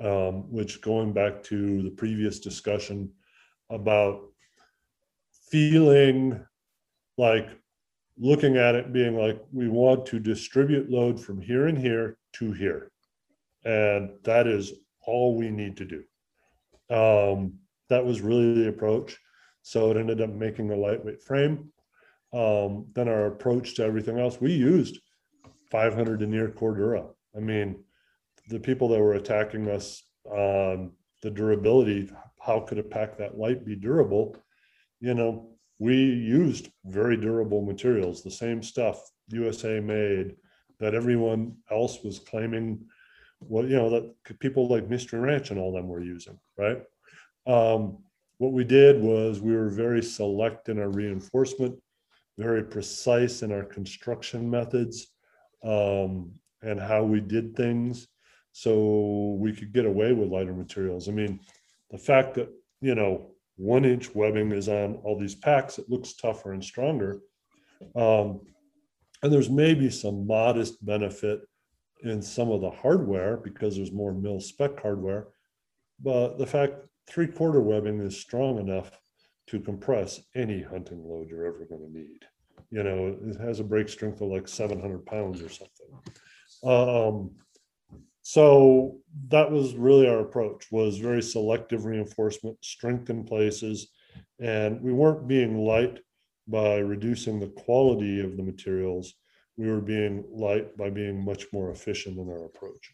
um, 0.04 0.52
which 0.52 0.82
going 0.82 1.14
back 1.14 1.44
to 1.44 1.82
the 1.82 1.92
previous 1.92 2.40
discussion 2.40 3.12
about 3.70 4.22
feeling 5.50 6.44
like 7.18 7.50
looking 8.18 8.58
at 8.58 8.76
it 8.76 8.94
being 8.94 9.16
like 9.16 9.42
we 9.52 9.68
want 9.68 10.06
to 10.06 10.20
distribute 10.20 10.90
load 10.90 11.20
from 11.20 11.42
here 11.42 11.68
and 11.68 11.78
here 11.78 12.18
to 12.34 12.52
here. 12.52 12.92
And 13.66 14.12
that 14.24 14.48
is 14.48 14.74
all 15.06 15.36
we 15.36 15.50
need 15.50 15.78
to 15.78 15.86
do. 15.86 16.04
Um, 16.94 17.54
that 17.90 18.06
was 18.06 18.22
really 18.22 18.54
the 18.54 18.70
approach. 18.70 19.18
So 19.62 19.92
it 19.92 19.98
ended 19.98 20.22
up 20.22 20.30
making 20.30 20.72
a 20.72 20.76
lightweight 20.76 21.22
frame. 21.22 21.72
Um, 22.34 22.86
then 22.94 23.08
our 23.08 23.28
approach 23.28 23.76
to 23.76 23.84
everything 23.84 24.20
else, 24.20 24.40
we 24.40 24.54
used 24.54 25.00
500 25.72 26.20
denier 26.20 26.50
Cordura. 26.50 27.08
I 27.36 27.40
mean, 27.40 27.84
the 28.50 28.60
people 28.60 28.88
that 28.90 29.00
were 29.00 29.14
attacking 29.14 29.70
us 29.70 30.04
on 30.26 30.92
the 31.22 31.30
durability, 31.30 32.10
how 32.42 32.60
could 32.60 32.80
a 32.80 32.84
pack 32.84 33.18
that 33.18 33.38
light 33.38 33.64
be 33.64 33.76
durable? 33.76 34.36
You 35.00 35.14
know, 35.14 35.52
we 35.78 35.96
used 35.96 36.70
very 36.86 37.16
durable 37.16 37.62
materials, 37.62 38.24
the 38.24 38.32
same 38.32 38.62
stuff 38.62 39.02
USA 39.30 39.80
made 39.80 40.36
that 40.80 40.96
everyone 40.96 41.56
else 41.72 42.04
was 42.04 42.20
claiming. 42.20 42.86
Well, 43.40 43.66
you 43.66 43.76
know, 43.76 43.90
that 43.92 44.40
people 44.40 44.68
like 44.68 44.90
Mystery 44.90 45.20
Ranch 45.20 45.52
and 45.52 45.60
all 45.60 45.72
them 45.72 45.88
were 45.88 46.02
using, 46.02 46.38
right? 46.58 46.82
Um, 47.46 48.00
what 48.40 48.52
we 48.52 48.64
did 48.64 49.02
was 49.02 49.40
we 49.40 49.56
were 49.56 49.70
very 49.70 50.02
select 50.02 50.70
in 50.70 50.80
our 50.80 50.90
reinforcement, 50.90 51.78
very 52.38 52.64
precise 52.64 53.44
in 53.44 53.52
our 53.52 53.64
construction 53.64 54.50
methods 54.50 55.08
um, 55.64 56.32
and 56.62 56.80
how 56.80 57.04
we 57.04 57.20
did 57.20 57.56
things 57.56 58.08
so 58.60 59.38
we 59.40 59.54
could 59.54 59.72
get 59.72 59.86
away 59.86 60.12
with 60.12 60.28
lighter 60.28 60.54
materials. 60.54 61.08
I 61.08 61.14
mean, 61.14 61.40
the 61.92 61.98
fact 61.98 62.34
that, 62.34 62.50
you 62.82 62.94
know, 62.94 63.32
one 63.56 63.86
inch 63.86 64.14
webbing 64.14 64.52
is 64.52 64.68
on 64.68 64.96
all 64.96 65.18
these 65.18 65.34
packs, 65.34 65.80
it 65.80 65.90
looks 65.90 66.12
tougher 66.12 66.52
and 66.52 66.62
stronger. 66.62 67.22
Um, 67.96 68.42
and 69.24 69.32
there's 69.32 69.50
maybe 69.50 69.90
some 69.90 70.28
modest 70.28 70.86
benefit 70.86 71.40
in 72.04 72.22
some 72.22 72.52
of 72.52 72.60
the 72.60 72.70
hardware 72.70 73.38
because 73.38 73.78
there's 73.78 73.94
more 73.94 74.14
mil 74.14 74.42
spec 74.42 74.82
hardware. 74.82 75.28
But 76.04 76.38
the 76.38 76.48
fact 76.48 76.74
three 77.08 77.28
quarter 77.28 77.62
webbing 77.62 78.02
is 78.02 78.20
strong 78.20 78.60
enough 78.60 78.92
to 79.48 79.62
compress 79.62 80.20
any 80.36 80.62
hunting 80.62 81.02
load 81.06 81.30
you're 81.30 81.46
ever 81.46 81.66
going 81.66 81.86
to 81.86 81.98
need. 81.98 82.26
You 82.72 82.84
know, 82.84 83.18
it 83.24 83.40
has 83.40 83.62
a 83.62 83.64
break 83.64 83.88
strength 83.88 84.20
of 84.20 84.28
like 84.28 84.50
700 84.50 85.06
pounds 85.06 85.42
or 85.42 85.48
something. 85.48 85.88
Um, 86.62 87.32
so 88.30 89.00
that 89.30 89.50
was 89.50 89.74
really 89.74 90.08
our 90.08 90.20
approach 90.20 90.68
was 90.72 91.00
very 91.00 91.20
selective 91.20 91.86
reinforcement, 91.86 92.64
strength 92.64 93.10
in 93.10 93.24
places, 93.24 93.88
and 94.40 94.80
we 94.84 94.94
weren't 94.94 95.28
being 95.28 95.58
light 95.58 95.98
by 96.48 96.76
reducing 96.78 97.40
the 97.40 97.48
quality 97.48 98.20
of 98.20 98.38
the 98.38 98.44
materials. 98.44 99.16
We 99.58 99.68
were 99.68 99.82
being 99.82 100.26
light 100.32 100.78
by 100.78 100.92
being 100.92 101.26
much 101.26 101.46
more 101.52 101.72
efficient 101.72 102.20
in 102.20 102.30
our 102.30 102.46
approach. 102.46 102.92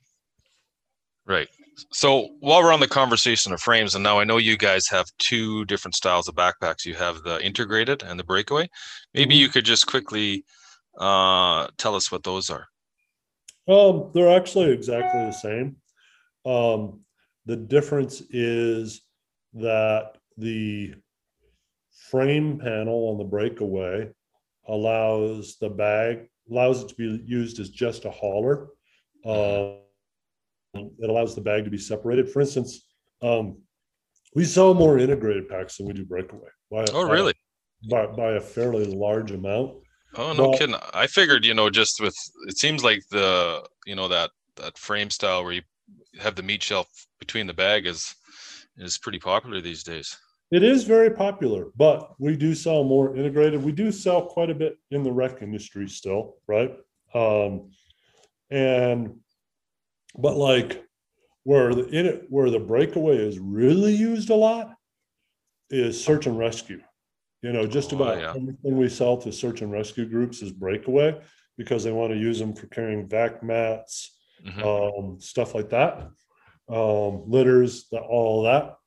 Right. 1.25 1.49
So 1.91 2.29
while 2.39 2.63
we're 2.63 2.71
on 2.71 2.79
the 2.79 2.88
conversation 2.88 3.51
of 3.51 3.59
frames, 3.59 3.93
and 3.93 4.05
now 4.05 4.17
I 4.17 4.23
know 4.23 4.38
you 4.38 4.55
guys 4.55 4.88
have 4.88 5.07
two 5.17 5.65
different 5.65 5.95
styles 5.95 6.29
of 6.29 6.36
backpacks. 6.36 6.86
You 6.86 6.95
have 6.95 7.23
the 7.23 7.45
integrated 7.45 8.03
and 8.03 8.17
the 8.17 8.23
breakaway. 8.23 8.69
Maybe 9.13 9.36
you 9.36 9.49
could 9.49 9.65
just 9.65 9.86
quickly 9.86 10.45
uh, 10.97 11.67
tell 11.77 11.93
us 11.93 12.09
what 12.09 12.23
those 12.23 12.49
are. 12.49 12.69
Um, 13.68 14.11
they're 14.13 14.36
actually 14.36 14.72
exactly 14.72 15.22
the 15.22 15.32
same. 15.32 15.78
Um, 16.45 17.01
the 17.45 17.55
difference 17.55 18.22
is 18.30 19.01
that 19.53 20.18
the 20.38 20.93
frame 22.09 22.59
panel 22.59 23.09
on 23.09 23.18
the 23.18 23.24
breakaway 23.24 24.09
allows 24.68 25.57
the 25.61 25.70
bag 25.70 26.28
allows 26.51 26.84
it 26.84 26.89
to 26.89 26.95
be 26.95 27.24
used 27.26 27.59
as 27.59 27.70
just 27.70 28.05
a 28.05 28.11
hauler. 28.11 28.68
Uh, 29.26 29.78
it 30.76 31.09
allows 31.09 31.34
the 31.34 31.41
bag 31.41 31.63
to 31.66 31.72
be 31.72 31.78
separated. 31.78 32.30
For 32.30 32.41
instance, 32.41 32.86
um, 33.24 33.57
we 34.36 34.43
sell 34.43 34.76
more 34.76 34.99
integrated 34.99 35.49
packs 35.49 35.78
than 35.78 35.88
we 35.88 35.93
do 35.93 36.05
breakaway. 36.05 36.49
By, 36.70 36.86
Oh, 36.93 37.07
by- 37.07 37.13
really? 37.13 37.34
By, 37.89 38.05
by 38.07 38.32
a 38.34 38.41
fairly 38.41 38.86
large 38.86 39.32
amount. 39.32 39.78
Oh, 40.18 40.34
no 40.34 40.49
Well- 40.49 40.57
kidding. 40.57 40.76
I 40.93 41.07
figured, 41.07 41.45
you 41.45 41.53
know, 41.53 41.70
just 41.70 41.99
with 41.99 42.16
it 42.47 42.57
seems 42.57 42.84
like 42.84 43.01
the, 43.11 43.68
you 43.86 43.95
know, 43.95 44.07
that 44.07 44.32
that 44.55 44.78
frame 44.78 45.09
style 45.09 45.43
where 45.43 45.53
you 45.53 45.61
have 46.20 46.36
the 46.36 46.43
meat 46.43 46.63
shelf 46.63 46.88
between 47.20 47.47
the 47.47 47.53
bag 47.53 47.86
is 47.86 48.16
is 48.78 48.97
pretty 48.97 49.20
popular 49.20 49.61
these 49.61 49.84
days. 49.84 50.16
It 50.51 50.63
is 50.63 50.84
very 50.84 51.09
popular, 51.09 51.68
but 51.76 52.13
we 52.20 52.38
do 52.38 52.53
sell 52.53 52.84
more 52.84 53.16
integrated. 53.16 53.63
We 53.63 53.72
do 53.72 53.91
sell 53.91 54.22
quite 54.26 54.49
a 54.49 54.55
bit 54.55 54.78
in 54.91 55.03
the 55.03 55.11
rec 55.11 55.41
industry 55.41 55.89
still, 55.89 56.36
right? 56.47 56.74
Um, 57.13 57.72
and 58.51 59.20
but 60.18 60.38
like 60.38 60.86
where 61.43 61.74
the 61.74 61.88
in 61.88 62.05
it 62.05 62.26
where 62.30 62.49
the 62.49 62.59
breakaway 62.59 63.18
is 63.18 63.39
really 63.39 63.93
used 63.93 64.30
a 64.30 64.36
lot 64.36 64.76
is 65.70 66.01
search 66.01 66.26
and 66.28 66.38
rescue. 66.38 66.82
You 67.46 67.54
know, 67.54 67.68
just 67.68 67.93
Oh, 67.93 67.98
about 67.98 68.18
yeah. 68.18 68.30
everything 68.30 68.76
we 68.76 68.89
sell 68.89 69.18
to 69.18 69.32
search 69.32 69.62
and 69.62 69.72
rescue 69.72 70.08
groups 70.10 70.41
is 70.41 70.52
breakaway 70.52 71.22
because 71.60 71.84
they 71.84 71.91
want 71.91 72.12
to 72.12 72.18
use 72.18 72.39
them 72.39 72.56
for 72.56 72.66
carrying 72.66 73.08
vac 73.08 73.43
mats, 73.43 74.18
Mhm. 74.43 74.64
um, 74.64 75.22
stuff 75.22 75.54
like 75.54 75.70
that, 75.70 76.10
um, 76.70 77.30
litters, 77.30 77.88
the, 77.89 78.00
all 78.00 78.41
that. 78.43 78.78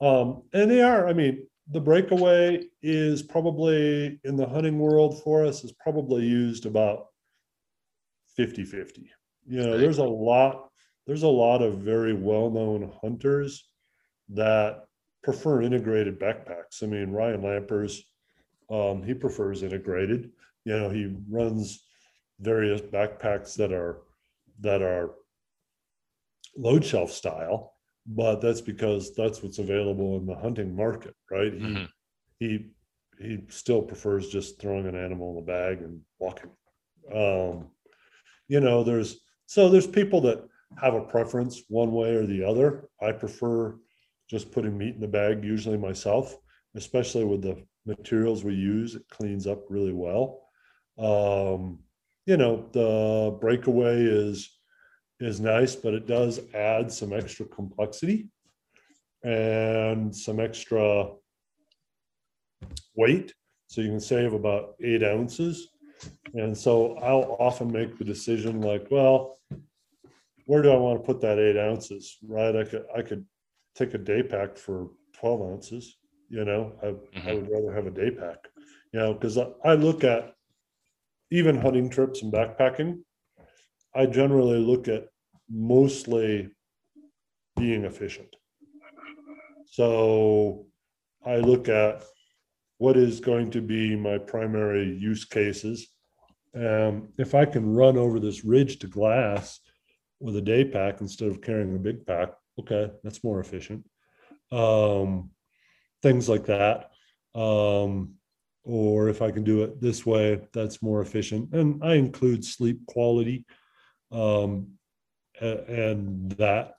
Um, 0.00 0.42
and 0.52 0.68
they 0.68 0.82
are, 0.82 1.06
I 1.06 1.12
mean, 1.12 1.46
the 1.70 1.80
breakaway 1.80 2.68
is 2.82 3.22
probably 3.22 4.20
in 4.24 4.34
the 4.34 4.48
hunting 4.48 4.80
world 4.80 5.22
for 5.22 5.44
us 5.46 5.62
is 5.62 5.70
probably 5.74 6.26
used 6.26 6.66
about 6.66 7.06
50 8.34 8.64
50. 8.64 9.12
You 9.46 9.62
know, 9.62 9.78
there's 9.78 9.98
a 9.98 10.04
lot, 10.04 10.70
there's 11.06 11.22
a 11.22 11.28
lot 11.28 11.62
of 11.62 11.78
very 11.78 12.14
well 12.14 12.50
known 12.50 12.92
hunters 13.00 13.70
that 14.30 14.85
prefer 15.26 15.60
integrated 15.60 16.20
backpacks. 16.20 16.84
I 16.84 16.86
mean, 16.86 17.10
Ryan 17.10 17.42
Lampers, 17.42 17.98
um, 18.70 19.02
he 19.02 19.12
prefers 19.12 19.64
integrated. 19.64 20.30
You 20.64 20.78
know, 20.78 20.88
he 20.88 21.16
runs 21.28 21.84
various 22.38 22.80
backpacks 22.80 23.56
that 23.56 23.72
are 23.72 24.02
that 24.60 24.82
are 24.82 25.10
load 26.56 26.84
shelf 26.84 27.10
style, 27.10 27.74
but 28.06 28.40
that's 28.40 28.60
because 28.60 29.16
that's 29.16 29.42
what's 29.42 29.58
available 29.58 30.16
in 30.16 30.26
the 30.26 30.36
hunting 30.36 30.74
market, 30.76 31.14
right? 31.28 31.52
He 31.52 31.58
Mhm. 31.58 31.88
he 32.38 32.70
he 33.18 33.44
still 33.48 33.82
prefers 33.82 34.28
just 34.28 34.60
throwing 34.60 34.86
an 34.86 34.94
animal 34.94 35.30
in 35.30 35.36
the 35.36 35.42
bag 35.42 35.82
and 35.82 36.02
walking. 36.20 36.50
Um, 37.12 37.72
you 38.46 38.60
know, 38.60 38.84
there's 38.84 39.20
so 39.46 39.68
there's 39.68 39.88
people 39.88 40.20
that 40.20 40.46
have 40.80 40.94
a 40.94 41.04
preference 41.04 41.62
one 41.68 41.90
way 41.90 42.14
or 42.14 42.26
the 42.26 42.44
other. 42.44 42.88
I 43.00 43.10
prefer 43.10 43.76
just 44.28 44.52
putting 44.52 44.76
meat 44.76 44.94
in 44.94 45.00
the 45.00 45.08
bag, 45.08 45.44
usually 45.44 45.78
myself, 45.78 46.36
especially 46.74 47.24
with 47.24 47.42
the 47.42 47.62
materials 47.86 48.44
we 48.44 48.54
use. 48.54 48.94
It 48.94 49.08
cleans 49.08 49.46
up 49.46 49.64
really 49.68 49.92
well. 49.92 50.42
Um, 50.98 51.80
you 52.26 52.36
know, 52.36 52.66
the 52.72 53.36
breakaway 53.40 54.02
is 54.02 54.50
is 55.20 55.40
nice, 55.40 55.74
but 55.74 55.94
it 55.94 56.06
does 56.06 56.40
add 56.54 56.92
some 56.92 57.12
extra 57.12 57.46
complexity 57.46 58.28
and 59.22 60.14
some 60.14 60.40
extra 60.40 61.10
weight. 62.94 63.32
So 63.68 63.80
you 63.80 63.88
can 63.88 64.00
save 64.00 64.34
about 64.34 64.74
eight 64.82 65.02
ounces. 65.02 65.68
And 66.34 66.56
so 66.56 66.96
I'll 66.98 67.36
often 67.40 67.72
make 67.72 67.96
the 67.96 68.04
decision 68.04 68.60
like, 68.60 68.88
well, 68.90 69.38
where 70.44 70.62
do 70.62 70.70
I 70.70 70.76
want 70.76 71.00
to 71.00 71.06
put 71.06 71.20
that 71.22 71.38
eight 71.38 71.58
ounces? 71.58 72.18
Right. 72.22 72.54
I 72.54 72.64
could 72.64 72.84
I 72.96 73.02
could 73.02 73.24
take 73.76 73.94
a 73.94 73.98
day 73.98 74.22
pack 74.22 74.56
for 74.56 74.88
12 75.14 75.42
ounces. 75.42 75.96
You 76.28 76.44
know, 76.44 76.72
I, 76.82 76.86
I 76.88 76.92
Mhm. 77.20 77.34
would 77.34 77.50
rather 77.50 77.72
have 77.72 77.86
a 77.86 77.90
day 77.90 78.10
pack, 78.10 78.38
you 78.92 78.98
know, 79.00 79.14
because 79.14 79.38
I, 79.38 79.46
I 79.64 79.74
look 79.74 80.02
at 80.04 80.34
even 81.30 81.56
hunting 81.56 81.88
trips 81.90 82.22
and 82.22 82.32
backpacking. 82.32 83.00
I 83.94 84.06
generally 84.06 84.58
look 84.58 84.88
at 84.88 85.08
mostly 85.48 86.50
being 87.56 87.84
efficient. 87.84 88.34
So 89.66 90.66
I 91.24 91.36
look 91.36 91.68
at 91.68 92.04
what 92.78 92.96
is 92.96 93.20
going 93.20 93.50
to 93.52 93.60
be 93.60 93.96
my 93.96 94.18
primary 94.18 94.96
use 94.96 95.24
cases. 95.24 95.88
Um, 96.54 97.08
if 97.18 97.34
I 97.34 97.44
can 97.44 97.74
run 97.74 97.96
over 97.96 98.18
this 98.20 98.44
ridge 98.44 98.78
to 98.80 98.86
glass 98.86 99.60
with 100.20 100.36
a 100.36 100.40
day 100.42 100.64
pack 100.64 101.00
instead 101.00 101.28
of 101.28 101.40
carrying 101.42 101.74
a 101.74 101.78
big 101.78 102.06
pack, 102.06 102.30
okay, 102.60 102.90
that's 103.02 103.22
more 103.22 103.40
efficient. 103.40 103.84
Um, 104.52 105.30
things 106.02 106.28
like 106.28 106.46
that. 106.46 106.90
Um, 107.34 108.14
or 108.64 109.08
if 109.08 109.22
I 109.22 109.30
can 109.30 109.44
do 109.44 109.62
it 109.62 109.80
this 109.80 110.04
way, 110.04 110.40
that's 110.52 110.82
more 110.82 111.00
efficient. 111.00 111.52
And 111.52 111.82
I 111.84 111.94
include 111.94 112.44
sleep 112.44 112.84
quality 112.86 113.44
um, 114.10 114.72
and 115.40 116.32
that 116.32 116.74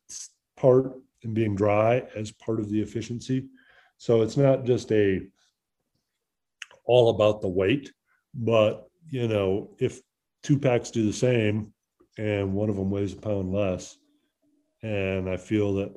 part 0.58 0.94
and 1.24 1.34
being 1.34 1.56
dry 1.56 2.04
as 2.16 2.32
part 2.32 2.60
of 2.60 2.70
the 2.70 2.82
efficiency. 2.82 3.46
So 3.98 4.22
it's 4.22 4.38
not 4.38 4.66
just 4.66 4.92
a 4.92 5.22
all 6.86 7.10
about 7.10 7.42
the 7.42 7.48
weight, 7.48 7.92
but 8.34 8.88
you 9.10 9.28
know, 9.28 9.76
if 9.80 10.02
two 10.44 10.60
packs 10.60 10.92
do 10.92 11.06
the 11.06 11.14
same 11.14 11.74
and 12.18 12.54
one 12.54 12.70
of 12.70 12.76
them 12.76 12.90
weighs 12.90 13.14
a 13.14 13.18
pound 13.18 13.52
less, 13.52 13.98
and 14.84 15.30
I 15.30 15.38
feel 15.38 15.74
that 15.76 15.94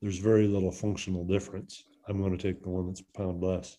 there's 0.00 0.18
very 0.18 0.46
little 0.46 0.72
functional 0.72 1.24
difference, 1.24 1.84
I'm 2.08 2.20
going 2.20 2.36
to 2.36 2.42
take 2.42 2.62
the 2.62 2.70
one 2.70 2.86
that's 2.86 3.02
pound 3.16 3.42
less. 3.42 3.76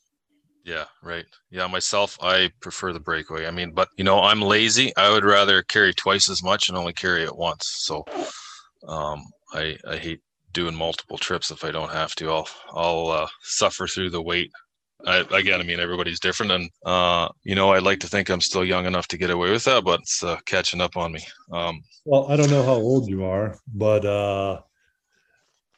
Yeah, 0.63 0.85
right. 1.03 1.25
Yeah, 1.51 1.67
myself, 1.67 2.17
I 2.21 2.49
prefer 2.59 2.91
the 2.91 2.99
breakaway. 2.99 3.45
I 3.45 3.51
mean, 3.51 3.71
but 3.71 3.89
you 3.97 4.03
know, 4.03 4.19
I'm 4.21 4.41
lazy. 4.41 4.95
I 4.97 5.11
would 5.11 5.23
rather 5.23 5.61
carry 5.61 5.93
twice 5.93 6.27
as 6.27 6.41
much 6.41 6.69
and 6.69 6.77
only 6.77 6.93
carry 6.93 7.23
it 7.23 7.37
once. 7.37 7.71
So, 7.81 8.03
um, 8.87 9.23
I 9.53 9.77
I 9.87 9.97
hate 9.97 10.21
doing 10.53 10.73
multiple 10.73 11.19
trips 11.19 11.51
if 11.51 11.63
I 11.63 11.69
don't 11.71 11.91
have 11.91 12.15
to. 12.15 12.31
I'll 12.31 12.47
I'll 12.73 13.07
uh, 13.09 13.27
suffer 13.41 13.85
through 13.85 14.09
the 14.09 14.23
weight. 14.23 14.51
I, 15.05 15.17
again, 15.31 15.59
I 15.59 15.63
mean, 15.63 15.79
everybody's 15.79 16.19
different, 16.19 16.51
and 16.51 16.69
uh, 16.85 17.29
you 17.43 17.55
know, 17.55 17.71
I'd 17.71 17.83
like 17.83 17.99
to 17.99 18.07
think 18.07 18.29
I'm 18.29 18.41
still 18.41 18.65
young 18.65 18.85
enough 18.85 19.07
to 19.09 19.17
get 19.17 19.29
away 19.29 19.51
with 19.51 19.63
that, 19.65 19.83
but 19.83 20.01
it's 20.01 20.23
uh, 20.23 20.37
catching 20.45 20.81
up 20.81 20.97
on 20.97 21.11
me. 21.11 21.21
Um, 21.51 21.81
Well, 22.05 22.27
I 22.29 22.35
don't 22.35 22.49
know 22.49 22.63
how 22.63 22.73
old 22.73 23.07
you 23.07 23.23
are, 23.23 23.59
but 23.73 24.05
uh, 24.05 24.61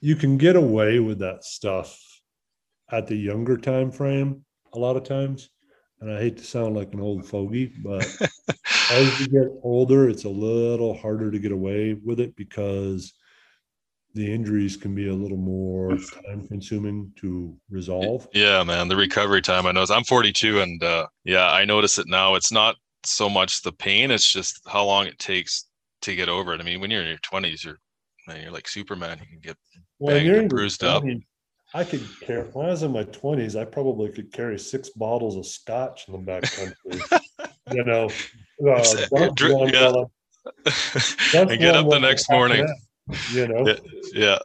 you 0.01 0.15
can 0.15 0.38
get 0.38 0.55
away 0.55 0.99
with 0.99 1.19
that 1.19 1.43
stuff 1.43 1.99
at 2.91 3.07
the 3.07 3.15
younger 3.15 3.57
time 3.57 3.91
frame 3.91 4.45
a 4.73 4.80
lot 4.80 4.95
of 4.95 5.03
times. 5.03 5.49
And 5.99 6.11
I 6.11 6.19
hate 6.19 6.38
to 6.38 6.43
sound 6.43 6.75
like 6.75 6.93
an 6.93 7.01
old 7.01 7.28
fogey, 7.28 7.73
but 7.84 8.05
as 8.91 9.19
you 9.19 9.28
get 9.28 9.49
older, 9.63 10.09
it's 10.09 10.25
a 10.25 10.30
little 10.30 10.95
harder 10.95 11.32
to 11.32 11.39
get 11.39 11.51
away 11.51 11.95
with 11.95 12.19
it 12.19 12.36
because 12.36 13.13
the 14.14 14.34
injuries 14.34 14.78
can 14.78 14.95
be 14.95 15.10
a 15.10 15.14
little 15.14 15.38
more 15.38 15.97
time 16.26 16.47
consuming 16.47 17.12
to 17.18 17.55
resolve. 17.70 18.28
Yeah, 18.34 18.64
man, 18.64 18.88
the 18.88 18.95
recovery 18.95 19.41
time. 19.41 19.66
I 19.66 19.72
know 19.72 19.86
I'm 19.89 20.03
42, 20.03 20.62
and 20.62 20.84
uh, 20.84 21.08
yeah, 21.24 21.49
I 21.51 21.66
notice 21.66 21.97
it 21.97 22.08
now. 22.08 22.36
It's 22.36 22.51
not 22.51 22.76
so 23.03 23.30
much 23.30 23.62
the 23.62 23.72
pain; 23.72 24.12
it's 24.12 24.32
just 24.32 24.60
how 24.68 24.86
long 24.86 25.05
it 25.05 25.20
takes 25.20 25.66
to 26.01 26.16
get 26.16 26.30
over 26.30 26.53
it. 26.53 26.62
I 26.62 26.64
mean, 26.64 26.80
when 26.80 26.89
you're 26.91 27.01
in 27.01 27.10
your 27.10 27.18
20s, 27.20 27.64
you're 27.64 27.80
man, 28.28 28.41
you're 28.41 28.51
like 28.51 28.68
Superman. 28.68 29.20
You 29.20 29.28
can 29.28 29.39
get 29.39 29.58
banged 29.99 30.26
you're 30.26 30.36
and 30.36 30.36
in 30.36 30.41
your 30.41 30.49
bruised 30.49 30.84
up. 30.84 31.03
20s, 31.03 31.24
I 31.74 31.84
could 31.84 32.08
carry, 32.22 32.43
when 32.43 32.66
I 32.66 32.70
was 32.70 32.84
in 32.84 32.91
my 32.91 33.03
twenties, 33.03 33.55
I 33.55 33.66
probably 33.66 34.10
could 34.12 34.32
carry 34.32 34.58
six 34.58 34.89
bottles 34.89 35.36
of 35.36 35.45
scotch 35.45 36.08
in 36.08 36.14
the 36.14 36.20
back 36.20 36.43
country. 36.43 37.01
You 37.70 37.84
know, 37.84 38.05
uh, 38.05 38.78
Exactly. 38.78 39.20
dump 39.20 39.36
Dri- 39.36 39.53
one 39.53 39.70
yeah. 39.74 39.91
I- 39.91 40.72
and 41.34 41.60
get 41.60 41.76
up 41.76 41.89
the 41.89 41.99
next 41.99 42.32
morning. 42.32 42.66
You 43.32 43.47
know, 43.47 43.76
Yeah, 44.14 44.39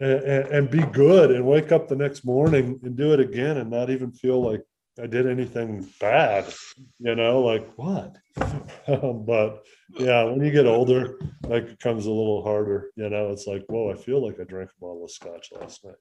and, 0.00 0.48
and, 0.48 0.70
be 0.70 0.82
good 0.92 1.30
and 1.30 1.46
wake 1.46 1.72
up 1.72 1.88
the 1.88 1.96
next 1.96 2.24
morning 2.24 2.78
and 2.82 2.96
do 2.96 3.12
it 3.12 3.20
again 3.20 3.56
and 3.56 3.70
not 3.70 3.90
even 3.90 4.12
feel 4.12 4.42
like 4.42 4.62
I 5.02 5.06
did 5.06 5.26
anything 5.26 5.86
bad, 6.00 6.52
you 6.98 7.14
know, 7.14 7.40
like 7.40 7.70
what? 7.76 8.16
but 8.36 9.62
yeah, 9.98 10.24
when 10.24 10.42
you 10.42 10.50
get 10.50 10.66
older, 10.66 11.18
like 11.42 11.64
it 11.64 11.78
becomes 11.78 12.06
a 12.06 12.10
little 12.10 12.42
harder, 12.42 12.90
you 12.96 13.08
know, 13.10 13.30
it's 13.30 13.46
like, 13.46 13.64
whoa, 13.68 13.90
I 13.90 13.94
feel 13.94 14.24
like 14.24 14.40
I 14.40 14.44
drank 14.44 14.70
a 14.70 14.80
bottle 14.80 15.04
of 15.04 15.10
scotch 15.10 15.50
last 15.52 15.84
night. 15.84 15.96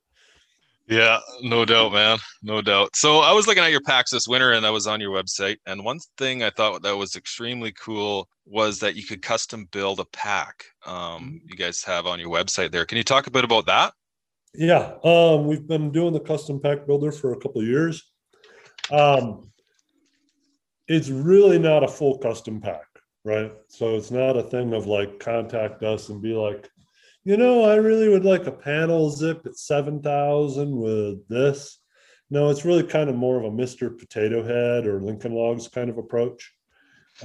yeah, 0.88 1.20
no 1.42 1.66
doubt, 1.66 1.92
man, 1.92 2.20
no 2.42 2.62
doubt. 2.62 2.96
So 2.96 3.20
I 3.20 3.34
was 3.34 3.48
looking 3.48 3.64
at 3.64 3.72
your 3.72 3.82
packs 3.82 4.12
this 4.12 4.30
winter, 4.30 4.54
and 4.54 4.66
I 4.66 4.70
was 4.70 4.88
on 4.88 5.02
your 5.02 5.12
website, 5.12 5.58
and 5.66 5.84
one 5.84 6.00
thing 6.18 6.44
I 6.44 6.50
thought 6.50 6.82
that 6.84 6.96
was 6.96 7.18
extremely 7.18 7.74
cool 7.74 8.30
was 8.46 8.80
that 8.80 8.96
you 8.96 9.06
could 9.06 9.22
custom 9.22 9.68
build 9.72 10.00
a 10.00 10.06
pack. 10.06 10.64
Um, 10.86 11.42
you 11.46 11.56
guys 11.56 11.84
have 11.84 12.06
on 12.08 12.20
your 12.20 12.30
website 12.30 12.72
there. 12.72 12.86
Can 12.86 12.98
you 12.98 13.04
talk 13.04 13.28
a 13.28 13.32
bit 13.32 13.44
about 13.44 13.66
that? 13.66 13.94
Yeah, 14.54 14.94
um, 15.04 15.48
we've 15.48 15.68
been 15.68 15.92
doing 15.92 16.14
the 16.14 16.20
custom 16.20 16.60
pack 16.60 16.88
builder 16.88 17.12
for 17.12 17.34
a 17.34 17.40
couple 17.40 17.62
of 17.62 17.68
years. 17.68 18.04
Um, 18.92 19.52
it's 20.88 21.10
really 21.10 21.60
not 21.60 21.84
a 21.84 21.88
full 21.88 22.18
custom 22.20 22.62
pack, 22.62 22.86
right? 23.24 23.52
So 23.68 23.96
it's 23.96 24.12
not 24.12 24.38
a 24.38 24.44
thing 24.44 24.74
of 24.74 24.86
like 24.86 25.20
contact 25.20 25.84
us 25.84 26.10
and 26.10 26.22
be 26.22 26.34
like, 26.34 26.70
you 27.24 27.38
know, 27.38 27.64
I 27.64 27.76
really 27.76 28.08
would 28.08 28.24
like 28.24 28.46
a 28.46 28.52
panel 28.52 29.10
zip 29.10 29.46
at 29.46 29.58
seven 29.58 30.02
thousand 30.02 30.76
with 30.76 31.28
this. 31.28 31.80
No, 32.30 32.50
it's 32.50 32.66
really 32.66 32.84
kind 32.84 33.10
of 33.10 33.16
more 33.16 33.38
of 33.38 33.46
a 33.46 33.52
Mr. 33.52 33.98
Potato 33.98 34.44
Head 34.44 34.88
or 34.88 35.02
Lincoln 35.02 35.34
Logs 35.34 35.68
kind 35.68 35.90
of 35.90 35.98
approach. 35.98 36.54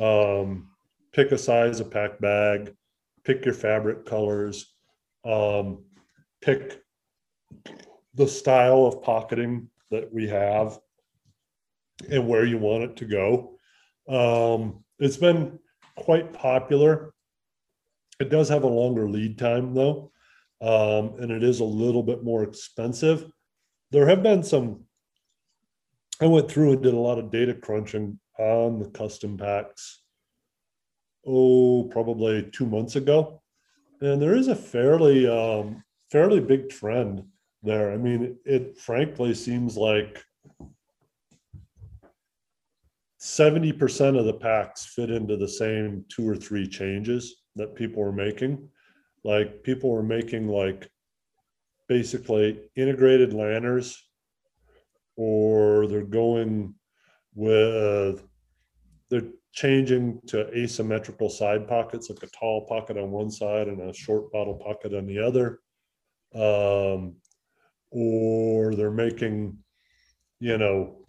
Um, 0.00 0.70
pick 1.12 1.32
a 1.32 1.38
size 1.38 1.80
of 1.80 1.90
pack 1.90 2.18
bag, 2.20 2.74
pick 3.24 3.44
your 3.44 3.54
fabric 3.54 4.06
colors, 4.06 4.72
um, 5.24 5.84
pick 6.40 6.82
the 8.14 8.26
style 8.26 8.86
of 8.86 9.02
pocketing 9.02 9.68
that 9.90 10.12
we 10.12 10.28
have 10.28 10.78
and 12.10 12.26
where 12.26 12.44
you 12.44 12.58
want 12.58 12.84
it 12.84 12.96
to 12.96 13.04
go. 13.04 13.56
Um, 14.08 14.84
it's 14.98 15.16
been 15.16 15.58
quite 15.96 16.32
popular. 16.32 17.12
It 18.18 18.30
does 18.30 18.48
have 18.48 18.64
a 18.64 18.68
longer 18.68 19.08
lead 19.08 19.38
time 19.38 19.74
though, 19.74 20.12
um, 20.60 21.20
and 21.20 21.30
it 21.30 21.42
is 21.42 21.60
a 21.60 21.64
little 21.64 22.02
bit 22.02 22.22
more 22.22 22.42
expensive. 22.42 23.30
There 23.90 24.06
have 24.06 24.22
been 24.22 24.42
some. 24.42 24.84
I 26.20 26.26
went 26.26 26.50
through 26.50 26.72
and 26.72 26.82
did 26.82 26.94
a 26.94 26.98
lot 26.98 27.18
of 27.18 27.30
data 27.30 27.54
crunching 27.54 28.18
on 28.38 28.78
the 28.78 28.90
custom 28.90 29.38
packs. 29.38 29.99
Oh, 31.26 31.84
probably 31.92 32.48
two 32.50 32.66
months 32.66 32.96
ago, 32.96 33.42
and 34.00 34.20
there 34.20 34.34
is 34.34 34.48
a 34.48 34.56
fairly 34.56 35.28
um, 35.28 35.82
fairly 36.10 36.40
big 36.40 36.70
trend 36.70 37.24
there. 37.62 37.92
I 37.92 37.96
mean, 37.96 38.38
it 38.44 38.78
frankly 38.78 39.34
seems 39.34 39.76
like 39.76 40.24
70% 43.20 44.18
of 44.18 44.24
the 44.24 44.32
packs 44.32 44.86
fit 44.86 45.10
into 45.10 45.36
the 45.36 45.48
same 45.48 46.04
two 46.08 46.26
or 46.26 46.36
three 46.36 46.66
changes 46.66 47.42
that 47.56 47.74
people 47.74 48.02
were 48.02 48.12
making. 48.12 48.68
Like 49.24 49.62
people 49.62 49.90
were 49.90 50.02
making 50.02 50.48
like 50.48 50.90
basically 51.86 52.70
integrated 52.76 53.32
lanners 53.32 53.96
or 55.16 55.86
they're 55.86 56.02
going 56.02 56.74
with 57.34 58.22
they're 59.11 59.28
changing 59.52 60.20
to 60.28 60.46
asymmetrical 60.56 61.28
side 61.28 61.66
pockets 61.66 62.08
like 62.08 62.22
a 62.22 62.26
tall 62.28 62.66
pocket 62.66 62.96
on 62.96 63.11
one 63.11 63.30
side 63.30 63.66
and 63.66 63.80
a 63.80 63.92
short 63.92 64.30
bottle 64.32 64.54
pocket 64.54 64.94
on 64.94 65.06
the 65.06 65.18
other 65.18 65.61
um, 66.34 67.16
or 67.90 68.74
they're 68.74 68.90
making 68.90 69.58
you 70.38 70.56
know 70.56 71.04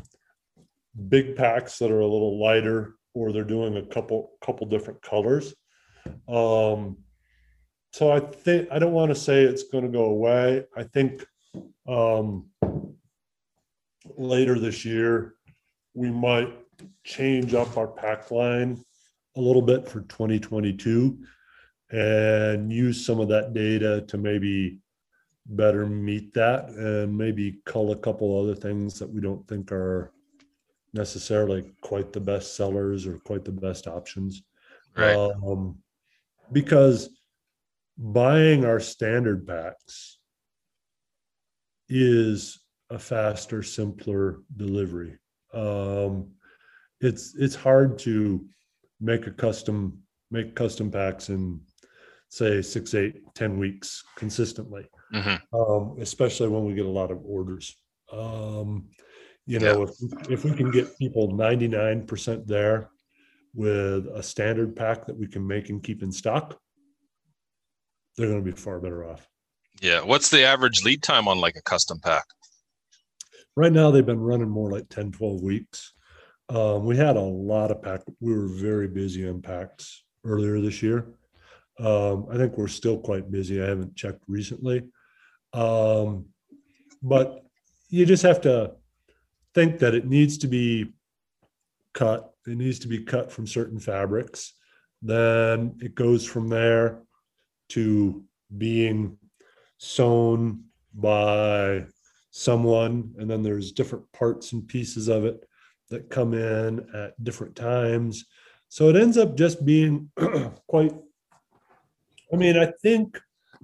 big 1.10 1.36
packs 1.36 1.78
that 1.80 1.92
are 1.92 2.00
a 2.00 2.08
little 2.08 2.40
lighter, 2.40 2.96
or 3.14 3.32
they're 3.32 3.44
doing 3.44 3.78
a 3.78 3.86
couple 3.86 4.32
couple 4.44 4.68
different 4.68 5.02
colors. 5.02 5.54
Um, 6.28 6.98
so 7.94 8.12
I 8.12 8.20
think 8.20 8.70
I 8.72 8.80
don't 8.80 8.94
want 8.94 9.10
to 9.10 9.16
say 9.16 9.44
it's 9.44 9.64
going 9.64 9.84
to 9.84 9.90
go 9.90 10.06
away. 10.06 10.66
I 10.76 10.84
think 10.84 11.26
um, 11.88 12.48
later 14.18 14.58
this 14.58 14.86
year 14.86 15.36
we 15.94 16.10
might 16.10 16.54
change 17.04 17.54
up 17.54 17.78
our 17.78 17.88
pack 17.88 18.32
line 18.32 18.84
a 19.38 19.42
little 19.42 19.62
bit 19.62 19.88
for 19.88 20.02
2022 20.02 21.18
and 21.92 22.72
use 22.72 23.06
some 23.06 23.20
of 23.20 23.28
that 23.30 23.54
data 23.54 24.02
to 24.08 24.18
maybe 24.18 24.80
better 25.46 25.86
meet 25.86 26.34
that 26.34 26.70
and 26.70 27.18
maybe 27.18 27.60
cull 27.66 27.92
a 27.92 27.98
couple 27.98 28.40
other 28.40 28.56
things 28.56 29.00
that 29.00 29.10
we 29.10 29.20
don't 29.20 29.46
think 29.48 29.72
are 29.72 30.12
necessarily 30.94 31.66
quite 31.82 32.14
the 32.14 32.20
best 32.20 32.56
sellers 32.56 33.06
or 33.08 33.18
quite 33.20 33.46
the 33.46 33.52
best 33.52 33.88
options. 33.88 34.44
Right. 34.96 35.16
Um, 35.16 35.78
because 36.52 37.10
buying 37.98 38.66
our 38.66 38.80
standard 38.80 39.48
packs 39.48 40.18
is 41.88 42.60
a 42.90 43.00
faster, 43.00 43.64
simpler 43.64 44.40
delivery. 44.56 45.18
Um, 45.54 46.32
it's 47.02 47.36
it's 47.36 47.56
hard 47.56 48.00
to 48.00 48.46
make 49.00 49.28
a 49.28 49.32
custom 49.32 50.00
make 50.30 50.56
custom 50.56 50.90
packs 50.90 51.30
in 51.30 51.60
say 52.30 52.62
six, 52.62 52.94
eight, 52.94 53.22
ten 53.36 53.60
weeks 53.60 54.04
consistently, 54.16 54.88
hmm 55.12 55.36
um, 55.54 55.98
especially 56.00 56.48
when 56.48 56.66
we 56.66 56.74
get 56.74 56.86
a 56.86 56.90
lot 56.90 57.12
of 57.12 57.20
orders. 57.26 57.76
Um, 58.12 58.90
you 59.46 59.60
know, 59.60 59.84
if, 59.84 59.92
if 60.30 60.46
we 60.46 60.52
can 60.54 60.72
get 60.72 60.98
people 60.98 61.34
99% 61.34 62.46
there 62.46 62.90
with 63.54 64.08
a 64.08 64.24
standard 64.24 64.76
pack 64.76 65.06
that 65.06 65.18
we 65.18 65.28
can 65.28 65.46
make 65.46 65.70
and 65.70 65.84
keep 65.84 66.04
in 66.04 66.12
stock, 66.12 66.58
they're 68.16 68.28
going 68.28 68.44
to 68.44 68.50
be 68.50 68.58
far 68.58 68.80
better 68.80 69.10
off. 69.10 69.28
Yeah. 69.82 70.02
What's 70.02 70.30
the 70.30 70.44
average 70.44 70.84
lead 70.84 71.02
time 71.04 71.28
on 71.28 71.40
like 71.40 71.56
a 71.56 71.62
custom 71.62 72.00
pack? 72.00 72.26
Right 73.56 73.74
now, 73.74 73.92
they've 73.92 74.06
been 74.06 74.22
running 74.22 74.50
more 74.50 74.72
like 74.72 74.88
10, 74.90 75.12
12 75.12 75.42
weeks. 75.42 75.94
Um, 76.52 76.84
we 76.84 76.98
had 76.98 77.16
a 77.16 77.22
lot 77.22 77.72
of 77.72 77.82
pack. 77.82 78.02
We 78.20 78.34
were 78.34 78.48
very 78.48 78.90
busy 78.90 79.28
on 79.28 79.42
packs 79.42 80.04
earlier 80.26 80.60
this 80.60 80.84
year. 80.84 81.08
Um, 81.80 82.28
I 82.30 82.36
think 82.36 82.58
we're 82.58 82.68
still 82.68 82.98
quite 82.98 83.32
busy. 83.32 83.64
I 83.64 83.68
haven't 83.68 83.96
checked 83.96 84.26
recently. 84.28 84.84
Um, 85.54 86.26
but 87.02 87.46
you 87.88 88.06
just 88.06 88.24
have 88.24 88.42
to 88.42 88.74
think 89.56 89.80
that 89.80 89.96
it 89.96 90.06
needs 90.06 90.38
to 90.40 90.48
be 90.48 90.92
cut. 91.94 92.34
It 92.46 92.58
needs 92.58 92.80
to 92.80 92.90
be 92.90 93.02
cut 93.06 93.32
from 93.32 93.48
certain 93.48 93.80
fabrics. 93.80 94.54
Then 95.02 95.78
it 95.80 95.96
goes 95.96 96.26
from 96.26 96.50
there 96.50 97.00
to 97.70 98.26
being 98.58 99.18
sewn 99.78 100.66
by 100.94 101.86
someone. 102.32 103.14
And 103.18 103.30
then 103.30 103.42
there's 103.42 103.72
different 103.72 104.12
parts 104.12 104.52
and 104.52 104.68
pieces 104.68 105.08
of 105.08 105.24
it 105.24 105.46
that 105.92 106.10
come 106.10 106.34
in 106.34 106.86
at 106.94 107.24
different 107.24 107.56
times. 107.56 108.26
So 108.70 108.90
it 108.90 108.96
ends 108.96 109.18
up 109.18 109.38
just 109.38 109.66
being 109.66 110.10
quite, 110.68 110.94
I 112.34 112.36
mean, 112.36 112.58
I 112.58 112.74
think 112.82 113.20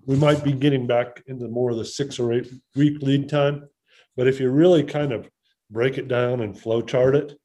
we 0.06 0.16
might 0.16 0.44
be 0.44 0.54
getting 0.54 0.88
back 0.88 1.24
into 1.28 1.48
more 1.48 1.72
of 1.72 1.78
the 1.78 1.86
six 1.86 2.20
or 2.20 2.32
eight 2.34 2.52
week 2.76 3.02
lead 3.02 3.28
time. 3.28 3.68
But 4.16 4.28
if 4.28 4.40
you 4.40 4.50
really 4.50 4.84
kind 4.84 5.12
of 5.12 5.30
break 5.70 5.98
it 5.98 6.08
down 6.08 6.42
and 6.42 6.58
flow 6.58 6.82
chart 6.82 7.16
it. 7.16 7.38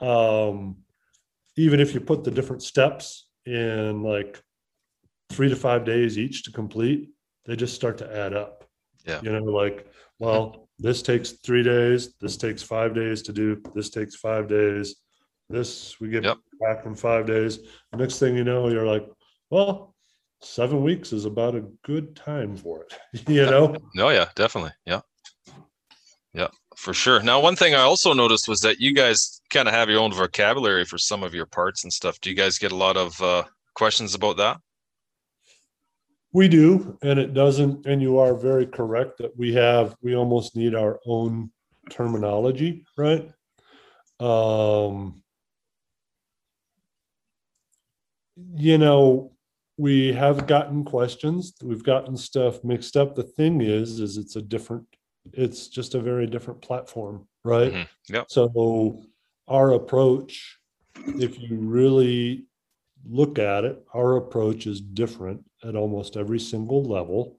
Um, 0.00 0.76
even 1.56 1.80
if 1.80 1.94
you 1.94 2.00
put 2.00 2.24
the 2.24 2.30
different 2.30 2.62
steps 2.62 3.28
in 3.44 4.02
like 4.02 4.42
three 5.30 5.48
to 5.48 5.56
five 5.56 5.84
days 5.84 6.18
each 6.18 6.44
to 6.44 6.52
complete, 6.52 7.10
they 7.44 7.56
just 7.56 7.74
start 7.74 7.98
to 7.98 8.16
add 8.16 8.34
up. 8.34 8.64
Yeah. 9.06 9.20
You 9.22 9.32
know, 9.32 9.44
like, 9.44 9.86
well, 10.18 10.68
this 10.80 11.02
takes 11.02 11.32
three 11.44 11.62
days, 11.62 12.14
this 12.20 12.36
takes 12.36 12.62
five 12.62 12.94
days 12.94 13.22
to 13.22 13.32
do, 13.32 13.60
this 13.74 13.90
takes 13.90 14.16
five 14.16 14.48
days. 14.48 14.96
This 15.48 15.98
we 16.00 16.08
get 16.08 16.24
Yep. 16.24 16.38
back 16.60 16.86
in 16.86 16.94
five 16.94 17.26
days. 17.26 17.58
Next 17.92 18.18
thing 18.18 18.36
you 18.36 18.44
know, 18.44 18.68
you're 18.68 18.86
like, 18.86 19.06
well, 19.50 19.94
seven 20.40 20.82
weeks 20.82 21.12
is 21.12 21.24
about 21.24 21.54
a 21.54 21.64
good 21.84 22.16
time 22.16 22.56
for 22.56 22.84
it. 22.84 22.98
you 23.28 23.44
know? 23.46 23.76
Oh 23.98 24.08
yeah, 24.10 24.28
definitely. 24.34 24.72
Yeah. 24.86 25.00
Yeah, 26.32 26.48
for 26.76 26.94
sure. 26.94 27.20
Now, 27.22 27.40
one 27.40 27.56
thing 27.56 27.74
I 27.74 27.80
also 27.80 28.12
noticed 28.12 28.46
was 28.46 28.60
that 28.60 28.80
you 28.80 28.94
guys 28.94 29.40
kind 29.50 29.66
of 29.66 29.74
have 29.74 29.90
your 29.90 30.00
own 30.00 30.12
vocabulary 30.12 30.84
for 30.84 30.96
some 30.96 31.24
of 31.24 31.34
your 31.34 31.46
parts 31.46 31.82
and 31.82 31.92
stuff. 31.92 32.20
Do 32.20 32.30
you 32.30 32.36
guys 32.36 32.56
get 32.56 32.70
a 32.70 32.76
lot 32.76 32.96
of 32.96 33.20
uh, 33.20 33.42
questions 33.74 34.14
about 34.14 34.36
that? 34.36 34.58
We 36.32 36.46
do, 36.48 36.96
and 37.02 37.18
it 37.18 37.34
doesn't, 37.34 37.86
and 37.86 38.00
you 38.00 38.18
are 38.18 38.34
very 38.34 38.66
correct 38.66 39.18
that 39.18 39.36
we 39.36 39.52
have, 39.54 39.96
we 40.00 40.14
almost 40.14 40.54
need 40.54 40.74
our 40.76 41.00
own 41.04 41.50
terminology, 41.90 42.84
right? 42.96 43.28
Um, 44.20 45.22
you 48.54 48.78
know, 48.78 49.32
we 49.76 50.12
have 50.12 50.46
gotten 50.46 50.84
questions, 50.84 51.54
we've 51.62 51.82
gotten 51.82 52.16
stuff 52.16 52.62
mixed 52.62 52.96
up. 52.96 53.14
The 53.16 53.24
thing 53.24 53.60
is, 53.60 53.98
is 53.98 54.16
it's 54.16 54.36
a 54.36 54.42
different, 54.42 54.86
it's 55.32 55.68
just 55.68 55.94
a 55.94 56.00
very 56.00 56.26
different 56.26 56.60
platform, 56.62 57.26
right? 57.44 57.72
Mhm. 57.72 57.88
Yep. 58.08 58.26
So 58.30 59.02
our 59.48 59.72
approach, 59.72 60.58
if 61.06 61.40
you 61.40 61.56
really 61.56 62.46
look 63.08 63.38
at 63.38 63.64
it, 63.64 63.82
our 63.94 64.16
approach 64.16 64.66
is 64.66 64.80
different 64.80 65.44
at 65.64 65.76
almost 65.76 66.16
every 66.16 66.40
single 66.40 66.82
level. 66.84 67.38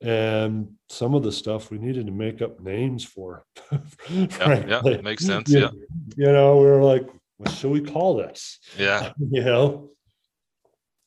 And 0.00 0.72
some 0.88 1.14
of 1.14 1.22
the 1.22 1.30
stuff 1.30 1.70
we 1.70 1.78
needed 1.78 2.06
to 2.06 2.12
make 2.12 2.42
up 2.42 2.60
names 2.60 3.04
for. 3.04 3.44
Yeah, 4.10 4.80
yeah, 4.84 5.00
makes 5.00 5.24
sense. 5.24 5.48
You- 5.50 5.60
Yeah, 5.60 5.70
You 6.16 6.32
know, 6.32 6.56
we 6.58 6.64
were 6.66 6.82
like, 6.82 7.06
what 7.36 7.50
should 7.52 7.70
we 7.70 7.80
call 7.80 8.16
this? 8.16 8.58
yeah, 8.78 9.12
you 9.30 9.44
know 9.44 9.90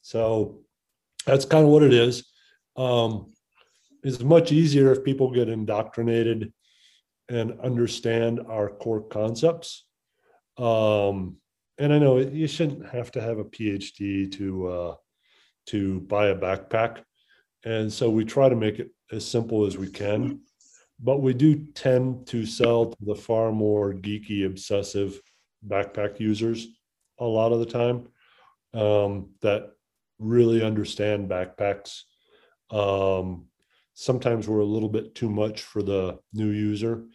so 0.01 0.59
that's 1.25 1.45
kind 1.45 1.63
of 1.65 1.71
what 1.71 1.81
it 1.83 1.93
is 1.93 2.25
um 2.77 3.31
it's 4.03 4.19
much 4.21 4.51
easier 4.51 4.91
if 4.91 5.03
people 5.03 5.31
get 5.31 5.49
indoctrinated 5.49 6.53
and 7.29 7.59
understand 7.61 8.39
our 8.47 8.69
core 8.69 9.01
concepts 9.01 9.85
um 10.57 11.37
and 11.77 11.93
i 11.93 11.99
know 11.99 12.17
you 12.17 12.47
shouldn't 12.47 12.85
have 12.87 13.11
to 13.11 13.21
have 13.21 13.37
a 13.37 13.45
phd 13.45 14.31
to 14.31 14.67
uh 14.67 14.95
to 15.65 16.01
buy 16.01 16.27
a 16.27 16.35
backpack 16.35 17.03
and 17.63 17.91
so 17.91 18.09
we 18.09 18.23
try 18.23 18.47
to 18.47 18.55
make 18.55 18.79
it 18.79 18.91
as 19.11 19.25
simple 19.25 19.65
as 19.65 19.77
we 19.77 19.89
can 19.89 20.39
but 20.99 21.21
we 21.21 21.33
do 21.33 21.55
tend 21.73 22.25
to 22.25 22.45
sell 22.45 22.85
to 22.87 22.97
the 23.01 23.15
far 23.15 23.51
more 23.51 23.93
geeky 23.93 24.45
obsessive 24.45 25.19
backpack 25.67 26.19
users 26.19 26.67
a 27.19 27.25
lot 27.25 27.51
of 27.51 27.59
the 27.59 27.65
time 27.65 28.07
um, 28.73 29.29
that 29.41 29.71
really 30.19 30.63
understand 30.63 31.29
backpacks. 31.29 32.01
Um, 32.71 33.45
sometimes 33.93 34.47
we're 34.47 34.59
a 34.59 34.65
little 34.65 34.89
bit 34.89 35.15
too 35.15 35.29
much 35.29 35.61
for 35.61 35.81
the 35.81 36.19
new 36.33 36.49
user. 36.49 37.05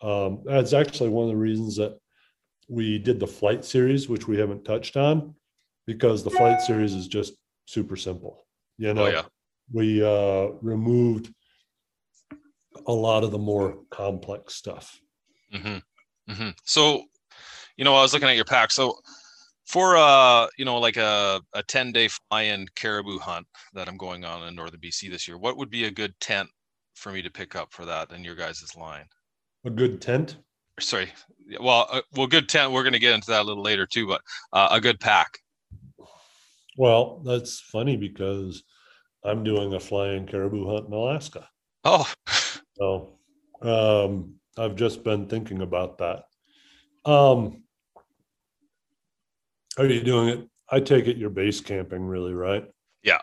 Um, 0.00 0.42
that's 0.44 0.72
actually 0.72 1.10
one 1.10 1.24
of 1.24 1.30
the 1.30 1.36
reasons 1.36 1.76
that 1.76 1.98
we 2.68 2.98
did 2.98 3.18
the 3.18 3.26
flight 3.26 3.64
series, 3.64 4.08
which 4.08 4.28
we 4.28 4.38
haven't 4.38 4.64
touched 4.64 4.96
on, 4.96 5.34
because 5.86 6.22
the 6.22 6.30
flight 6.30 6.60
series 6.60 6.94
is 6.94 7.08
just 7.08 7.34
super 7.66 7.96
simple. 7.96 8.46
You 8.76 8.94
know, 8.94 9.06
Oh 9.06 9.10
yeah. 9.10 9.22
we 9.72 10.04
uh, 10.04 10.52
removed 10.60 11.32
a 12.86 12.92
lot 12.92 13.24
of 13.24 13.30
the 13.32 13.38
more 13.38 13.78
complex 13.90 14.54
stuff. 14.54 15.00
hmm 15.52 15.78
hmm 16.28 16.50
So, 16.64 17.04
you 17.76 17.84
know, 17.84 17.94
I 17.94 18.02
was 18.02 18.12
looking 18.12 18.28
at 18.28 18.36
your 18.36 18.44
pack. 18.44 18.70
So, 18.70 18.98
for 19.66 19.96
uh, 19.96 20.46
you 20.56 20.64
know, 20.64 20.78
like 20.78 20.96
a 20.96 21.40
a 21.54 21.62
ten 21.62 21.92
day 21.92 22.08
fly-in 22.08 22.66
caribou 22.76 23.18
hunt 23.18 23.46
that 23.74 23.88
I'm 23.88 23.96
going 23.96 24.24
on 24.24 24.46
in 24.46 24.54
northern 24.54 24.80
BC 24.80 25.10
this 25.10 25.26
year, 25.26 25.38
what 25.38 25.56
would 25.56 25.70
be 25.70 25.84
a 25.84 25.90
good 25.90 26.14
tent 26.20 26.48
for 26.94 27.12
me 27.12 27.22
to 27.22 27.30
pick 27.30 27.54
up 27.56 27.72
for 27.72 27.84
that 27.86 28.12
in 28.12 28.24
your 28.24 28.34
guys' 28.34 28.76
line? 28.76 29.06
A 29.64 29.70
good 29.70 30.00
tent. 30.00 30.36
Sorry, 30.80 31.10
well, 31.60 31.88
uh, 31.90 32.02
well, 32.14 32.26
good 32.26 32.48
tent. 32.48 32.72
We're 32.72 32.82
going 32.82 32.92
to 32.92 32.98
get 32.98 33.14
into 33.14 33.30
that 33.30 33.42
a 33.42 33.44
little 33.44 33.62
later 33.62 33.86
too, 33.86 34.06
but 34.06 34.20
uh, 34.52 34.68
a 34.70 34.80
good 34.80 35.00
pack. 35.00 35.38
Well, 36.76 37.22
that's 37.24 37.60
funny 37.60 37.96
because 37.96 38.62
I'm 39.24 39.42
doing 39.42 39.74
a 39.74 39.80
flying 39.80 40.26
caribou 40.26 40.70
hunt 40.70 40.86
in 40.86 40.92
Alaska. 40.92 41.48
Oh, 41.84 42.10
So 42.74 43.18
um, 43.62 44.34
I've 44.56 44.76
just 44.76 45.02
been 45.02 45.26
thinking 45.26 45.62
about 45.62 45.98
that. 45.98 46.24
Um, 47.04 47.64
are 49.78 49.86
you 49.86 50.02
doing 50.02 50.28
it? 50.28 50.48
I 50.70 50.80
take 50.80 51.06
it 51.06 51.16
you're 51.16 51.30
base 51.30 51.60
camping, 51.60 52.04
really, 52.04 52.34
right? 52.34 52.64
yeah, 53.02 53.18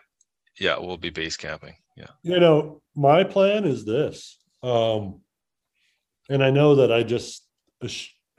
yeah, 0.59 0.77
we'll 0.79 0.97
be 0.97 1.09
base 1.09 1.37
camping. 1.37 1.75
Yeah. 1.95 2.07
You 2.23 2.39
know, 2.39 2.81
my 2.95 3.23
plan 3.23 3.65
is 3.65 3.85
this. 3.85 4.37
Um, 4.63 5.21
and 6.29 6.43
I 6.43 6.49
know 6.49 6.75
that 6.75 6.91
I 6.91 7.03
just 7.03 7.44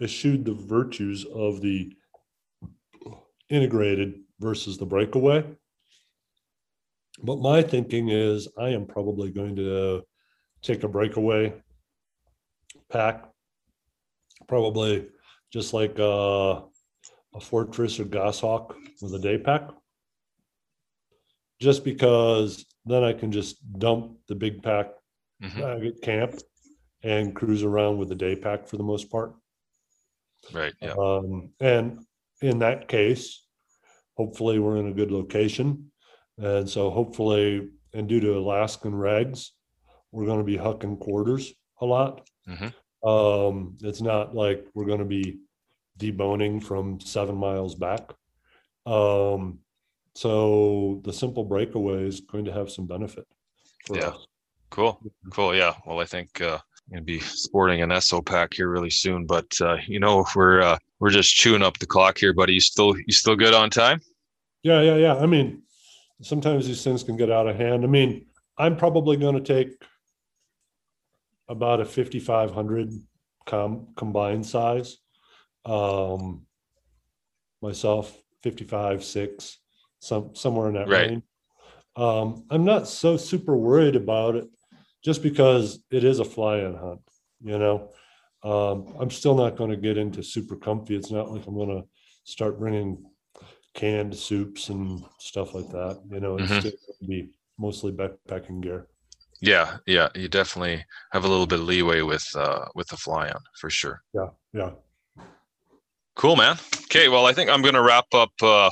eschewed 0.01 0.45
the 0.45 0.55
virtues 0.55 1.25
of 1.25 1.61
the 1.61 1.93
integrated 3.49 4.21
versus 4.41 4.77
the 4.79 4.87
breakaway. 4.87 5.45
But 7.23 7.39
my 7.39 7.63
thinking 7.63 8.11
is 8.11 8.49
I 8.59 8.71
am 8.71 8.87
probably 8.87 9.31
going 9.31 9.57
to 9.57 10.03
take 10.63 10.83
a 10.83 10.89
breakaway 10.89 11.55
pack, 12.91 13.25
probably 14.49 15.09
just 15.53 15.73
like 15.73 15.99
uh, 15.99 16.63
a 17.35 17.41
Fortress 17.41 17.99
or 17.99 18.05
Goshawk 18.05 18.77
with 19.01 19.15
a 19.15 19.19
day 19.19 19.39
pack. 19.39 19.71
Just 21.61 21.85
because 21.85 22.67
then 22.85 23.03
I 23.03 23.13
can 23.15 23.33
just 23.33 23.57
dump 23.79 24.19
the 24.29 24.35
big 24.35 24.63
pack 24.63 24.89
Mhm. 25.43 25.61
bag 25.61 25.85
at 25.87 26.01
camp 26.01 26.35
and 27.07 27.37
cruise 27.37 27.63
around 27.63 27.99
with 27.99 28.09
the 28.09 28.15
day 28.17 28.35
pack 28.35 28.67
for 28.67 28.77
the 28.77 28.83
most 28.83 29.11
part. 29.11 29.33
Right. 30.53 30.75
Yeah. 30.83 30.95
Um, 30.99 31.51
and 31.61 32.05
in 32.43 32.59
that 32.59 32.89
case, 32.89 33.45
hopefully 34.17 34.59
we're 34.59 34.79
in 34.79 34.89
a 34.89 34.93
good 34.93 35.13
location. 35.13 35.93
And 36.37 36.69
so 36.69 36.91
hopefully, 36.91 37.69
and 37.95 38.09
due 38.09 38.19
to 38.21 38.37
Alaskan 38.37 38.93
regs, 38.93 39.51
we're 40.11 40.27
going 40.27 40.39
to 40.39 40.45
be 40.45 40.59
hucking 40.59 40.99
quarters 40.99 41.53
a 41.81 41.87
lot. 41.87 42.29
Mhm. 42.49 42.75
Um, 43.05 43.79
it's 43.83 44.01
not 44.01 44.35
like 44.35 44.67
we're 44.75 44.85
going 44.87 44.99
to 44.99 45.05
be 45.05 45.39
deboning 45.99 46.61
from 46.63 46.99
seven 47.01 47.37
miles 47.37 47.77
back. 47.77 48.13
Um, 48.85 49.61
so 50.17 51.01
the 51.05 51.13
simple 51.13 51.45
breakaway 51.45 52.03
is 52.09 52.21
going 52.21 52.47
to 52.47 52.53
have 52.53 52.69
some 52.71 52.87
benefit 52.87 53.27
Yeah. 53.93 54.09
us. 54.09 54.27
Cool. 54.71 55.01
Cool. 55.31 55.55
Yeah. 55.55 55.75
Well, 55.87 56.01
I 56.01 56.05
think 56.05 56.41
uh, 56.41 56.59
I'm 56.89 56.95
gonna 56.95 57.05
be 57.05 57.21
sporting 57.21 57.83
an 57.83 57.91
ESO 57.91 58.23
pack 58.23 58.55
here 58.55 58.69
really 58.69 58.91
soon. 58.91 59.27
But 59.27 59.53
uh, 59.61 59.77
you 59.87 59.99
know, 59.99 60.25
we're 60.35 60.61
uh, 60.61 60.79
we're 61.01 61.11
just 61.11 61.35
chewing 61.35 61.63
up 61.63 61.79
the 61.79 61.87
clock 61.87 62.19
here, 62.19 62.33
buddy. 62.33 62.55
You 62.55 62.61
still 62.61 62.97
you 62.97 63.13
still 63.13 63.37
good 63.37 63.55
on 63.55 63.71
time? 63.71 64.01
Yeah, 64.63 64.81
yeah, 64.83 64.97
yeah. 64.97 65.17
I 65.17 65.27
mean, 65.27 65.63
sometimes 66.23 66.67
these 66.67 66.83
things 66.85 67.03
can 67.03 67.17
get 67.17 67.31
out 67.31 67.49
of 67.49 67.57
hand. 67.57 67.85
I 67.85 67.89
mean, 67.89 68.27
I'm 68.59 68.77
probably 68.77 69.17
going 69.17 69.35
to 69.35 69.41
take 69.41 69.71
about 71.49 71.81
a 71.81 71.85
5,500 71.85 72.91
com 73.47 73.89
combined 73.97 74.47
size. 74.47 74.99
Um, 75.65 76.47
myself, 77.63 78.17
55, 78.43 79.05
six, 79.05 79.59
some 79.99 80.35
somewhere 80.35 80.69
in 80.69 80.75
that 80.75 80.89
Right. 80.89 81.11
range. 81.11 81.23
Um, 81.97 82.45
I'm 82.51 82.65
not 82.65 82.87
so 82.89 83.17
super 83.17 83.57
worried 83.57 83.97
about 83.97 84.37
it, 84.37 84.49
just 85.07 85.23
because 85.23 85.79
it 85.93 86.03
is 86.03 86.19
a 86.19 86.25
fly-in 86.25 86.75
hunt. 86.75 87.01
You 87.41 87.59
know, 87.59 87.93
um, 88.43 88.97
I'm 88.99 89.11
still 89.11 89.37
not 89.37 89.57
going 89.57 89.71
to 89.71 89.77
get 89.77 89.97
into 89.97 90.21
super 90.21 90.57
comfy. 90.57 90.97
It's 90.97 91.13
not 91.13 91.31
like 91.31 91.47
I'm 91.47 91.55
going 91.55 91.81
to 91.81 91.85
start 92.25 92.59
bringing 92.59 93.05
canned 93.73 94.17
soups 94.17 94.69
and 94.69 95.05
stuff 95.21 95.55
like 95.55 95.69
that. 95.69 96.03
You 96.11 96.19
know, 96.19 96.39
it's 96.39 96.51
Mhm. 96.51 96.59
still 96.61 96.73
gonna 96.73 97.09
be 97.09 97.31
mostly 97.57 97.93
backpacking 97.93 98.63
gear. 98.63 98.89
Yeah. 99.41 99.79
Yeah. 99.87 100.09
You 100.17 100.29
definitely 100.29 100.85
have 101.13 101.25
a 101.25 101.29
little 101.29 101.47
bit 101.47 101.61
of 101.61 101.67
leeway 101.67 102.01
with 102.01 102.27
uh, 102.35 102.65
with 102.75 102.89
the 102.89 102.97
fly 102.97 103.29
on 103.29 103.43
for 103.61 103.71
sure. 103.71 104.03
Yeah, 104.13 104.31
yeah. 104.53 104.71
Cool, 106.17 106.35
man. 106.37 106.57
Okay, 106.85 107.09
well, 107.09 107.27
I 107.27 107.33
think 107.35 107.51
I'm 107.51 107.63
going 107.63 107.75
to 107.75 107.83
wrap 107.83 108.07
up 108.15 108.33
uh, 108.43 108.71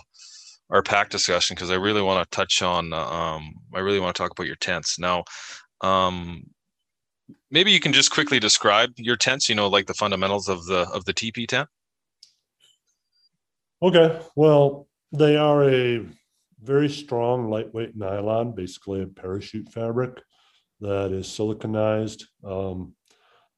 our 0.70 0.82
pack 0.82 1.11
discussion 1.11 1.55
because 1.55 1.70
I 1.70 1.74
really 1.74 2.01
want 2.03 2.18
to 2.24 2.37
touch 2.37 2.62
on. 2.62 2.93
uh, 2.93 3.05
Um, 3.05 3.55
I 3.74 3.80
really 3.80 4.01
want 4.01 4.16
to 4.16 4.22
talk 4.22 4.32
about 4.32 4.47
your 4.47 4.57
tents 4.57 4.99
now. 4.99 5.24
Um, 5.85 6.51
maybe 7.51 7.70
you 7.70 7.80
can 7.80 7.93
just 7.93 8.11
quickly 8.11 8.41
describe 8.41 8.93
your 8.97 9.16
tents. 9.16 9.49
You 9.49 9.55
know, 9.55 9.68
like 9.68 9.87
the 9.87 9.95
fundamentals 9.95 10.49
of 10.49 10.64
the 10.66 10.89
of 10.91 11.05
the 11.05 11.14
TP 11.14 11.47
tent. 11.47 11.68
Okay, 13.82 14.20
well, 14.35 14.89
they 15.12 15.37
are 15.37 15.68
a 15.68 16.07
very 16.62 16.89
strong, 16.89 17.51
lightweight 17.51 17.95
nylon, 17.95 18.53
basically 18.55 19.03
a 19.03 19.07
parachute 19.07 19.70
fabric 19.70 20.22
that 20.80 21.12
is 21.12 21.26
siliconized. 21.26 22.24
Um, 22.43 22.95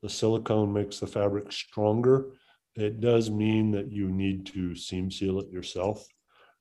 the 0.02 0.08
silicone 0.08 0.72
makes 0.72 0.98
the 0.98 1.06
fabric 1.06 1.52
stronger. 1.52 2.32
It 2.74 3.00
does 3.00 3.30
mean 3.30 3.70
that 3.72 3.92
you 3.92 4.10
need 4.10 4.46
to 4.46 4.74
seam 4.74 5.10
seal 5.10 5.38
it 5.38 5.50
yourself 5.50 6.04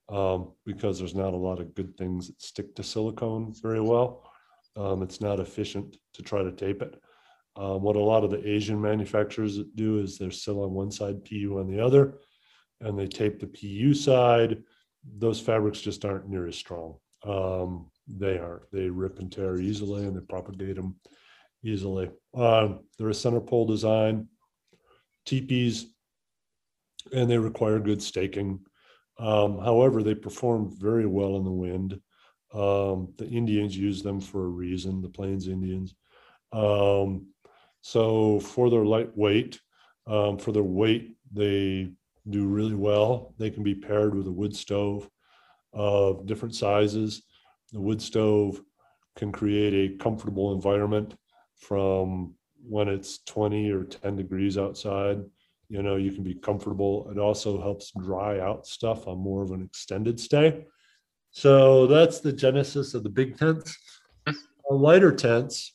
um, 0.09 0.53
because 0.65 0.99
there's 0.99 1.15
not 1.15 1.33
a 1.33 1.37
lot 1.37 1.59
of 1.59 1.73
good 1.73 1.97
things 1.97 2.27
that 2.27 2.41
stick 2.41 2.75
to 2.75 2.83
silicone 2.83 3.53
very 3.61 3.81
well. 3.81 4.24
Um, 4.75 5.01
it's 5.01 5.21
not 5.21 5.39
efficient 5.39 5.97
to 6.13 6.21
try 6.21 6.43
to 6.43 6.51
tape 6.51 6.81
it. 6.81 6.95
Um, 7.55 7.81
what 7.81 7.95
a 7.95 7.99
lot 7.99 8.23
of 8.23 8.31
the 8.31 8.47
Asian 8.47 8.81
manufacturers 8.81 9.59
do 9.75 9.99
is 9.99 10.17
they're 10.17 10.31
sil 10.31 10.63
on 10.63 10.71
one 10.71 10.91
side, 10.91 11.23
PU 11.23 11.57
on 11.59 11.67
the 11.67 11.79
other 11.79 12.15
and 12.81 12.97
they 12.97 13.07
tape 13.07 13.39
the 13.39 13.47
PU 13.47 13.93
side, 13.93 14.63
those 15.17 15.39
fabrics 15.39 15.81
just 15.81 16.03
aren't 16.05 16.29
near 16.29 16.47
as 16.47 16.55
strong. 16.55 16.95
Um, 17.23 17.89
they 18.07 18.37
aren't. 18.37 18.71
They 18.71 18.89
rip 18.89 19.19
and 19.19 19.31
tear 19.31 19.59
easily 19.59 20.05
and 20.05 20.15
they 20.15 20.21
propagate 20.21 20.75
them 20.75 20.95
easily. 21.63 22.11
Um, 22.35 22.81
they're 22.97 23.09
a 23.09 23.13
center 23.13 23.41
pole 23.41 23.65
design, 23.65 24.27
teepees, 25.25 25.87
and 27.11 27.29
they 27.29 27.37
require 27.37 27.79
good 27.79 28.01
staking. 28.01 28.59
Um, 29.17 29.59
however, 29.59 30.03
they 30.03 30.15
perform 30.15 30.75
very 30.77 31.05
well 31.05 31.37
in 31.37 31.43
the 31.43 31.51
wind. 31.51 31.99
Um, 32.55 33.13
the 33.17 33.27
Indians 33.27 33.77
use 33.77 34.01
them 34.01 34.21
for 34.21 34.45
a 34.45 34.49
reason, 34.49 35.01
the 35.01 35.09
Plains 35.09 35.47
Indians. 35.47 35.93
Um, 36.53 37.27
so 37.81 38.39
for 38.39 38.69
their 38.69 38.85
lightweight, 38.85 39.59
um, 40.07 40.37
for 40.37 40.51
their 40.53 40.63
weight, 40.63 41.17
they 41.33 41.91
do 42.29 42.45
really 42.45 42.75
well. 42.75 43.35
They 43.37 43.49
can 43.49 43.63
be 43.63 43.75
paired 43.75 44.15
with 44.15 44.27
a 44.27 44.31
wood 44.31 44.55
stove 44.55 45.09
of 45.73 46.25
different 46.25 46.55
sizes. 46.55 47.23
The 47.73 47.81
wood 47.81 48.01
stove 48.01 48.61
can 49.17 49.31
create 49.31 49.73
a 49.73 49.97
comfortable 49.97 50.53
environment 50.53 51.15
from 51.57 52.35
when 52.67 52.87
it's 52.87 53.19
20 53.25 53.69
or 53.71 53.83
10 53.83 54.15
degrees 54.15 54.57
outside. 54.57 55.19
You 55.67 55.83
know, 55.83 55.95
you 55.95 56.11
can 56.11 56.23
be 56.23 56.35
comfortable. 56.35 57.09
It 57.11 57.17
also 57.17 57.61
helps 57.61 57.91
dry 57.91 58.39
out 58.39 58.65
stuff 58.65 59.07
on 59.07 59.17
more 59.17 59.43
of 59.43 59.51
an 59.51 59.61
extended 59.61 60.19
stay. 60.19 60.65
So 61.35 61.85
that's 61.85 62.21
the 62.21 62.31
genesis 62.31 62.93
of 62.93 63.03
the 63.03 63.09
big 63.09 63.37
tents. 63.37 63.77
Lighter 64.69 65.11
tents 65.11 65.73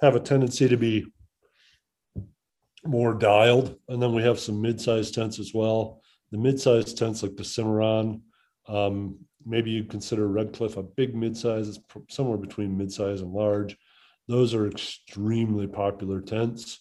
have 0.00 0.16
a 0.16 0.20
tendency 0.20 0.68
to 0.68 0.76
be 0.76 1.06
more 2.84 3.14
dialed. 3.14 3.76
And 3.88 4.02
then 4.02 4.12
we 4.12 4.24
have 4.24 4.40
some 4.40 4.60
mid-sized 4.60 5.14
tents 5.14 5.38
as 5.38 5.52
well. 5.54 6.02
The 6.32 6.38
mid-sized 6.38 6.98
tents 6.98 7.22
like 7.22 7.36
the 7.36 7.44
Cimarron, 7.44 8.22
um, 8.66 9.20
maybe 9.46 9.70
you'd 9.70 9.88
consider 9.88 10.26
Red 10.26 10.52
Cliff 10.52 10.76
a 10.76 10.82
big 10.82 11.14
mid-size. 11.14 11.68
It's 11.68 11.78
somewhere 12.10 12.38
between 12.38 12.76
mid-size 12.76 13.20
and 13.20 13.32
large. 13.32 13.76
Those 14.26 14.52
are 14.52 14.66
extremely 14.66 15.68
popular 15.68 16.20
tents. 16.20 16.80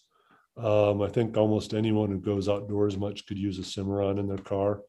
Um, 0.58 1.04
I 1.04 1.08
think 1.08 1.38
almost 1.38 1.76
anyone 1.76 2.10
who 2.10 2.20
goes 2.20 2.50
outdoors 2.50 2.98
much 2.98 3.28
could 3.28 3.38
use 3.38 3.60
a 3.60 3.64
Cimarron 3.64 4.18
in 4.18 4.28
their 4.28 4.38
car. 4.40 4.82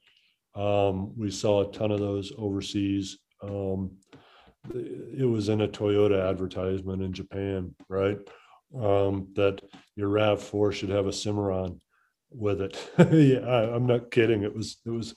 Um, 0.54 1.16
we 1.18 1.30
saw 1.30 1.68
a 1.68 1.72
ton 1.72 1.90
of 1.90 2.00
those 2.00 2.32
overseas. 2.36 3.18
Um, 3.42 3.92
it 4.74 5.28
was 5.28 5.48
in 5.48 5.62
a 5.62 5.68
Toyota 5.68 6.28
advertisement 6.28 7.02
in 7.02 7.12
Japan, 7.12 7.74
right? 7.88 8.18
Um, 8.78 9.28
that 9.34 9.60
your 9.96 10.08
RAV4 10.10 10.72
should 10.72 10.90
have 10.90 11.06
a 11.06 11.12
Cimarron 11.12 11.80
with 12.30 12.60
it. 12.60 12.78
yeah, 12.98 13.40
I, 13.40 13.74
I'm 13.74 13.86
not 13.86 14.10
kidding. 14.10 14.42
It 14.42 14.54
was 14.54 14.78
it 14.86 14.90
was 14.90 15.14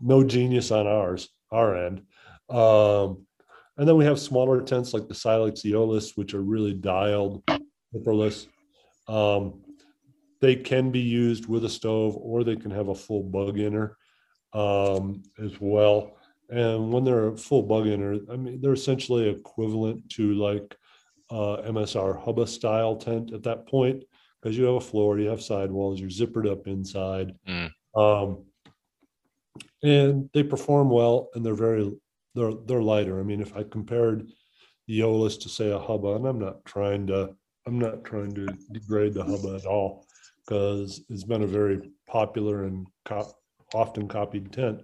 no 0.00 0.24
genius 0.24 0.70
on 0.70 0.86
ours, 0.86 1.28
our 1.50 1.76
end. 1.76 2.02
Um, 2.48 3.26
and 3.76 3.88
then 3.88 3.96
we 3.96 4.04
have 4.04 4.18
smaller 4.18 4.60
tents 4.60 4.92
like 4.92 5.08
the 5.08 5.14
Silex 5.14 5.62
Eolus, 5.62 6.16
which 6.16 6.34
are 6.34 6.42
really 6.42 6.74
dialed 6.74 7.42
zipperless. 7.94 8.46
Um, 9.08 9.62
they 10.40 10.56
can 10.56 10.90
be 10.90 11.00
used 11.00 11.46
with 11.46 11.64
a 11.64 11.68
stove 11.68 12.16
or 12.16 12.44
they 12.44 12.56
can 12.56 12.70
have 12.70 12.88
a 12.88 12.94
full 12.94 13.22
bug 13.22 13.58
inner 13.58 13.96
um, 14.52 15.22
as 15.42 15.52
well. 15.60 16.16
And 16.48 16.92
when 16.92 17.04
they're 17.04 17.28
a 17.28 17.36
full 17.36 17.62
bug 17.62 17.86
inner, 17.86 18.18
I 18.30 18.36
mean, 18.36 18.60
they're 18.60 18.72
essentially 18.72 19.28
equivalent 19.28 20.08
to 20.10 20.34
like 20.34 20.76
uh, 21.30 21.62
MSR 21.68 22.22
Hubba 22.24 22.46
style 22.46 22.96
tent 22.96 23.32
at 23.32 23.44
that 23.44 23.68
point 23.68 24.02
because 24.40 24.58
you 24.58 24.64
have 24.64 24.74
a 24.74 24.80
floor, 24.80 25.18
you 25.18 25.28
have 25.28 25.42
sidewalls, 25.42 26.00
you're 26.00 26.10
zippered 26.10 26.50
up 26.50 26.66
inside. 26.66 27.34
Mm. 27.48 27.70
Um, 27.94 28.44
and 29.82 30.28
they 30.34 30.42
perform 30.42 30.90
well 30.90 31.30
and 31.34 31.44
they're 31.44 31.54
very 31.54 31.90
they're 32.34 32.52
they're 32.66 32.82
lighter. 32.82 33.20
I 33.20 33.22
mean, 33.22 33.40
if 33.40 33.56
I 33.56 33.64
compared 33.64 34.28
the 34.86 35.00
Eolus 35.00 35.40
to 35.40 35.48
say 35.48 35.70
a 35.70 35.78
Hubba, 35.78 36.14
and 36.14 36.26
I'm 36.26 36.38
not 36.38 36.64
trying 36.64 37.06
to 37.08 37.34
I'm 37.66 37.78
not 37.78 38.04
trying 38.04 38.34
to 38.34 38.46
degrade 38.72 39.14
the 39.14 39.24
Hubba 39.24 39.56
at 39.56 39.66
all 39.66 40.06
because 40.40 41.02
it's 41.08 41.24
been 41.24 41.42
a 41.42 41.46
very 41.46 41.90
popular 42.06 42.64
and 42.64 42.86
co- 43.04 43.32
often 43.74 44.08
copied 44.08 44.52
tent. 44.52 44.82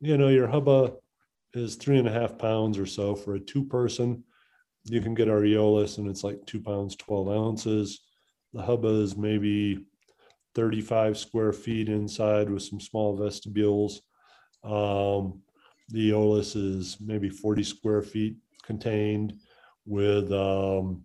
You 0.00 0.16
know, 0.16 0.28
your 0.28 0.46
Hubba 0.46 0.94
is 1.54 1.76
three 1.76 1.98
and 1.98 2.08
a 2.08 2.12
half 2.12 2.38
pounds 2.38 2.78
or 2.78 2.86
so 2.86 3.14
for 3.14 3.34
a 3.34 3.40
two 3.40 3.64
person. 3.64 4.24
You 4.84 5.00
can 5.00 5.14
get 5.14 5.30
our 5.30 5.40
Eolus 5.40 5.98
and 5.98 6.08
it's 6.08 6.24
like 6.24 6.44
two 6.46 6.60
pounds, 6.60 6.96
12 6.96 7.28
ounces. 7.28 8.00
The 8.52 8.62
Hubba 8.62 8.88
is 8.88 9.16
maybe 9.16 9.86
35 10.54 11.18
square 11.18 11.52
feet 11.52 11.88
inside 11.88 12.50
with 12.50 12.62
some 12.62 12.80
small 12.80 13.16
vestibules. 13.16 14.02
Um, 14.62 15.40
the 15.88 16.10
Eolus 16.10 16.56
is 16.56 16.98
maybe 17.00 17.28
40 17.28 17.62
square 17.62 18.02
feet 18.02 18.36
contained 18.62 19.34
with 19.86 20.32
um, 20.32 21.04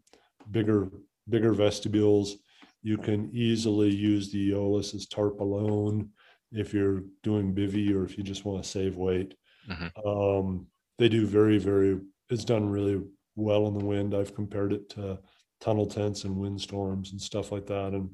bigger 0.52 0.90
bigger 1.30 1.54
vestibules. 1.54 2.38
You 2.82 2.98
can 2.98 3.30
easily 3.34 3.90
use 3.90 4.32
the 4.32 4.52
Eolus 4.52 4.96
as 4.96 5.06
tarp 5.06 5.42
alone 5.42 6.10
if 6.52 6.74
you're 6.74 7.04
doing 7.24 7.54
bivy 7.54 7.94
or 7.94 8.04
if 8.04 8.18
you 8.18 8.24
just 8.24 8.46
want 8.46 8.64
to 8.64 8.70
save 8.70 8.98
weight. 8.98 9.36
Mhm. 9.68 9.92
Um, 10.06 10.68
they 10.98 11.10
do 11.10 11.26
very 11.26 11.58
very. 11.58 12.00
It's 12.30 12.46
done 12.46 12.70
really 12.70 13.02
well 13.36 13.68
in 13.68 13.78
the 13.78 13.86
wind. 13.86 14.14
I've 14.14 14.36
compared 14.36 14.74
it 14.74 14.90
to 14.92 15.20
tunnel 15.60 15.86
tents 15.86 16.24
and 16.24 16.36
windstorms 16.36 17.12
and 17.12 17.22
stuff 17.22 17.52
like 17.52 17.66
that, 17.68 17.94
and 17.94 18.14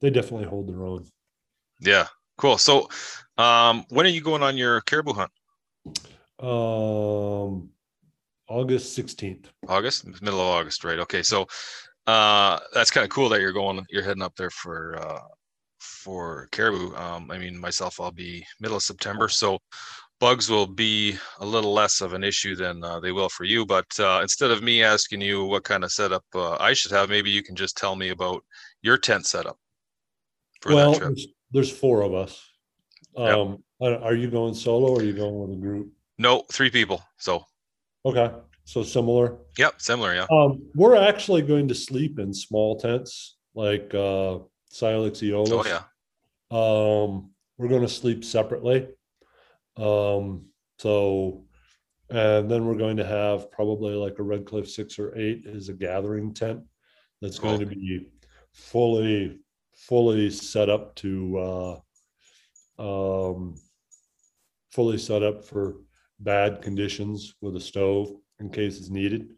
they 0.00 0.10
definitely 0.10 0.46
hold 0.46 0.68
their 0.68 0.84
own. 0.84 1.06
Yeah, 1.80 2.06
cool. 2.36 2.58
So, 2.58 2.88
um, 3.36 3.84
when 3.88 4.06
are 4.06 4.10
you 4.10 4.20
going 4.20 4.42
on 4.42 4.56
your 4.56 4.80
caribou 4.82 5.12
hunt? 5.12 5.30
Um, 6.40 7.70
August 8.48 8.96
16th. 8.96 9.46
August, 9.68 10.06
middle 10.22 10.40
of 10.40 10.46
August, 10.46 10.84
right? 10.84 10.98
Okay, 11.00 11.22
so 11.22 11.46
uh, 12.06 12.58
that's 12.72 12.90
kind 12.90 13.04
of 13.04 13.10
cool 13.10 13.28
that 13.28 13.40
you're 13.40 13.52
going, 13.52 13.84
you're 13.90 14.02
heading 14.02 14.22
up 14.22 14.34
there 14.36 14.50
for 14.50 14.96
uh, 14.96 15.20
for 15.78 16.48
caribou. 16.52 16.94
Um, 16.96 17.30
I 17.30 17.38
mean, 17.38 17.58
myself, 17.58 18.00
I'll 18.00 18.10
be 18.10 18.44
middle 18.60 18.76
of 18.76 18.82
September, 18.82 19.28
so 19.28 19.58
bugs 20.20 20.50
will 20.50 20.66
be 20.66 21.16
a 21.38 21.46
little 21.46 21.72
less 21.72 22.00
of 22.00 22.12
an 22.12 22.24
issue 22.24 22.56
than 22.56 22.82
uh, 22.82 23.00
they 23.00 23.12
will 23.12 23.28
for 23.28 23.44
you. 23.44 23.64
But 23.64 23.86
uh, 23.98 24.20
instead 24.22 24.50
of 24.50 24.62
me 24.62 24.82
asking 24.82 25.20
you 25.20 25.44
what 25.44 25.64
kind 25.64 25.84
of 25.84 25.92
setup 25.92 26.24
uh, 26.34 26.56
I 26.56 26.72
should 26.72 26.92
have, 26.92 27.08
maybe 27.08 27.30
you 27.30 27.42
can 27.42 27.56
just 27.56 27.76
tell 27.76 27.96
me 27.96 28.10
about 28.10 28.44
your 28.82 28.98
tent 28.98 29.26
setup 29.26 29.56
for 30.60 30.74
Well, 30.74 30.98
there's, 30.98 31.26
there's 31.52 31.70
four 31.70 32.02
of 32.02 32.14
us. 32.14 32.44
Um, 33.16 33.62
are 33.80 33.96
are 33.98 34.14
you 34.14 34.30
going 34.30 34.54
solo 34.54 34.88
or 34.92 35.00
are 35.00 35.04
you 35.04 35.12
going 35.12 35.38
with 35.38 35.58
a 35.58 35.60
group? 35.60 35.90
No, 36.18 36.44
three 36.52 36.70
people. 36.70 37.02
So, 37.16 37.44
Okay, 38.04 38.32
so 38.64 38.82
similar. 38.82 39.38
yep, 39.56 39.80
similar. 39.80 40.14
Yeah. 40.14 40.26
Um, 40.30 40.62
we're 40.74 40.96
actually 40.96 41.42
going 41.42 41.68
to 41.68 41.74
sleep 41.74 42.18
in 42.18 42.32
small 42.32 42.78
tents 42.78 43.36
like 43.54 43.92
uh 43.94 44.38
Silex 44.68 45.20
Eolus. 45.20 45.50
Oh 45.50 45.64
yeah. 45.64 45.82
Um, 46.50 47.30
we're 47.56 47.68
going 47.68 47.82
to 47.82 47.88
sleep 47.88 48.24
separately. 48.24 48.88
Um, 49.76 50.46
so, 50.78 51.44
and 52.10 52.50
then 52.50 52.66
we're 52.66 52.76
going 52.76 52.96
to 52.96 53.06
have 53.06 53.50
probably 53.50 53.94
like 53.94 54.18
a 54.18 54.22
Red 54.22 54.46
Cliff 54.46 54.70
six 54.70 54.98
or 54.98 55.16
eight 55.16 55.42
is 55.44 55.68
a 55.68 55.74
gathering 55.74 56.32
tent 56.32 56.62
that's 57.20 57.38
going 57.38 57.60
to 57.60 57.66
be 57.66 58.08
fully, 58.52 59.40
fully 59.76 60.30
set 60.30 60.70
up 60.70 60.94
to, 60.96 61.80
uh, 62.78 63.30
um, 63.30 63.56
fully 64.70 64.98
set 64.98 65.22
up 65.22 65.44
for 65.44 65.76
bad 66.20 66.62
conditions 66.62 67.34
with 67.40 67.56
a 67.56 67.60
stove 67.60 68.12
in 68.38 68.50
case 68.50 68.78
it's 68.78 68.90
needed. 68.90 69.30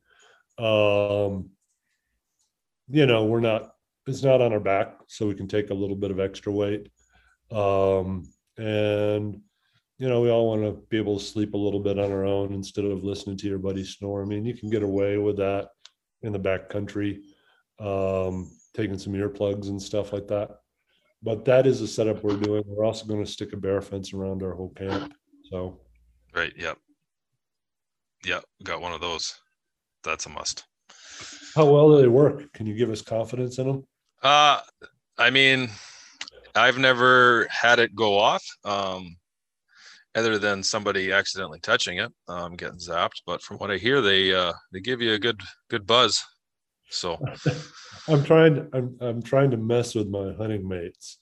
Um, 0.58 1.50
you 2.88 3.06
know, 3.06 3.24
we're 3.24 3.40
not, 3.40 3.72
it's 4.10 4.22
not 4.22 4.40
on 4.40 4.52
our 4.52 4.60
back, 4.60 4.98
so 5.06 5.26
we 5.26 5.34
can 5.34 5.48
take 5.48 5.70
a 5.70 5.74
little 5.74 5.96
bit 5.96 6.10
of 6.10 6.20
extra 6.20 6.52
weight. 6.52 6.88
Um, 7.50 8.28
and, 8.58 9.40
you 9.98 10.08
know, 10.08 10.20
we 10.20 10.30
all 10.30 10.48
want 10.48 10.62
to 10.62 10.72
be 10.88 10.98
able 10.98 11.18
to 11.18 11.24
sleep 11.24 11.54
a 11.54 11.58
little 11.58 11.80
bit 11.80 11.98
on 11.98 12.10
our 12.12 12.24
own 12.24 12.52
instead 12.52 12.84
of 12.84 13.04
listening 13.04 13.36
to 13.38 13.48
your 13.48 13.58
buddy 13.58 13.84
snore. 13.84 14.22
I 14.22 14.26
mean, 14.26 14.44
you 14.44 14.54
can 14.54 14.70
get 14.70 14.82
away 14.82 15.16
with 15.18 15.36
that 15.38 15.68
in 16.22 16.32
the 16.32 16.38
back 16.38 16.68
country, 16.68 17.22
um, 17.78 18.50
taking 18.74 18.98
some 18.98 19.14
earplugs 19.14 19.68
and 19.68 19.80
stuff 19.80 20.12
like 20.12 20.28
that. 20.28 20.50
But 21.22 21.44
that 21.44 21.66
is 21.66 21.80
a 21.80 21.88
setup 21.88 22.22
we're 22.22 22.36
doing. 22.36 22.62
We're 22.66 22.84
also 22.84 23.06
going 23.06 23.24
to 23.24 23.30
stick 23.30 23.52
a 23.52 23.56
bear 23.56 23.80
fence 23.80 24.12
around 24.12 24.42
our 24.42 24.54
whole 24.54 24.70
camp. 24.70 25.12
So, 25.50 25.80
Right. 26.34 26.52
Yep. 26.56 26.78
Yep. 28.24 28.44
Got 28.62 28.80
one 28.80 28.92
of 28.92 29.00
those. 29.00 29.34
That's 30.04 30.26
a 30.26 30.30
must. 30.30 30.64
how 31.54 31.66
well 31.66 31.90
do 31.90 32.00
they 32.00 32.08
work? 32.08 32.52
Can 32.52 32.66
you 32.66 32.74
give 32.74 32.90
us 32.90 33.02
confidence 33.02 33.58
in 33.58 33.66
them? 33.66 33.86
Uh, 34.22 34.60
I 35.18 35.30
mean, 35.30 35.70
I've 36.54 36.78
never 36.78 37.46
had 37.50 37.78
it 37.78 37.94
go 37.94 38.18
off, 38.18 38.44
um, 38.64 39.16
other 40.14 40.38
than 40.38 40.62
somebody 40.62 41.12
accidentally 41.12 41.60
touching 41.60 41.98
it, 41.98 42.12
um, 42.28 42.56
getting 42.56 42.78
zapped. 42.78 43.22
But 43.26 43.42
from 43.42 43.58
what 43.58 43.70
I 43.70 43.76
hear, 43.76 44.00
they 44.00 44.34
uh, 44.34 44.52
they 44.72 44.80
give 44.80 45.00
you 45.00 45.14
a 45.14 45.18
good 45.18 45.40
good 45.68 45.86
buzz. 45.86 46.22
So 46.90 47.18
I'm 48.08 48.24
trying 48.24 48.68
I'm 48.72 48.96
I'm 49.00 49.22
trying 49.22 49.50
to 49.52 49.56
mess 49.56 49.94
with 49.94 50.08
my 50.08 50.32
hunting 50.32 50.66
mates. 50.68 51.18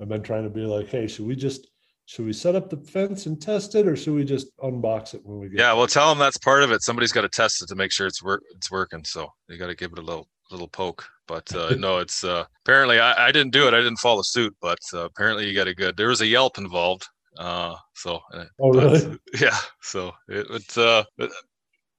I've 0.00 0.08
been 0.08 0.22
trying 0.22 0.44
to 0.44 0.50
be 0.50 0.66
like, 0.66 0.88
hey, 0.88 1.06
should 1.06 1.26
we 1.26 1.34
just 1.34 1.68
should 2.04 2.26
we 2.26 2.32
set 2.32 2.54
up 2.54 2.70
the 2.70 2.76
fence 2.76 3.26
and 3.26 3.40
test 3.40 3.74
it, 3.74 3.88
or 3.88 3.96
should 3.96 4.14
we 4.14 4.24
just 4.24 4.56
unbox 4.58 5.14
it 5.14 5.22
when 5.24 5.40
we 5.40 5.48
get? 5.48 5.58
yeah, 5.58 5.72
well, 5.72 5.86
tell 5.86 6.08
them 6.08 6.18
that's 6.18 6.38
part 6.38 6.62
of 6.62 6.70
it. 6.70 6.82
Somebody's 6.82 7.12
got 7.12 7.22
to 7.22 7.28
test 7.28 7.62
it 7.62 7.68
to 7.68 7.74
make 7.74 7.90
sure 7.90 8.06
it's 8.06 8.22
work 8.22 8.42
it's 8.54 8.70
working. 8.70 9.04
So 9.04 9.28
you 9.48 9.56
got 9.56 9.68
to 9.68 9.74
give 9.74 9.92
it 9.92 9.98
a 9.98 10.02
little 10.02 10.28
little 10.50 10.68
poke. 10.68 11.08
But 11.28 11.52
uh, 11.54 11.74
no, 11.76 11.98
it's 11.98 12.22
uh, 12.24 12.44
apparently 12.64 13.00
I, 13.00 13.28
I 13.28 13.32
didn't 13.32 13.52
do 13.52 13.66
it. 13.66 13.74
I 13.74 13.78
didn't 13.78 13.96
follow 13.98 14.22
suit, 14.22 14.54
but 14.60 14.78
uh, 14.94 15.04
apparently 15.04 15.48
you 15.48 15.54
got 15.54 15.68
a 15.68 15.74
good. 15.74 15.96
There 15.96 16.08
was 16.08 16.20
a 16.20 16.26
Yelp 16.26 16.58
involved. 16.58 17.06
Uh, 17.38 17.76
so 17.94 18.20
uh, 18.32 18.44
Oh, 18.60 18.70
really? 18.70 19.18
yeah 19.40 19.58
so 19.82 20.10
it, 20.28 20.46
it's 20.50 20.78
uh 20.78 21.04
it- 21.18 21.30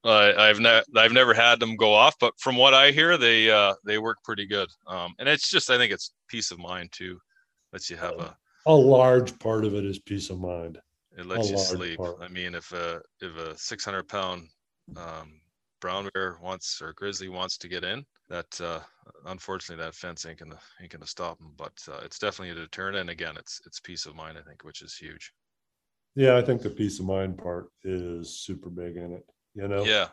I've 0.04 0.58
never 0.58 0.82
I've 0.96 1.12
never 1.12 1.34
had 1.34 1.60
them 1.60 1.76
go 1.76 1.92
off, 1.92 2.14
but 2.18 2.32
from 2.38 2.56
what 2.56 2.72
I 2.74 2.90
hear, 2.92 3.16
they 3.18 3.50
uh 3.50 3.74
they 3.84 3.98
work 3.98 4.16
pretty 4.24 4.46
good. 4.46 4.68
Um, 4.86 5.14
and 5.18 5.28
it's 5.28 5.50
just 5.50 5.70
I 5.70 5.76
think 5.76 5.92
it's 5.92 6.14
peace 6.28 6.50
of 6.50 6.58
mind 6.58 6.90
too. 6.92 7.18
Lets 7.72 7.90
you 7.90 7.96
have 7.98 8.18
a 8.18 8.36
A 8.66 8.72
large 8.72 9.38
part 9.38 9.64
of 9.64 9.74
it 9.74 9.84
is 9.84 9.98
peace 9.98 10.30
of 10.30 10.40
mind. 10.40 10.78
it 11.16 11.26
lets 11.26 11.48
A 11.48 11.52
you 11.52 11.58
sleep. 11.58 11.98
part. 11.98 12.16
I 12.22 12.28
mean, 12.28 12.54
if 12.54 12.72
a 12.72 13.00
if 13.20 13.36
a 13.36 13.56
600 13.58 14.08
pound 14.08 14.48
um, 14.96 15.40
brown 15.80 16.08
bear 16.14 16.38
wants 16.42 16.80
or 16.82 16.92
grizzly 16.94 17.28
wants 17.28 17.58
to 17.58 17.68
get 17.68 17.84
in, 17.84 18.04
that 18.28 18.60
uh, 18.60 18.80
unfortunately 19.26 19.82
that 19.84 19.94
fence 19.94 20.26
ain't 20.26 20.38
gonna 20.38 20.58
ain't 20.80 20.90
gonna 20.90 21.06
stop 21.06 21.38
them. 21.38 21.52
But 21.56 21.72
uh, 21.88 22.00
it's 22.04 22.18
definitely 22.18 22.50
a 22.50 22.64
deterrent. 22.64 22.96
And 22.96 23.10
again, 23.10 23.36
it's 23.36 23.60
it's 23.66 23.80
peace 23.80 24.06
of 24.06 24.14
mind 24.14 24.38
I 24.38 24.42
think, 24.42 24.64
which 24.64 24.82
is 24.82 24.96
huge. 24.96 25.32
Yeah, 26.14 26.36
I 26.36 26.42
think 26.42 26.62
the 26.62 26.70
peace 26.70 26.98
of 26.98 27.06
mind 27.06 27.38
part 27.38 27.68
is 27.84 28.40
super 28.40 28.70
big 28.70 28.96
in 28.96 29.12
it. 29.12 29.24
You 29.54 29.68
know, 29.68 29.84
Yeah. 29.84 30.08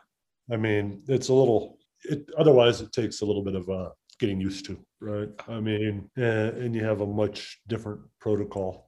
I 0.50 0.56
mean, 0.56 1.02
it's 1.08 1.28
a 1.28 1.34
little. 1.34 1.78
It 2.04 2.28
otherwise 2.38 2.80
it 2.80 2.92
takes 2.92 3.20
a 3.20 3.24
little 3.24 3.42
bit 3.42 3.54
of 3.54 3.68
uh 3.68 3.90
getting 4.18 4.40
used 4.40 4.64
to, 4.66 4.78
right? 5.00 5.28
I 5.48 5.60
mean, 5.60 6.08
and, 6.16 6.56
and 6.56 6.74
you 6.74 6.84
have 6.84 7.00
a 7.00 7.06
much 7.06 7.60
different 7.66 8.00
protocol. 8.20 8.85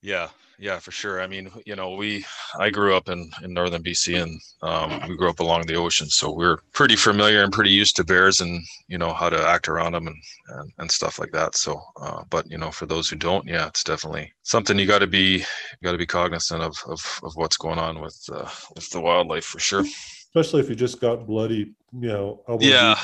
Yeah, 0.00 0.28
yeah, 0.60 0.78
for 0.78 0.92
sure. 0.92 1.20
I 1.20 1.26
mean, 1.26 1.50
you 1.66 1.74
know, 1.74 1.94
we 1.94 2.24
I 2.58 2.70
grew 2.70 2.94
up 2.94 3.08
in 3.08 3.30
in 3.42 3.52
northern 3.52 3.82
BC 3.82 4.22
and 4.22 4.40
um, 4.62 5.00
we 5.08 5.16
grew 5.16 5.28
up 5.28 5.40
along 5.40 5.66
the 5.66 5.74
ocean, 5.74 6.08
so 6.08 6.32
we're 6.32 6.58
pretty 6.72 6.94
familiar 6.96 7.42
and 7.42 7.52
pretty 7.52 7.70
used 7.70 7.96
to 7.96 8.04
bears 8.04 8.40
and 8.40 8.62
you 8.86 8.96
know 8.98 9.12
how 9.12 9.28
to 9.28 9.36
act 9.48 9.68
around 9.68 9.92
them 9.92 10.06
and 10.06 10.16
and, 10.48 10.72
and 10.78 10.90
stuff 10.90 11.18
like 11.18 11.32
that. 11.32 11.56
So, 11.56 11.80
uh, 12.00 12.22
but 12.30 12.48
you 12.50 12.58
know, 12.58 12.70
for 12.70 12.86
those 12.86 13.08
who 13.08 13.16
don't, 13.16 13.46
yeah, 13.46 13.66
it's 13.66 13.82
definitely 13.84 14.32
something 14.42 14.78
you 14.78 14.86
got 14.86 15.00
to 15.00 15.06
be 15.08 15.44
got 15.82 15.92
to 15.92 15.98
be 15.98 16.06
cognizant 16.06 16.62
of 16.62 16.76
of 16.86 17.20
of 17.24 17.32
what's 17.34 17.56
going 17.56 17.78
on 17.78 18.00
with 18.00 18.18
uh, 18.32 18.48
with 18.76 18.88
the 18.90 19.00
wildlife 19.00 19.44
for 19.44 19.58
sure. 19.58 19.82
especially 19.82 20.60
if 20.60 20.68
you 20.68 20.76
just 20.76 21.00
got 21.00 21.26
bloody, 21.26 21.72
you 21.92 22.08
know, 22.08 22.42
Yeah. 22.60 22.96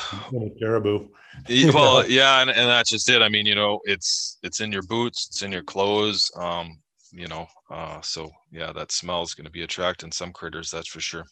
caribou. 0.61 1.09
Well 1.75 2.09
yeah 2.09 2.41
and, 2.41 2.51
and 2.51 2.69
that's 2.69 2.91
just 2.91 3.09
it 3.11 3.21
i 3.21 3.29
mean 3.29 3.45
you 3.45 3.57
know 3.57 3.81
it's 3.85 4.39
it's 4.45 4.61
in 4.61 4.71
your 4.71 4.83
boots 4.83 5.27
it's 5.29 5.43
in 5.43 5.51
your 5.51 5.65
clothes 5.65 6.31
um 6.37 6.79
you 7.15 7.29
know, 7.29 7.47
uh, 7.71 8.01
so 8.01 8.31
yeah, 8.51 8.73
that 8.73 8.93
smell 8.93 9.23
is 9.23 9.35
going 9.35 9.45
to 9.45 9.51
be 9.51 9.63
attracting 9.63 10.13
some 10.13 10.33
critters, 10.33 10.71
that's 10.71 10.89
for 10.89 11.01
sure. 11.01 11.25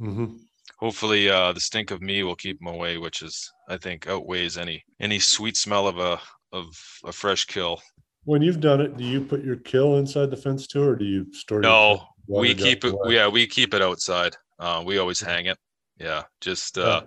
Mhm. 0.00 0.38
Hopefully, 0.78 1.28
uh, 1.28 1.52
the 1.52 1.60
stink 1.60 1.90
of 1.90 2.00
me 2.00 2.22
will 2.22 2.36
keep 2.36 2.58
them 2.58 2.68
away, 2.68 2.98
which 2.98 3.22
is, 3.22 3.50
I 3.68 3.76
think, 3.76 4.06
outweighs 4.06 4.56
any 4.56 4.84
any 5.00 5.18
sweet 5.18 5.56
smell 5.56 5.86
of 5.86 5.98
a 5.98 6.20
of 6.52 6.66
a 7.04 7.12
fresh 7.12 7.44
kill. 7.44 7.80
When 8.24 8.42
you've 8.42 8.60
done 8.60 8.80
it, 8.80 8.96
do 8.96 9.04
you 9.04 9.20
put 9.20 9.44
your 9.44 9.56
kill 9.56 9.96
inside 9.96 10.30
the 10.30 10.36
fence 10.36 10.66
too, 10.66 10.82
or 10.82 10.96
do 10.96 11.04
you 11.04 11.32
store? 11.32 11.60
No, 11.60 12.06
we 12.28 12.54
keep 12.54 12.84
it. 12.84 12.92
away? 12.92 13.14
Yeah, 13.14 13.28
we 13.28 13.46
keep 13.46 13.74
it 13.74 13.82
outside. 13.82 14.36
Uh, 14.58 14.82
we 14.86 14.98
always 14.98 15.20
hang 15.20 15.46
it. 15.46 15.58
Yeah, 15.98 16.22
just 16.40 16.78
uh, 16.78 17.02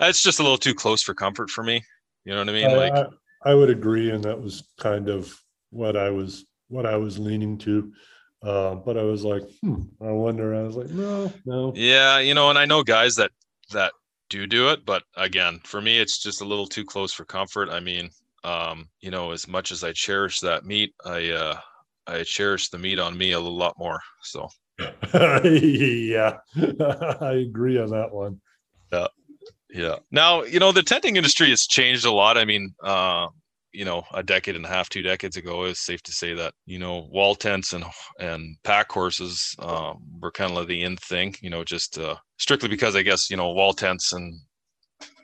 it's 0.00 0.22
just 0.22 0.40
a 0.40 0.42
little 0.42 0.58
too 0.58 0.74
close 0.74 1.02
for 1.02 1.14
comfort 1.14 1.50
for 1.50 1.64
me. 1.64 1.82
You 2.24 2.32
know 2.32 2.40
what 2.40 2.48
I 2.48 2.52
mean? 2.52 2.76
Like, 2.76 2.92
I, 2.92 3.50
I 3.50 3.54
would 3.54 3.70
agree, 3.70 4.10
and 4.10 4.22
that 4.24 4.40
was 4.40 4.68
kind 4.78 5.08
of 5.08 5.34
what 5.70 5.96
I 5.96 6.10
was 6.10 6.46
what 6.68 6.86
I 6.86 6.96
was 6.96 7.18
leaning 7.18 7.58
to. 7.58 7.92
Uh, 8.42 8.76
but 8.76 8.96
I 8.96 9.02
was 9.02 9.24
like, 9.24 9.42
hmm, 9.62 9.82
I 10.00 10.10
wonder. 10.10 10.54
I 10.54 10.62
was 10.62 10.76
like, 10.76 10.90
no, 10.90 11.32
no. 11.44 11.72
yeah, 11.74 12.18
you 12.20 12.34
know, 12.34 12.50
and 12.50 12.58
I 12.58 12.66
know 12.66 12.84
guys 12.84 13.16
that 13.16 13.32
that 13.72 13.92
do 14.30 14.46
do 14.46 14.68
it, 14.70 14.84
but 14.84 15.02
again, 15.16 15.60
for 15.64 15.80
me, 15.80 15.98
it's 15.98 16.22
just 16.22 16.40
a 16.40 16.44
little 16.44 16.66
too 16.66 16.84
close 16.84 17.12
for 17.12 17.24
comfort. 17.24 17.68
I 17.68 17.80
mean, 17.80 18.10
um, 18.44 18.88
you 19.00 19.10
know, 19.10 19.32
as 19.32 19.48
much 19.48 19.72
as 19.72 19.82
I 19.82 19.92
cherish 19.92 20.38
that 20.40 20.64
meat, 20.64 20.94
I 21.04 21.30
uh, 21.30 21.58
I 22.06 22.22
cherish 22.22 22.68
the 22.68 22.78
meat 22.78 23.00
on 23.00 23.18
me 23.18 23.32
a 23.32 23.40
lot 23.40 23.74
more. 23.76 24.00
So 24.22 24.48
yeah, 25.14 26.38
I 27.20 27.44
agree 27.48 27.78
on 27.78 27.90
that 27.90 28.10
one. 28.12 28.40
Yeah. 28.92 29.08
Yeah. 29.70 29.96
Now, 30.10 30.44
you 30.44 30.60
know, 30.60 30.72
the 30.72 30.82
tenting 30.82 31.16
industry 31.16 31.50
has 31.50 31.66
changed 31.66 32.06
a 32.06 32.12
lot. 32.12 32.38
I 32.38 32.44
mean, 32.44 32.74
uh, 32.82 33.26
you 33.72 33.84
know, 33.84 34.02
a 34.14 34.22
decade 34.22 34.56
and 34.56 34.64
a 34.64 34.68
half, 34.68 34.88
two 34.88 35.02
decades 35.02 35.36
ago, 35.36 35.64
it's 35.64 35.80
safe 35.80 36.02
to 36.02 36.12
say 36.12 36.34
that, 36.34 36.54
you 36.66 36.78
know, 36.78 37.08
wall 37.10 37.34
tents 37.34 37.72
and 37.72 37.84
and 38.18 38.56
pack 38.64 38.90
horses 38.90 39.54
um, 39.58 39.98
were 40.20 40.32
kind 40.32 40.56
of 40.56 40.66
the 40.68 40.82
in 40.82 40.96
thing, 40.96 41.34
you 41.40 41.50
know, 41.50 41.64
just 41.64 41.98
uh, 41.98 42.16
strictly 42.38 42.68
because 42.68 42.96
I 42.96 43.02
guess, 43.02 43.30
you 43.30 43.36
know, 43.36 43.52
wall 43.52 43.72
tents 43.72 44.12
and 44.12 44.40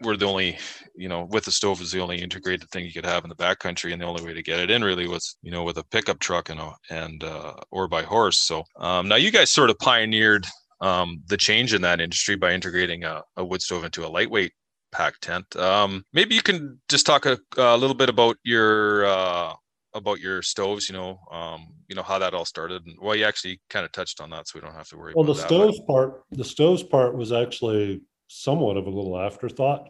were 0.03 0.17
the 0.17 0.27
only, 0.27 0.59
you 0.95 1.09
know, 1.09 1.27
with 1.31 1.45
the 1.45 1.51
stove 1.51 1.81
is 1.81 1.91
the 1.91 2.01
only 2.01 2.21
integrated 2.23 2.69
thing 2.71 2.85
you 2.85 2.93
could 2.93 3.07
have 3.07 3.25
in 3.25 3.31
the 3.31 3.37
backcountry. 3.37 3.93
And 3.93 4.01
the 4.01 4.07
only 4.07 4.25
way 4.25 4.35
to 4.35 4.43
get 4.43 4.61
it 4.61 4.71
in 4.71 4.85
really 4.85 5.09
was, 5.09 5.37
you 5.43 5.51
know, 5.51 5.65
with 5.65 5.79
a 5.79 5.85
pickup 5.85 6.21
truck 6.21 6.51
and, 6.51 6.61
a, 6.61 6.73
and, 6.91 7.25
uh, 7.25 7.55
or 7.71 7.89
by 7.89 8.03
horse. 8.03 8.39
So 8.39 8.63
um, 8.79 9.09
now 9.09 9.17
you 9.17 9.31
guys 9.31 9.51
sort 9.51 9.71
of 9.71 9.79
pioneered 9.79 10.47
um, 10.81 11.23
the 11.29 11.37
change 11.37 11.75
in 11.75 11.83
that 11.83 12.01
industry 12.01 12.37
by 12.37 12.53
integrating 12.53 13.05
a, 13.05 13.23
a 13.37 13.45
wood 13.45 13.63
stove 13.63 13.85
into 13.85 14.07
a 14.07 14.09
lightweight 14.09 14.53
pack 14.95 15.19
tent. 15.21 15.57
Um, 15.57 16.05
maybe 16.13 16.35
you 16.35 16.43
can 16.43 16.81
just 16.89 17.05
talk 17.05 17.27
a, 17.27 17.39
a 17.57 17.77
little 17.77 17.97
bit 17.97 18.09
about 18.09 18.37
your 18.45 19.05
uh, 19.05 19.53
about 19.93 20.21
your 20.21 20.41
stoves. 20.43 20.89
You 20.89 20.95
know, 20.95 21.19
um, 21.31 21.67
you 21.89 21.97
know 21.97 22.03
how 22.03 22.19
that 22.19 22.35
all 22.35 22.45
started. 22.45 22.87
And, 22.87 22.97
well, 23.03 23.17
you 23.17 23.25
actually 23.25 23.61
kind 23.69 23.85
of 23.85 23.93
touched 23.93 24.21
on 24.21 24.31
that, 24.31 24.49
so 24.49 24.59
we 24.59 24.61
don't 24.63 24.75
have 24.75 24.89
to 24.89 24.97
worry. 24.97 25.13
Well, 25.15 25.25
the 25.25 25.33
about 25.33 25.49
that, 25.49 25.49
but- 25.49 25.73
stoves 25.75 25.81
part, 25.87 26.23
the 26.31 26.45
stoves 26.45 26.83
part 26.83 27.17
was 27.17 27.33
actually 27.33 28.01
somewhat 28.29 28.77
of 28.77 28.87
a 28.87 28.91
little 28.91 29.19
afterthought. 29.19 29.89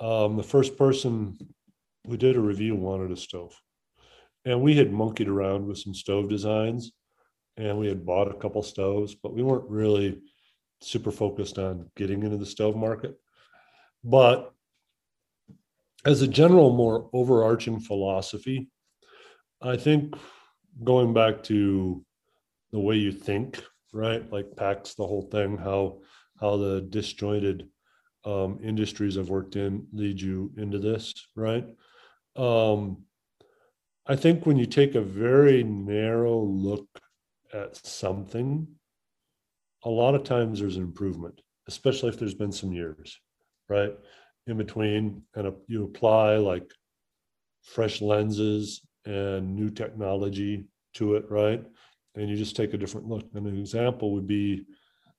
Um, 0.00 0.36
the 0.36 0.42
first 0.42 0.76
person 0.76 1.38
who 2.06 2.16
did 2.16 2.36
a 2.36 2.40
review 2.40 2.74
wanted 2.74 3.10
a 3.10 3.16
stove. 3.16 3.58
And 4.44 4.60
we 4.60 4.76
had 4.76 4.92
monkeyed 4.92 5.28
around 5.28 5.66
with 5.66 5.78
some 5.78 5.94
stove 5.94 6.28
designs 6.28 6.92
and 7.56 7.78
we 7.78 7.86
had 7.86 8.04
bought 8.04 8.30
a 8.30 8.34
couple 8.34 8.62
stoves, 8.62 9.14
but 9.14 9.32
we 9.32 9.42
weren't 9.42 9.68
really 9.70 10.20
super 10.80 11.10
focused 11.10 11.58
on 11.58 11.88
getting 11.96 12.22
into 12.22 12.36
the 12.36 12.46
stove 12.46 12.76
market. 12.76 13.14
But 14.04 14.52
as 16.04 16.20
a 16.20 16.28
general, 16.28 16.76
more 16.76 17.08
overarching 17.12 17.80
philosophy, 17.80 18.68
I 19.62 19.76
think 19.76 20.14
going 20.82 21.14
back 21.14 21.42
to 21.44 22.04
the 22.72 22.80
way 22.80 22.96
you 22.96 23.12
think, 23.12 23.62
right? 23.92 24.30
Like 24.30 24.56
packs 24.56 24.94
the 24.94 25.06
whole 25.06 25.22
thing, 25.22 25.56
how 25.56 26.00
how 26.40 26.56
the 26.56 26.82
disjointed 26.82 27.68
um, 28.24 28.58
industries 28.62 29.16
I've 29.16 29.30
worked 29.30 29.56
in 29.56 29.86
lead 29.92 30.20
you 30.20 30.52
into 30.56 30.78
this, 30.78 31.14
right? 31.36 31.66
Um, 32.36 33.04
I 34.06 34.16
think 34.16 34.44
when 34.44 34.56
you 34.56 34.66
take 34.66 34.94
a 34.94 35.00
very 35.00 35.62
narrow 35.62 36.38
look 36.38 36.88
at 37.52 37.76
something, 37.86 38.66
a 39.84 39.88
lot 39.88 40.14
of 40.14 40.24
times 40.24 40.60
there's 40.60 40.76
an 40.76 40.82
improvement, 40.82 41.40
especially 41.68 42.08
if 42.08 42.18
there's 42.18 42.34
been 42.34 42.52
some 42.52 42.72
years, 42.72 43.18
right? 43.68 43.92
In 44.46 44.56
between, 44.56 45.22
and 45.34 45.52
you 45.66 45.84
apply 45.84 46.36
like 46.36 46.70
fresh 47.62 48.00
lenses 48.02 48.82
and 49.06 49.54
new 49.54 49.70
technology 49.70 50.66
to 50.94 51.16
it, 51.16 51.30
right? 51.30 51.64
And 52.14 52.28
you 52.28 52.36
just 52.36 52.56
take 52.56 52.74
a 52.74 52.78
different 52.78 53.08
look. 53.08 53.24
And 53.34 53.46
an 53.46 53.58
example 53.58 54.12
would 54.12 54.26
be 54.26 54.66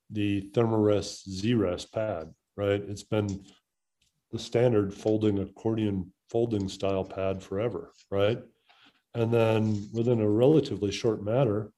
the 0.10 0.50
Thermarest 0.54 1.28
Z-Rest 1.30 1.92
pad, 1.92 2.34
right? 2.56 2.82
It's 2.88 3.04
been 3.04 3.44
the 4.32 4.40
standard 4.40 4.94
folding 4.94 5.40
accordion 5.40 6.12
folding 6.30 6.68
style 6.68 7.04
pad 7.04 7.42
forever, 7.42 7.92
right? 8.10 8.40
And 9.14 9.32
then 9.32 9.88
within 9.94 10.20
a 10.20 10.30
relatively 10.30 10.92
short 10.92 11.24
matter, 11.24 11.72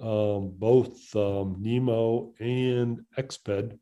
um, 0.00 0.52
both 0.56 1.14
um, 1.14 1.56
Nemo 1.60 2.32
and 2.40 3.00
Exped 3.16 3.78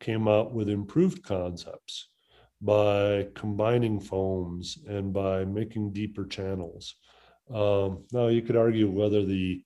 came 0.00 0.28
out 0.28 0.52
with 0.52 0.68
improved 0.68 1.22
concepts 1.22 2.08
by 2.60 3.28
combining 3.34 4.00
foams 4.00 4.78
and 4.86 5.12
by 5.12 5.44
making 5.44 5.92
deeper 5.92 6.24
channels. 6.24 6.96
Um, 7.52 8.04
now 8.12 8.28
you 8.28 8.42
could 8.42 8.56
argue 8.56 8.90
whether 8.90 9.24
the 9.24 9.62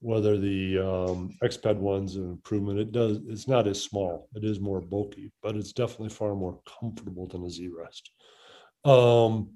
whether 0.00 0.36
the 0.36 0.78
um, 0.78 1.38
one's 1.64 2.16
an 2.16 2.28
improvement. 2.28 2.80
It 2.80 2.90
does. 2.90 3.20
It's 3.28 3.46
not 3.46 3.68
as 3.68 3.80
small. 3.80 4.28
It 4.34 4.42
is 4.42 4.58
more 4.58 4.80
bulky, 4.80 5.30
but 5.42 5.54
it's 5.54 5.72
definitely 5.72 6.08
far 6.08 6.34
more 6.34 6.58
comfortable 6.80 7.28
than 7.28 7.44
a 7.44 7.50
Z-Rest. 7.50 8.10
Um, 8.84 9.50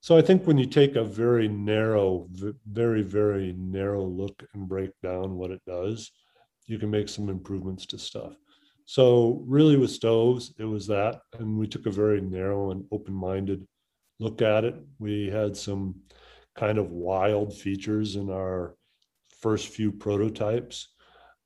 so 0.00 0.16
I 0.16 0.22
think 0.22 0.46
when 0.46 0.58
you 0.58 0.66
take 0.66 0.94
a 0.94 1.04
very 1.04 1.48
narrow, 1.48 2.28
very 2.66 3.02
very 3.02 3.52
narrow 3.58 4.04
look 4.04 4.44
and 4.54 4.68
break 4.68 4.92
down 5.02 5.36
what 5.36 5.50
it 5.50 5.60
does, 5.66 6.12
you 6.66 6.78
can 6.78 6.90
make 6.90 7.08
some 7.08 7.28
improvements 7.28 7.84
to 7.86 7.98
stuff. 7.98 8.34
So 8.90 9.44
really 9.46 9.76
with 9.76 9.92
stoves, 9.92 10.52
it 10.58 10.64
was 10.64 10.88
that, 10.88 11.20
and 11.38 11.56
we 11.56 11.68
took 11.68 11.86
a 11.86 11.92
very 11.92 12.20
narrow 12.20 12.72
and 12.72 12.84
open-minded 12.90 13.64
look 14.18 14.42
at 14.42 14.64
it. 14.64 14.74
We 14.98 15.28
had 15.28 15.56
some 15.56 15.94
kind 16.56 16.76
of 16.76 16.90
wild 16.90 17.56
features 17.56 18.16
in 18.16 18.30
our 18.30 18.74
first 19.40 19.68
few 19.68 19.92
prototypes. 19.92 20.88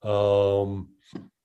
Um, 0.02 0.88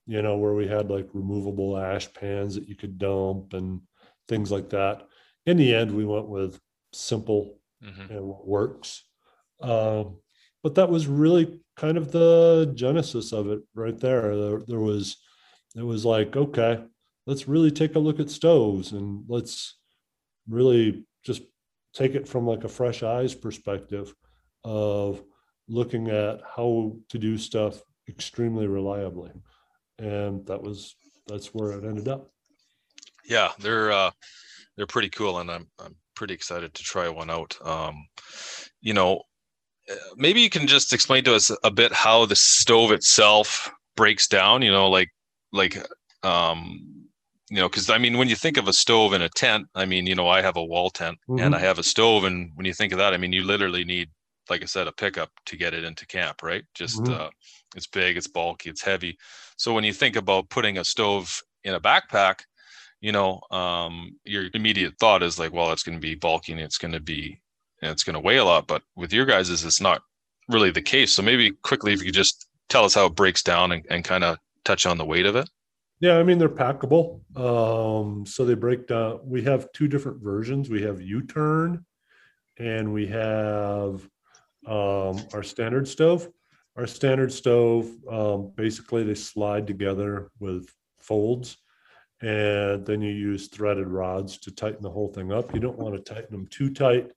you 0.07 0.21
know, 0.21 0.37
where 0.37 0.53
we 0.53 0.69
had 0.69 0.89
like 0.89 1.09
removable 1.11 1.77
ash 1.77 2.07
pans 2.13 2.55
that 2.55 2.69
you 2.69 2.77
could 2.77 2.97
dump 2.97 3.51
and 3.51 3.81
things 4.29 4.53
like 4.53 4.69
that. 4.69 5.05
In 5.47 5.57
the 5.57 5.75
end, 5.75 5.91
we 5.91 6.05
went 6.05 6.29
with 6.29 6.61
simple 6.93 7.59
Mhm. 7.83 8.09
and 8.09 8.25
what 8.25 8.47
works. 8.47 9.03
Um, 9.59 10.15
but 10.63 10.75
that 10.75 10.89
was 10.89 11.07
really 11.07 11.59
kind 11.75 11.97
of 11.97 12.13
the 12.13 12.71
genesis 12.73 13.33
of 13.33 13.49
it 13.49 13.59
right 13.73 13.99
there. 13.99 14.37
There, 14.37 14.61
there 14.65 14.79
was, 14.79 15.17
it 15.75 15.83
was 15.83 16.05
like, 16.05 16.35
okay, 16.35 16.83
let's 17.25 17.47
really 17.47 17.71
take 17.71 17.95
a 17.95 17.99
look 17.99 18.19
at 18.19 18.29
stoves 18.29 18.91
and 18.91 19.23
let's 19.27 19.77
really 20.47 21.05
just 21.23 21.43
take 21.93 22.15
it 22.15 22.27
from 22.27 22.45
like 22.47 22.63
a 22.63 22.69
fresh 22.69 23.03
eyes 23.03 23.35
perspective 23.35 24.13
of 24.63 25.21
looking 25.67 26.09
at 26.09 26.41
how 26.55 26.95
to 27.09 27.17
do 27.17 27.37
stuff 27.37 27.81
extremely 28.07 28.67
reliably. 28.67 29.31
And 29.99 30.45
that 30.47 30.61
was, 30.61 30.95
that's 31.27 31.53
where 31.53 31.71
it 31.73 31.83
ended 31.85 32.07
up. 32.07 32.31
yeah 33.25 33.51
they're 33.59 33.91
uh 33.91 34.11
they're 34.75 34.87
pretty 34.87 35.09
cool 35.09 35.37
and 35.39 35.51
i'm 35.51 35.67
i'm 35.79 35.95
pretty 36.15 36.33
excited 36.33 36.73
to 36.73 36.81
try 36.83 37.07
one 37.07 37.29
out 37.29 37.55
um 37.63 38.07
you 38.81 38.93
know 38.93 39.21
maybe 40.15 40.41
you 40.41 40.49
can 40.49 40.65
just 40.67 40.93
explain 40.93 41.23
to 41.23 41.35
us 41.35 41.51
a 41.63 41.69
bit 41.71 41.93
how 41.93 42.25
the 42.25 42.35
stove 42.35 42.91
itself 42.91 43.69
breaks 43.95 44.27
down 44.27 44.61
you 44.61 44.71
know 44.71 44.89
like 44.89 45.09
like 45.51 45.77
um 46.23 46.79
you 47.49 47.57
know 47.57 47.67
because 47.69 47.89
i 47.89 47.97
mean 47.97 48.17
when 48.17 48.29
you 48.29 48.35
think 48.35 48.57
of 48.57 48.67
a 48.67 48.73
stove 48.73 49.13
in 49.13 49.21
a 49.21 49.29
tent 49.29 49.67
i 49.75 49.85
mean 49.85 50.05
you 50.05 50.15
know 50.15 50.27
i 50.27 50.41
have 50.41 50.57
a 50.57 50.63
wall 50.63 50.89
tent 50.89 51.17
and 51.45 51.55
i 51.55 51.59
have 51.59 51.79
a 51.79 51.83
stove 51.83 52.23
and 52.23 52.51
when 52.55 52.65
you 52.65 52.73
think 52.73 52.91
of 52.91 52.99
that 52.99 53.13
i 53.13 53.17
mean 53.17 53.33
you 53.33 53.43
literally 53.43 53.83
need 53.83 54.09
like 54.49 54.61
i 54.61 54.65
said 54.65 54.87
a 54.87 54.91
pickup 54.91 55.31
to 55.45 55.55
get 55.57 55.73
it 55.73 55.83
into 55.83 56.05
camp 56.05 56.43
right 56.43 56.63
just 56.73 57.01
Mhm. 57.03 57.19
uh 57.19 57.29
it's 57.75 57.87
big 57.87 58.17
it's 58.17 58.27
bulky 58.27 58.69
it's 58.69 58.81
heavy 58.83 59.17
so 59.57 59.73
when 59.73 59.83
you 59.83 59.93
think 59.93 60.15
about 60.15 60.49
putting 60.49 60.77
a 60.77 60.83
stove 60.83 61.41
in 61.63 61.73
a 61.73 61.79
backpack 61.79 62.41
you 63.01 63.13
know, 63.13 63.39
um, 63.51 64.11
your 64.25 64.47
immediate 64.53 64.93
thought 64.99 65.23
is 65.23 65.39
like, 65.39 65.53
well, 65.53 65.71
it's 65.71 65.83
going 65.83 65.97
to 65.97 66.01
be 66.01 66.15
bulky 66.15 66.51
and 66.51 66.59
it's 66.59 66.77
going 66.77 66.91
to 66.91 66.99
be, 66.99 67.39
and 67.81 67.91
it's 67.91 68.03
going 68.03 68.13
to 68.13 68.19
weigh 68.19 68.35
a 68.37 68.43
lot. 68.43 68.67
But 68.67 68.81
with 68.97 69.13
your 69.13 69.25
guys, 69.25 69.49
is 69.49 69.63
it's 69.63 69.79
not 69.79 70.01
really 70.49 70.69
the 70.69 70.81
case. 70.81 71.13
So 71.13 71.21
maybe 71.21 71.51
quickly, 71.63 71.93
if 71.93 71.99
you 71.99 72.07
could 72.07 72.13
just 72.13 72.47
tell 72.67 72.83
us 72.83 72.93
how 72.95 73.05
it 73.05 73.15
breaks 73.15 73.41
down 73.41 73.71
and, 73.71 73.85
and 73.89 74.03
kind 74.03 74.25
of 74.25 74.37
touch 74.69 74.85
on 74.85 74.97
the 74.97 75.05
weight 75.05 75.25
of 75.25 75.35
it. 75.35 75.49
Yeah, 75.99 76.17
I 76.17 76.23
mean 76.23 76.37
they're 76.37 76.47
packable. 76.47 77.21
Um, 77.35 78.25
so 78.25 78.45
they 78.45 78.53
break 78.53 78.87
down. 78.87 79.19
We 79.23 79.41
have 79.43 79.71
two 79.73 79.87
different 79.87 80.21
versions. 80.21 80.69
We 80.69 80.83
have 80.83 81.01
U-turn, 81.01 81.85
and 82.57 82.93
we 82.93 83.07
have 83.07 84.07
um, 84.67 85.15
our 85.33 85.43
standard 85.43 85.87
stove. 85.87 86.29
Our 86.77 86.87
standard 86.87 87.33
stove, 87.33 87.89
um, 88.09 88.53
basically 88.55 89.03
they 89.03 89.15
slide 89.15 89.67
together 89.67 90.31
with 90.39 90.69
folds. 90.99 91.57
And 92.21 92.85
then 92.85 93.01
you 93.01 93.11
use 93.11 93.47
threaded 93.47 93.87
rods 93.87 94.37
to 94.39 94.51
tighten 94.51 94.83
the 94.83 94.89
whole 94.89 95.07
thing 95.07 95.31
up. 95.31 95.53
You 95.53 95.59
don't 95.59 95.79
want 95.79 95.95
to 95.95 96.13
tighten 96.13 96.31
them 96.31 96.47
too 96.47 96.69
tight 96.73 97.11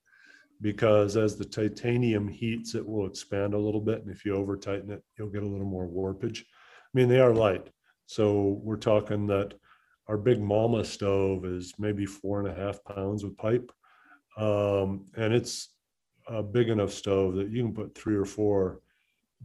because 0.61 1.17
as 1.17 1.37
the 1.37 1.45
titanium 1.45 2.29
heats, 2.29 2.75
it 2.75 2.87
will 2.87 3.07
expand 3.07 3.53
a 3.53 3.59
little 3.59 3.81
bit. 3.81 4.01
And 4.01 4.11
if 4.11 4.25
you 4.25 4.35
over 4.35 4.57
tighten 4.57 4.91
it, 4.91 5.03
you'll 5.19 5.29
get 5.29 5.43
a 5.43 5.47
little 5.47 5.67
more 5.67 5.87
warpage. 5.87 6.45
I 6.95 6.99
mean, 6.99 7.09
they 7.09 7.21
are 7.21 7.33
light. 7.33 7.69
So 8.07 8.61
we're 8.63 8.77
talking 8.77 9.27
that 9.29 9.55
our 10.09 10.19
big 10.19 10.41
mama 10.41 10.85
stove 10.85 11.45
is 11.45 11.73
maybe 11.79 12.05
four 12.05 12.41
and 12.41 12.49
a 12.49 12.55
half 12.55 12.83
pounds 12.85 13.25
of 13.25 13.37
pipe. 13.37 13.73
Um, 14.37 15.07
and 15.17 15.33
it's 15.33 15.71
a 16.29 16.43
big 16.43 16.69
enough 16.69 16.93
stove 16.93 17.35
that 17.37 17.51
you 17.51 17.63
can 17.63 17.73
put 17.75 17.95
three 17.95 18.17
or 18.17 18.25
four 18.25 18.81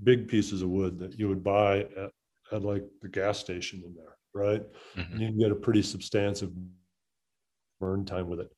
big 0.03 0.27
pieces 0.27 0.61
of 0.61 0.69
wood 0.69 0.99
that 0.99 1.17
you 1.17 1.29
would 1.29 1.43
buy 1.43 1.79
at, 1.97 2.11
at 2.51 2.63
like 2.63 2.83
the 3.01 3.07
gas 3.07 3.39
station 3.39 3.81
in 3.85 3.95
there, 3.95 4.17
right? 4.33 4.63
Mhm. 4.95 5.11
And 5.11 5.21
you 5.21 5.27
can 5.29 5.39
get 5.39 5.51
a 5.51 5.55
pretty 5.55 5.81
substantive 5.81 6.51
burn 7.79 8.05
time 8.05 8.27
with 8.29 8.41
it. 8.41 8.51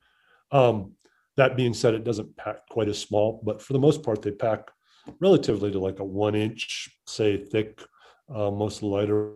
Um, 0.51 0.93
that 1.37 1.55
being 1.55 1.73
said, 1.73 1.93
it 1.93 2.03
doesn't 2.03 2.35
pack 2.37 2.67
quite 2.69 2.89
as 2.89 2.97
small, 2.99 3.41
but 3.43 3.61
for 3.61 3.73
the 3.73 3.79
most 3.79 4.03
part, 4.03 4.21
they 4.21 4.31
pack 4.31 4.71
relatively 5.19 5.71
to 5.71 5.79
like 5.79 5.99
a 5.99 6.03
one 6.03 6.35
inch, 6.35 6.89
say 7.07 7.37
thick. 7.37 7.81
Uh, 8.33 8.51
most 8.51 8.77
of 8.77 8.81
the 8.81 8.87
lighter 8.87 9.33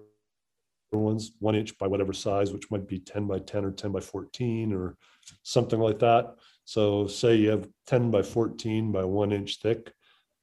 ones, 0.92 1.32
one 1.40 1.56
inch 1.56 1.78
by 1.78 1.88
whatever 1.88 2.14
size, 2.14 2.52
which 2.52 2.70
might 2.70 2.88
be 2.88 3.00
10 3.00 3.28
by 3.28 3.40
10 3.40 3.66
or 3.66 3.72
10 3.72 3.92
by 3.92 4.00
14 4.00 4.74
or 4.74 4.96
something 5.42 5.80
like 5.80 6.00
that. 6.00 6.36
So 6.66 7.08
say 7.08 7.36
you 7.36 7.50
have 7.50 7.68
10 7.88 8.12
by 8.12 8.22
14 8.22 8.92
by 8.92 9.04
one 9.04 9.32
inch 9.32 9.60
thick 9.62 9.92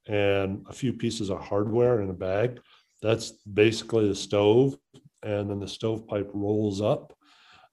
and 0.07 0.65
a 0.69 0.73
few 0.73 0.93
pieces 0.93 1.31
of 1.31 1.41
hardware 1.41 2.03
in 2.03 2.11
a 2.11 2.15
bag. 2.15 2.61
That's 3.03 3.31
basically 3.31 4.09
the 4.09 4.15
stove. 4.15 4.77
And 5.23 5.51
then 5.51 5.61
the 5.61 5.69
stovepipe 5.69 6.31
rolls 6.33 6.81
up. 6.81 7.15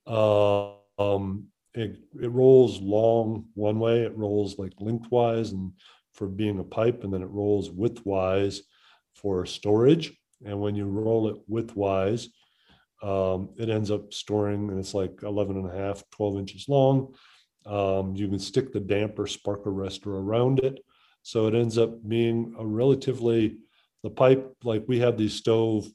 Uh, 0.06 0.72
um, 1.00 1.48
it, 1.74 1.98
it 2.22 2.32
rolls 2.32 2.82
long 2.82 3.46
one 3.54 3.80
way, 3.80 4.02
it 4.02 4.18
rolls 4.18 4.58
like 4.58 4.74
lengthwise 4.80 5.52
and 5.52 5.72
for 6.14 6.28
being 6.28 6.60
a 6.60 6.64
pipe, 6.64 7.04
and 7.04 7.14
then 7.14 7.22
it 7.22 7.30
rolls 7.30 7.70
widthwise 7.70 8.62
for 9.14 9.46
storage. 9.46 10.18
And 10.46 10.60
when 10.60 10.76
you 10.76 10.86
roll 10.86 11.30
it 11.30 11.50
widthwise, 11.50 12.28
um, 13.04 13.50
it 13.58 13.70
ends 13.70 13.92
up 13.92 14.14
storing, 14.14 14.70
and 14.70 14.80
it's 14.80 14.94
like 14.94 15.22
11 15.24 15.58
and 15.58 15.70
a 15.70 15.76
half, 15.76 16.04
12 16.12 16.38
inches 16.38 16.68
long. 16.68 17.14
Um, 17.66 18.16
you 18.16 18.28
can 18.28 18.40
stick 18.40 18.72
the 18.72 18.80
damper 18.80 19.28
spark 19.28 19.66
arrestor 19.66 20.08
around 20.08 20.60
it. 20.60 20.80
So 21.22 21.48
it 21.48 21.56
ends 21.56 21.78
up 21.78 22.08
being 22.08 22.56
a 22.58 22.66
relatively, 22.66 23.58
the 24.04 24.10
pipe, 24.10 24.56
like 24.64 24.86
we 24.88 25.00
have 25.00 25.18
these 25.18 25.34
stove 25.34 25.88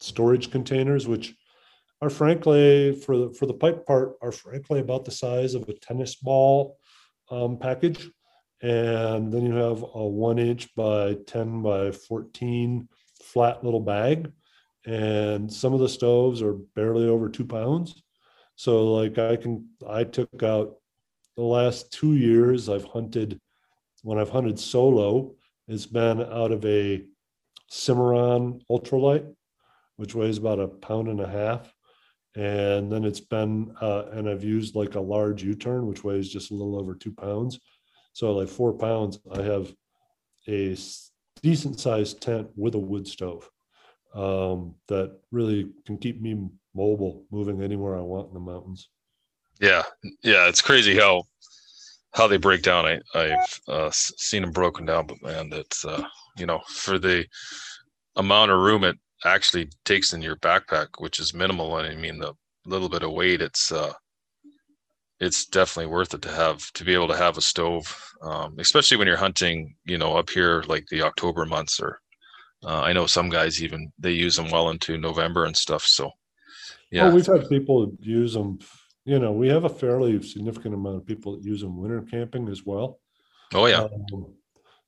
storage 0.00 0.50
containers, 0.50 1.06
which 1.06 1.34
are 2.02 2.10
frankly, 2.10 2.92
for 2.92 3.16
the, 3.16 3.30
for 3.30 3.46
the 3.46 3.54
pipe 3.54 3.86
part, 3.86 4.14
are 4.20 4.32
frankly 4.32 4.80
about 4.80 5.04
the 5.04 5.10
size 5.10 5.54
of 5.54 5.68
a 5.68 5.74
tennis 5.74 6.16
ball 6.16 6.76
um, 7.30 7.58
package. 7.58 8.10
And 8.60 9.32
then 9.32 9.46
you 9.46 9.54
have 9.54 9.82
a 9.82 10.06
one 10.06 10.38
inch 10.38 10.74
by 10.74 11.14
10 11.26 11.62
by 11.62 11.92
14 11.92 12.88
flat 13.22 13.64
little 13.64 13.80
bag. 13.80 14.30
And 14.86 15.52
some 15.52 15.72
of 15.72 15.80
the 15.80 15.88
stoves 15.88 16.42
are 16.42 16.54
barely 16.74 17.08
over 17.08 17.28
two 17.28 17.46
pounds. 17.46 18.02
So 18.56 18.92
like 18.92 19.18
I 19.18 19.36
can, 19.36 19.68
I 19.88 20.04
took 20.04 20.42
out 20.42 20.76
the 21.36 21.42
last 21.42 21.90
two 21.92 22.14
years, 22.14 22.68
I've 22.68 22.84
hunted, 22.84 23.40
when 24.02 24.18
I've 24.18 24.30
hunted 24.30 24.58
solo, 24.58 25.34
it's 25.66 25.86
been 25.86 26.20
out 26.22 26.52
of 26.52 26.64
a 26.64 27.04
Cimarron 27.70 28.60
ultralight, 28.70 29.34
which 29.96 30.14
weighs 30.14 30.38
about 30.38 30.60
a 30.60 30.68
pound 30.68 31.08
and 31.08 31.20
a 31.20 31.28
half. 31.28 31.72
And 32.36 32.92
then 32.92 33.04
it's 33.04 33.20
been, 33.20 33.74
uh, 33.80 34.06
and 34.12 34.28
I've 34.28 34.44
used 34.44 34.74
like 34.74 34.96
a 34.96 35.00
large 35.00 35.42
U-turn, 35.42 35.86
which 35.86 36.04
weighs 36.04 36.28
just 36.28 36.50
a 36.50 36.54
little 36.54 36.78
over 36.78 36.94
two 36.94 37.12
pounds. 37.12 37.58
So 38.12 38.32
like 38.32 38.48
four 38.48 38.74
pounds, 38.74 39.18
I 39.32 39.42
have 39.42 39.74
a 40.46 40.76
decent 41.42 41.80
sized 41.80 42.20
tent 42.20 42.48
with 42.56 42.74
a 42.74 42.78
wood 42.78 43.06
stove 43.06 43.50
um, 44.14 44.74
that 44.88 45.18
really 45.30 45.68
can 45.86 45.98
keep 45.98 46.20
me 46.20 46.48
mobile, 46.74 47.24
moving 47.30 47.62
anywhere 47.62 47.96
I 47.96 48.00
want 48.00 48.28
in 48.28 48.34
the 48.34 48.40
mountains. 48.40 48.88
Yeah, 49.60 49.82
yeah, 50.22 50.48
it's 50.48 50.62
crazy 50.62 50.96
how 50.96 51.24
how 52.12 52.26
they 52.26 52.36
break 52.36 52.62
down. 52.62 52.86
I 52.86 53.00
I've 53.14 53.60
uh, 53.68 53.90
seen 53.92 54.42
them 54.42 54.52
broken 54.52 54.86
down, 54.86 55.06
but 55.06 55.22
man, 55.22 55.50
it's 55.52 55.84
uh, 55.84 56.04
you 56.38 56.46
know 56.46 56.60
for 56.68 56.98
the 56.98 57.26
amount 58.16 58.50
of 58.50 58.60
room 58.60 58.84
it 58.84 58.96
actually 59.24 59.68
takes 59.84 60.12
in 60.12 60.22
your 60.22 60.36
backpack, 60.36 60.88
which 60.98 61.18
is 61.18 61.34
minimal. 61.34 61.76
And 61.78 61.86
I 61.86 62.00
mean 62.00 62.18
the 62.18 62.34
little 62.66 62.88
bit 62.88 63.02
of 63.02 63.12
weight, 63.12 63.42
it's 63.42 63.70
uh, 63.72 63.92
it's 65.20 65.46
definitely 65.46 65.92
worth 65.92 66.14
it 66.14 66.22
to 66.22 66.30
have 66.30 66.70
to 66.72 66.84
be 66.84 66.94
able 66.94 67.08
to 67.08 67.16
have 67.16 67.38
a 67.38 67.40
stove, 67.42 68.12
um, 68.22 68.56
especially 68.58 68.96
when 68.96 69.06
you're 69.06 69.16
hunting. 69.16 69.76
You 69.84 69.98
know, 69.98 70.16
up 70.16 70.30
here 70.30 70.62
like 70.66 70.86
the 70.90 71.02
October 71.02 71.46
months, 71.46 71.80
or 71.80 72.00
uh, 72.64 72.80
I 72.80 72.92
know 72.92 73.06
some 73.06 73.28
guys 73.28 73.62
even 73.62 73.92
they 73.98 74.12
use 74.12 74.36
them 74.36 74.50
well 74.50 74.70
into 74.70 74.98
November 74.98 75.44
and 75.44 75.56
stuff. 75.56 75.82
So 75.84 76.10
yeah, 76.90 77.10
Oh, 77.10 77.14
we've 77.14 77.26
had 77.26 77.48
people 77.48 77.92
use 78.00 78.34
them, 78.34 78.58
you 79.04 79.18
know, 79.18 79.32
we 79.32 79.48
have 79.48 79.64
a 79.64 79.68
fairly 79.68 80.22
significant 80.22 80.74
amount 80.74 80.96
of 80.96 81.06
people 81.06 81.32
that 81.36 81.44
use 81.44 81.60
them 81.60 81.76
winter 81.76 82.02
camping 82.02 82.48
as 82.48 82.64
well. 82.64 83.00
oh 83.52 83.66
yeah, 83.66 83.82
Um, 83.82 84.34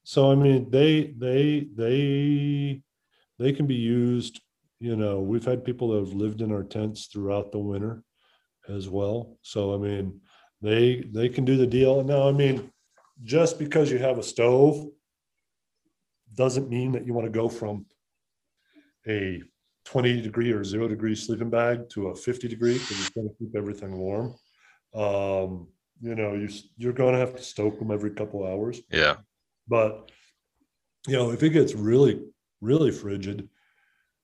So 0.05 0.31
I 0.31 0.35
mean, 0.35 0.71
they, 0.71 1.15
they, 1.19 1.67
they, 1.75 2.81
they 3.39 3.53
can 3.53 3.67
be 3.67 3.75
used, 3.75 4.41
you 4.79 4.97
know, 4.97 5.21
we've 5.21 5.45
had 5.45 5.65
people 5.65 5.89
that 5.91 6.07
have 6.07 6.15
lived 6.15 6.41
in 6.41 6.53
our 6.53 6.63
tents 6.63 7.07
throughout 7.07 7.51
the 7.51 7.59
winter 7.59 8.03
as 8.69 8.89
well. 8.89 9.39
So 9.43 9.75
I 9.75 9.79
mean, 9.79 10.21
they, 10.63 11.05
they 11.13 11.29
can 11.29 11.45
do 11.45 11.57
the 11.57 11.67
deal. 11.67 12.03
Now, 12.03 12.29
I 12.29 12.33
mean, 12.33 12.71
just 13.23 13.59
because 13.59 13.91
you 13.91 13.99
have 13.99 14.19
a 14.19 14.23
stove 14.23 14.87
doesn't 16.35 16.69
mean 16.69 16.93
that 16.93 17.07
you 17.07 17.15
want 17.15 17.27
to 17.27 17.39
go 17.39 17.49
from 17.49 17.87
a 19.09 19.43
20 19.85 20.21
degree 20.21 20.53
or 20.53 20.65
zero 20.65 20.89
degree 20.89 21.15
sleeping 21.15 21.51
bag 21.51 21.89
to 21.91 22.09
a 22.09 22.15
50 22.15 22.49
degree 22.49 22.75
because 22.75 23.01
it's 23.01 23.11
going 23.11 23.29
to 23.29 23.35
keep 23.39 23.57
everything 23.57 23.97
warm. 23.97 24.35
Um, 24.95 25.69
you 26.01 26.15
know, 26.15 26.35
you 26.35 26.49
you're 26.77 26.93
going 26.93 27.15
to 27.15 27.21
have 27.21 27.37
to 27.37 27.43
stoke 27.43 27.79
them 27.79 27.91
every 27.91 28.11
couple 28.11 28.47
hours. 28.47 28.81
yeah. 28.91 29.17
But 29.69 30.11
you 31.07 31.15
know, 31.15 31.31
if 31.31 31.43
it 31.43 31.51
gets 31.51 31.75
really, 31.75 32.23
really 32.61 32.91
frigid, 32.91 33.49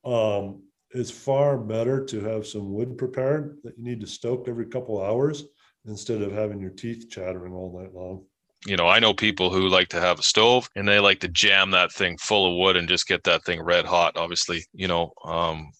um, 0.04 0.64
it's 0.94 1.10
far 1.10 1.56
better 1.56 2.04
to 2.04 2.20
have 2.20 2.46
some 2.46 2.72
wood 2.72 2.98
prepared 2.98 3.58
that 3.64 3.76
you 3.78 3.84
need 3.84 4.00
to 4.00 4.06
stoke 4.06 4.48
every 4.48 4.66
couple 4.66 5.02
hours 5.02 5.44
instead 5.86 6.22
of 6.22 6.32
having 6.32 6.60
your 6.60 6.70
teeth 6.70 7.08
chattering 7.10 7.52
all 7.52 7.78
night 7.78 7.94
long. 7.94 8.24
you 8.66 8.76
know, 8.76 8.86
I 8.86 9.00
know 9.00 9.12
people 9.12 9.50
who 9.50 9.68
like 9.68 9.88
to 9.88 10.00
have 10.00 10.20
a 10.20 10.22
stove 10.22 10.68
and 10.76 10.86
they 10.86 11.00
like 11.00 11.20
to 11.20 11.28
jam 11.28 11.70
that 11.72 11.92
thing 11.92 12.16
full 12.18 12.46
of 12.46 12.56
wood 12.56 12.76
and 12.76 12.88
just 12.88 13.08
get 13.08 13.24
that 13.24 13.44
thing 13.44 13.60
red 13.60 13.84
hot. 13.84 14.16
Obviously, 14.16 14.64
you 14.72 14.86
know, 14.86 15.12
um, 15.24 15.72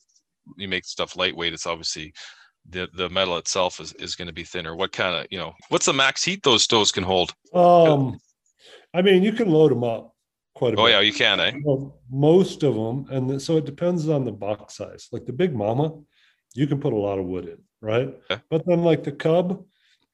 you 0.56 0.66
make 0.66 0.84
stuff 0.84 1.16
lightweight. 1.16 1.52
It's 1.52 1.66
obviously 1.66 2.12
the 2.68 2.89
the 2.94 3.09
metal 3.09 3.36
itself 3.39 3.80
is, 3.80 3.93
is 3.94 4.16
going 4.16 4.26
to 4.26 4.34
be 4.34 4.44
thinner. 4.44 4.74
What 4.74 4.93
kind 4.93 5.14
of, 5.14 5.26
you 5.30 5.39
know, 5.39 5.52
what's 5.68 5.86
the 5.86 5.93
max 5.93 6.24
heat 6.24 6.43
those 6.43 6.64
stoves 6.64 6.90
can 6.90 7.05
hold? 7.05 7.32
Um, 7.55 8.18
I 8.93 9.02
mean, 9.02 9.22
you 9.22 9.32
can 9.32 9.51
load 9.51 9.70
them 9.70 9.84
up 9.84 10.11
quite 10.62 10.74
a 10.74 10.80
Oh 10.80 10.84
bit. 10.86 10.93
yeah, 10.93 11.01
you 11.01 11.12
can, 11.12 11.40
eh? 11.40 11.52
Most 12.09 12.62
of 12.62 12.74
them, 12.76 13.06
and 13.10 13.43
so 13.43 13.56
it 13.56 13.64
depends 13.64 14.09
on 14.09 14.24
the 14.24 14.30
box 14.30 14.76
size. 14.76 15.09
Like 15.10 15.26
the 15.26 15.32
Big 15.32 15.52
Mama, 15.55 15.93
you 16.55 16.68
can 16.68 16.78
put 16.78 16.93
a 16.93 16.97
lot 16.97 17.18
of 17.18 17.24
wood 17.24 17.47
in, 17.48 17.59
right? 17.80 18.14
But 18.48 18.64
then, 18.66 18.82
like 18.84 19.02
the 19.02 19.10
Cub, 19.10 19.64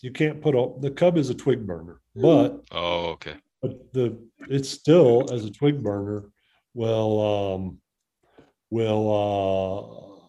you 0.01 0.11
can't 0.11 0.41
put 0.41 0.55
a. 0.55 0.73
The 0.81 0.91
Cub 0.91 1.19
is 1.19 1.29
a 1.29 1.35
twig 1.35 1.67
burner, 1.67 2.01
but 2.15 2.65
Oh, 2.73 3.11
okay. 3.15 3.35
but 3.61 3.93
the 3.93 4.17
it's 4.49 4.71
still 4.71 5.31
as 5.35 5.45
a 5.45 5.51
twig 5.51 5.83
burner 5.83 6.31
will 6.75 7.13
um 7.21 7.79
will 8.71 9.05
uh 9.25 10.25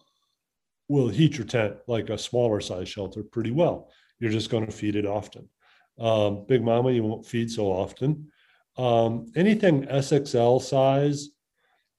will 0.88 1.08
heat 1.08 1.38
your 1.38 1.46
tent 1.46 1.76
like 1.86 2.10
a 2.10 2.18
smaller 2.18 2.60
size 2.60 2.88
shelter 2.88 3.22
pretty 3.22 3.52
well 3.52 3.88
you're 4.18 4.32
just 4.38 4.50
going 4.50 4.66
to 4.66 4.72
feed 4.72 4.96
it 4.96 5.06
often 5.06 5.48
um 5.98 6.44
big 6.48 6.62
mama 6.64 6.90
you 6.90 7.04
won't 7.04 7.24
feed 7.26 7.48
so 7.50 7.66
often 7.66 8.26
um 8.78 9.30
anything 9.34 9.84
sxl 9.86 10.60
size 10.62 11.30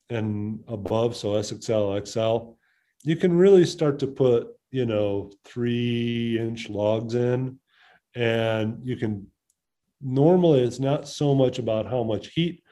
and 0.09 0.63
above 0.67 1.15
so 1.15 1.29
sxl 1.33 2.07
xl 2.07 2.55
you 3.03 3.15
can 3.15 3.33
really 3.35 3.65
start 3.65 3.99
to 3.99 4.07
put 4.07 4.47
you 4.71 4.85
know 4.85 5.31
three 5.45 6.39
inch 6.39 6.69
logs 6.69 7.15
in. 7.15 7.59
And 8.15 8.79
you 8.83 8.97
can 8.97 9.27
normally 10.01 10.61
it's 10.61 10.79
not 10.79 11.07
so 11.07 11.35
much 11.35 11.59
about 11.59 11.85
how 11.85 12.03
much 12.03 12.29
heat 12.29 12.63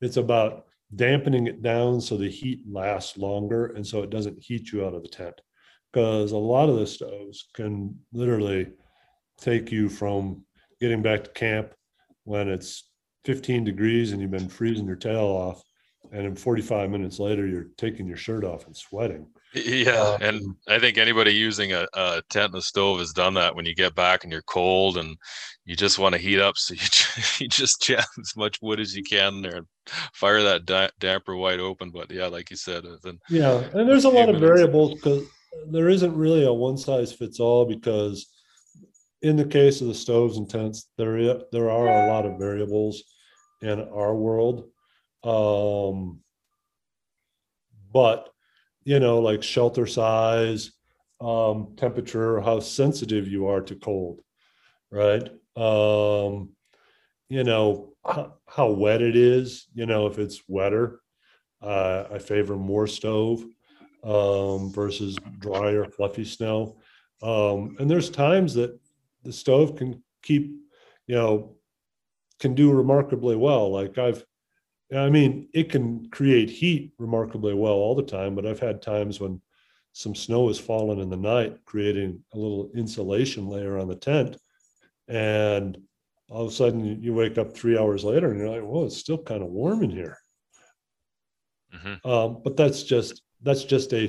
it's 0.00 0.16
about 0.16 0.64
dampening 0.94 1.46
it 1.46 1.60
down 1.60 2.00
so 2.00 2.16
the 2.16 2.30
heat 2.30 2.60
lasts 2.66 3.18
longer 3.18 3.66
and 3.66 3.86
so 3.86 4.02
it 4.02 4.10
doesn't 4.10 4.42
heat 4.42 4.72
you 4.72 4.86
out 4.86 4.94
of 4.94 5.02
the 5.02 5.08
tent. 5.08 5.40
Because 5.92 6.32
a 6.32 6.36
lot 6.36 6.68
of 6.68 6.78
the 6.78 6.86
stoves 6.86 7.48
can 7.54 7.98
literally 8.12 8.68
take 9.40 9.70
you 9.70 9.88
from 9.88 10.44
getting 10.80 11.02
back 11.02 11.24
to 11.24 11.30
camp 11.30 11.74
when 12.24 12.48
it's 12.48 12.84
15 13.24 13.64
degrees 13.64 14.12
and 14.12 14.20
you've 14.20 14.30
been 14.30 14.48
freezing 14.48 14.86
your 14.86 14.96
tail 14.96 15.24
off, 15.24 15.62
and 16.12 16.24
then 16.24 16.36
45 16.36 16.90
minutes 16.90 17.18
later 17.18 17.46
you're 17.46 17.68
taking 17.76 18.06
your 18.06 18.16
shirt 18.16 18.44
off 18.44 18.66
and 18.66 18.76
sweating. 18.76 19.26
Yeah, 19.54 20.18
and 20.20 20.40
Um, 20.42 20.56
I 20.68 20.78
think 20.78 20.98
anybody 20.98 21.32
using 21.32 21.72
a, 21.72 21.86
a 21.94 22.22
tent 22.28 22.52
and 22.52 22.60
a 22.60 22.62
stove 22.62 22.98
has 22.98 23.12
done 23.12 23.34
that 23.34 23.56
when 23.56 23.64
you 23.64 23.74
get 23.74 23.94
back 23.94 24.22
and 24.22 24.32
you're 24.32 24.42
cold 24.42 24.98
and 24.98 25.16
you 25.64 25.74
just 25.74 25.98
want 25.98 26.14
to 26.14 26.20
heat 26.20 26.38
up, 26.38 26.56
so 26.58 26.74
you 26.78 26.80
you 27.40 27.48
just 27.48 27.82
jam 27.82 28.04
as 28.20 28.36
much 28.36 28.58
wood 28.60 28.78
as 28.78 28.94
you 28.94 29.02
can 29.02 29.36
in 29.36 29.42
there 29.42 29.56
and 29.56 29.66
fire 30.12 30.42
that 30.42 30.66
da- 30.66 30.90
damper 30.98 31.34
wide 31.34 31.60
open. 31.60 31.90
But 31.90 32.10
yeah, 32.10 32.26
like 32.26 32.50
you 32.50 32.56
said, 32.56 32.84
then 33.02 33.18
Yeah, 33.30 33.64
and 33.72 33.88
there's 33.88 34.04
a 34.04 34.10
lot 34.10 34.28
of 34.28 34.38
variables 34.38 34.94
because 34.94 35.26
there 35.70 35.88
isn't 35.88 36.14
really 36.14 36.44
a 36.44 36.52
one 36.52 36.76
size 36.76 37.12
fits 37.12 37.40
all 37.40 37.64
because 37.64 38.26
in 39.22 39.36
the 39.36 39.44
case 39.44 39.80
of 39.80 39.88
the 39.88 39.94
stoves 39.94 40.36
and 40.36 40.48
tents, 40.48 40.88
there 40.96 41.40
there 41.52 41.70
are 41.70 41.88
a 41.88 42.08
lot 42.08 42.26
of 42.26 42.38
variables 42.38 43.02
in 43.62 43.80
our 43.80 44.14
world. 44.14 44.70
Um, 45.24 46.20
but 47.92 48.30
you 48.84 49.00
know, 49.00 49.18
like 49.18 49.42
shelter 49.42 49.86
size, 49.86 50.72
um, 51.20 51.74
temperature, 51.76 52.40
how 52.40 52.60
sensitive 52.60 53.28
you 53.28 53.48
are 53.48 53.60
to 53.62 53.74
cold, 53.74 54.20
right? 54.90 55.28
Um, 55.56 56.50
you 57.28 57.44
know, 57.44 57.92
how, 58.06 58.34
how 58.46 58.70
wet 58.70 59.02
it 59.02 59.16
is, 59.16 59.66
you 59.74 59.86
know, 59.86 60.06
if 60.06 60.18
it's 60.18 60.42
wetter, 60.48 61.00
uh, 61.60 62.04
I 62.12 62.18
favor 62.18 62.56
more 62.56 62.86
stove 62.86 63.44
um, 64.04 64.72
versus 64.72 65.18
drier, 65.38 65.84
fluffy 65.84 66.24
snow. 66.24 66.78
Um, 67.22 67.76
and 67.80 67.90
there's 67.90 68.10
times 68.10 68.54
that 68.54 68.78
the 69.22 69.32
stove 69.32 69.76
can 69.76 70.02
keep, 70.22 70.52
you 71.06 71.14
know, 71.14 71.56
can 72.40 72.54
do 72.54 72.72
remarkably 72.72 73.36
well. 73.36 73.70
Like 73.70 73.98
I've, 73.98 74.24
I 74.94 75.10
mean, 75.10 75.48
it 75.52 75.70
can 75.70 76.08
create 76.10 76.50
heat 76.50 76.92
remarkably 76.98 77.54
well 77.54 77.74
all 77.74 77.94
the 77.94 78.02
time, 78.02 78.34
but 78.34 78.46
I've 78.46 78.60
had 78.60 78.80
times 78.80 79.20
when 79.20 79.40
some 79.92 80.14
snow 80.14 80.48
has 80.48 80.58
fallen 80.58 81.00
in 81.00 81.10
the 81.10 81.16
night, 81.16 81.58
creating 81.64 82.24
a 82.32 82.38
little 82.38 82.70
insulation 82.74 83.48
layer 83.48 83.78
on 83.78 83.88
the 83.88 83.96
tent. 83.96 84.36
And 85.08 85.78
all 86.30 86.42
of 86.46 86.52
a 86.52 86.54
sudden 86.54 87.02
you- 87.02 87.14
wake 87.14 87.38
up 87.38 87.54
three 87.54 87.76
hours 87.78 88.04
later 88.04 88.30
and 88.30 88.38
you're 88.38 88.50
like, 88.50 88.62
well, 88.64 88.84
it's 88.84 88.96
still 88.96 89.18
kind 89.18 89.42
of 89.42 89.48
warm 89.50 89.82
in 89.82 89.90
here. 89.90 90.18
mhm. 91.72 92.04
Um, 92.04 92.40
but 92.42 92.56
that's 92.56 92.82
just 92.82 93.22
that's 93.42 93.64
just 93.64 93.92
a 93.92 94.08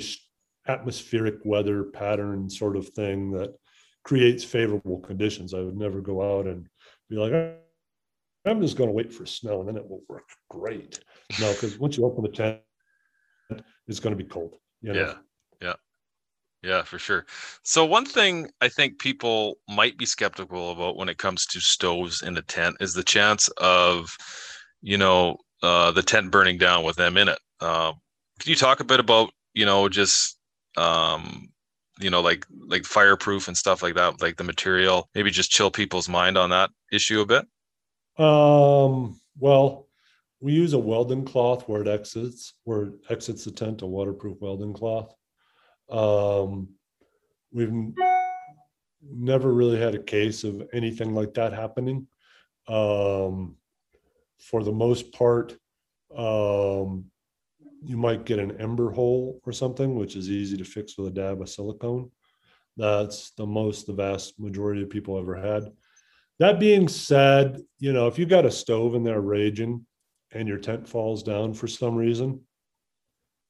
atmospheric 0.68 1.36
weather 1.45 1.84
pattern 1.86 2.49
sort 2.49 2.77
of 2.77 2.90
thing 2.90 3.31
that 3.31 3.56
creates 4.03 4.43
favorable 4.43 4.99
conditions. 4.99 5.53
I 5.53 5.61
would 5.61 5.77
never 5.77 6.01
go 6.01 6.39
out 6.39 6.47
and 6.47 6.67
be 7.09 7.17
like, 7.17 7.34
"Ah, 7.34 7.59
I'm 8.45 8.61
just 8.61 8.77
going 8.77 8.89
to 8.89 8.93
wait 8.93 9.13
for 9.13 9.26
snow 9.26 9.59
and 9.59 9.67
then 9.67 9.77
it 9.77 9.88
will 9.88 10.01
work 10.07 10.30
great. 10.49 10.99
No, 11.39 11.53
because 11.53 11.77
once 11.77 11.97
you 11.97 12.05
open 12.05 12.23
the 12.23 12.30
tent, 12.30 12.59
it's 13.88 13.99
going 13.99 14.17
to 14.17 14.23
be 14.23 14.30
cold. 14.30 14.55
You 14.81 14.93
know? 14.93 14.99
yeah, 14.99 15.13
yeah, 15.61 15.73
yeah, 16.63 16.84
for 16.84 16.97
sure. 16.97 17.26
So 17.63 17.85
one 17.85 18.05
thing 18.05 18.49
I 18.61 18.69
think 18.69 18.99
people 18.99 19.55
might 19.67 19.97
be 19.97 20.05
skeptical 20.05 20.71
about 20.71 20.95
when 20.95 21.09
it 21.09 21.17
comes 21.17 21.45
to 21.47 21.59
stoves 21.59 22.21
in 22.21 22.38
a 22.38 22.41
tent 22.41 22.77
is 22.80 22.93
the 22.93 23.03
chance 23.03 23.49
of, 23.57 24.15
you 24.81 24.97
know, 24.97 25.38
uh, 25.61 25.91
the 25.91 26.03
tent 26.03 26.31
burning 26.31 26.57
down 26.57 26.84
with 26.85 26.95
them 26.95 27.17
in 27.17 27.27
it. 27.27 27.39
Uh, 27.59 27.91
can 28.39 28.49
you 28.49 28.55
talk 28.55 28.80
a 28.80 28.85
bit 28.85 29.01
about, 29.01 29.31
you 29.53 29.65
know, 29.65 29.89
just 29.89 30.38
um, 30.77 31.49
you 31.99 32.09
know, 32.09 32.21
like 32.21 32.45
like 32.67 32.85
fireproof 32.85 33.47
and 33.47 33.57
stuff 33.57 33.84
like 33.84 33.95
that, 33.95 34.21
like 34.21 34.38
the 34.38 34.43
material? 34.43 35.09
Maybe 35.15 35.31
just 35.31 35.51
chill 35.51 35.71
people's 35.71 36.09
mind 36.09 36.38
on 36.38 36.49
that 36.51 36.71
issue 36.91 37.21
a 37.21 37.26
bit. 37.26 37.45
Um, 38.17 39.19
well, 39.38 39.88
we 40.41 40.53
use 40.53 40.73
a 40.73 40.80
welding 40.80 41.26
cloth 41.26 41.67
where 41.67 41.81
it 41.81 41.88
exits, 41.88 42.53
where 42.63 42.84
it 42.84 42.93
exits 43.09 43.45
the 43.45 43.51
tent, 43.51 43.81
a 43.81 43.85
waterproof 43.85 44.38
welding 44.39 44.73
cloth. 44.73 45.13
Um, 45.89 46.69
we've 47.51 47.73
never 49.01 49.53
really 49.53 49.80
had 49.80 49.95
a 49.95 50.03
case 50.03 50.43
of 50.43 50.67
anything 50.73 51.13
like 51.13 51.34
that 51.34 51.53
happening. 51.53 52.07
Um, 52.67 53.55
for 54.39 54.63
the 54.63 54.71
most 54.71 55.11
part, 55.11 55.57
um, 56.15 57.05
you 57.81 57.97
might 57.97 58.26
get 58.26 58.39
an 58.39 58.60
ember 58.60 58.91
hole 58.91 59.39
or 59.45 59.51
something, 59.53 59.95
which 59.95 60.15
is 60.15 60.30
easy 60.30 60.57
to 60.57 60.64
fix 60.65 60.97
with 60.97 61.07
a 61.07 61.11
dab 61.11 61.41
of 61.41 61.49
silicone. 61.49 62.11
That's 62.77 63.31
the 63.31 63.45
most 63.45 63.88
the 63.88 63.93
vast 63.93 64.39
majority 64.39 64.84
of 64.84 64.89
people 64.89 65.18
ever 65.18 65.35
had. 65.35 65.64
That 66.39 66.60
being 66.60 66.88
said, 66.88 67.61
you 67.80 67.91
know, 67.91 68.07
if 68.07 68.18
you 68.18 68.26
got 68.26 68.45
a 68.45 68.51
stove 68.51 68.95
in 68.95 69.03
there 69.03 69.22
raging 69.22 69.85
and 70.31 70.47
your 70.47 70.57
tent 70.57 70.88
falls 70.88 71.23
down 71.23 71.53
for 71.53 71.68
some 71.68 71.95
reason, 71.95 72.41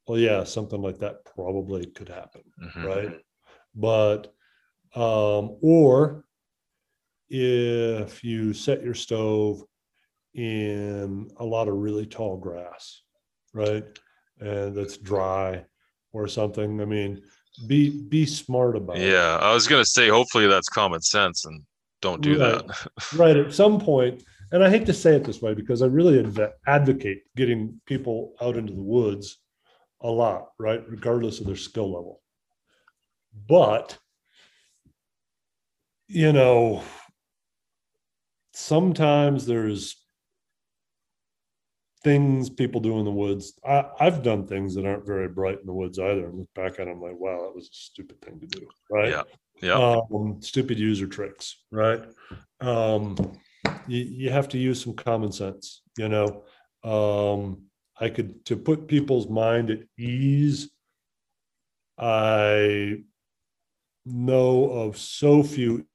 well, 0.08 0.18
yeah, 0.18 0.44
something 0.44 0.82
like 0.82 0.98
that 1.00 1.24
probably 1.26 1.86
could 1.86 2.10
happen, 2.10 2.42
Mhm. 2.60 2.84
right? 2.84 3.20
But, 3.76 4.34
um, 4.96 5.58
or 5.62 6.26
if 7.30 8.24
you 8.24 8.54
set 8.54 8.84
your 8.84 8.96
stove 8.96 9.64
in 10.34 11.30
a 11.38 11.46
lot 11.46 11.68
of 11.68 11.76
really 11.76 12.08
tall 12.08 12.38
grass, 12.38 13.04
right? 13.54 13.84
And 14.40 14.76
that's 14.76 14.98
dry 14.98 15.66
or 16.14 16.28
something, 16.28 16.82
I 16.82 16.86
mean, 16.86 17.22
be, 17.68 17.90
be 17.90 18.26
smart 18.26 18.76
about 18.76 18.98
it. 18.98 19.10
Yeah, 19.10 19.38
I 19.42 19.54
was 19.54 19.68
gonna 19.68 19.86
say, 19.86 20.08
hopefully 20.10 20.48
that's 20.48 20.70
common 20.70 21.02
sense 21.02 21.46
and 21.46 21.64
don't 22.02 22.22
do 22.22 22.40
Right. 22.40 22.66
that. 22.68 22.88
right 23.16 23.36
at 23.38 23.54
some 23.54 23.80
point 23.80 24.24
and 24.52 24.64
i 24.64 24.70
hate 24.70 24.86
to 24.86 24.94
say 24.94 25.16
it 25.16 25.24
this 25.26 25.42
way 25.42 25.54
because 25.54 25.82
i 25.82 25.86
really 25.86 26.20
adv- 26.20 26.54
advocate 26.66 27.24
getting 27.36 27.80
people 27.86 28.34
out 28.42 28.56
into 28.56 28.74
the 28.74 28.82
woods 28.82 29.38
a 30.02 30.10
lot 30.10 30.48
right 30.58 30.82
regardless 30.90 31.40
of 31.42 31.46
their 31.46 31.56
skill 31.58 31.92
level 31.94 32.22
but 33.48 33.98
you 36.08 36.32
know 36.32 36.82
sometimes 38.54 39.46
there's 39.46 39.96
things 42.04 42.50
people 42.50 42.80
do 42.80 42.98
in 43.00 43.06
the 43.06 43.12
woods 43.12 43.60
I, 43.68 43.86
i've 44.00 44.24
done 44.24 44.48
things 44.48 44.74
that 44.76 44.86
aren't 44.86 45.06
very 45.06 45.28
bright 45.28 45.60
in 45.60 45.66
the 45.66 45.74
woods 45.74 46.00
either 46.00 46.28
and 46.28 46.40
look 46.40 46.54
back 46.56 46.80
at 46.80 46.86
them 46.86 47.02
like 47.02 47.20
wow 47.20 47.42
that 47.42 47.56
was 47.56 47.66
a 47.66 47.74
stupid 47.76 48.22
thing 48.22 48.40
to 48.40 48.48
do 48.48 48.68
right 48.90 49.10
Yeah, 49.10 49.24
yeah. 49.62 49.74
um, 49.74 50.38
stupid 50.42 50.80
user 50.80 51.08
tricks, 51.08 51.58
right? 51.72 52.02
Um, 52.62 53.16
you, 53.88 54.04
you 54.04 54.30
have 54.30 54.48
to 54.50 54.58
use 54.58 54.82
some 54.84 54.94
common 54.94 55.32
sense, 55.32 55.82
you 55.98 56.08
know. 56.10 56.44
Um, 56.84 57.64
I 58.00 58.10
could 58.10 58.46
to 58.46 58.56
put 58.56 58.88
people's 58.88 59.28
mind 59.30 59.70
at 59.70 59.80
ease. 59.98 60.70
I 61.98 63.04
know 64.06 64.70
of 64.72 64.98
so 64.98 65.44
few 65.44 65.86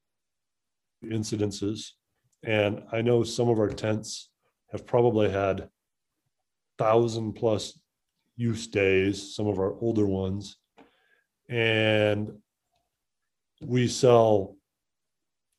incidences, 1.03 1.91
and 2.43 2.83
I 2.91 3.01
know 3.01 3.23
some 3.23 3.49
of 3.49 3.59
our 3.59 3.69
tents 3.69 4.29
have 4.71 4.85
probably 4.85 5.31
had 5.31 5.69
thousand 6.77 7.33
plus 7.33 7.79
use 8.35 8.67
days. 8.67 9.35
Some 9.35 9.47
of 9.47 9.59
our 9.59 9.73
older 9.79 10.05
ones, 10.05 10.57
and 11.49 12.31
we 13.61 13.87
sell 13.87 14.55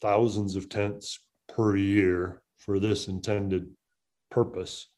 thousands 0.01 0.57
of 0.57 0.69
tents 0.69 1.19
per 1.49 1.77
year 1.77 2.43
for 2.59 2.79
this 2.79 3.09
intended 3.09 3.69
purpose 4.31 4.89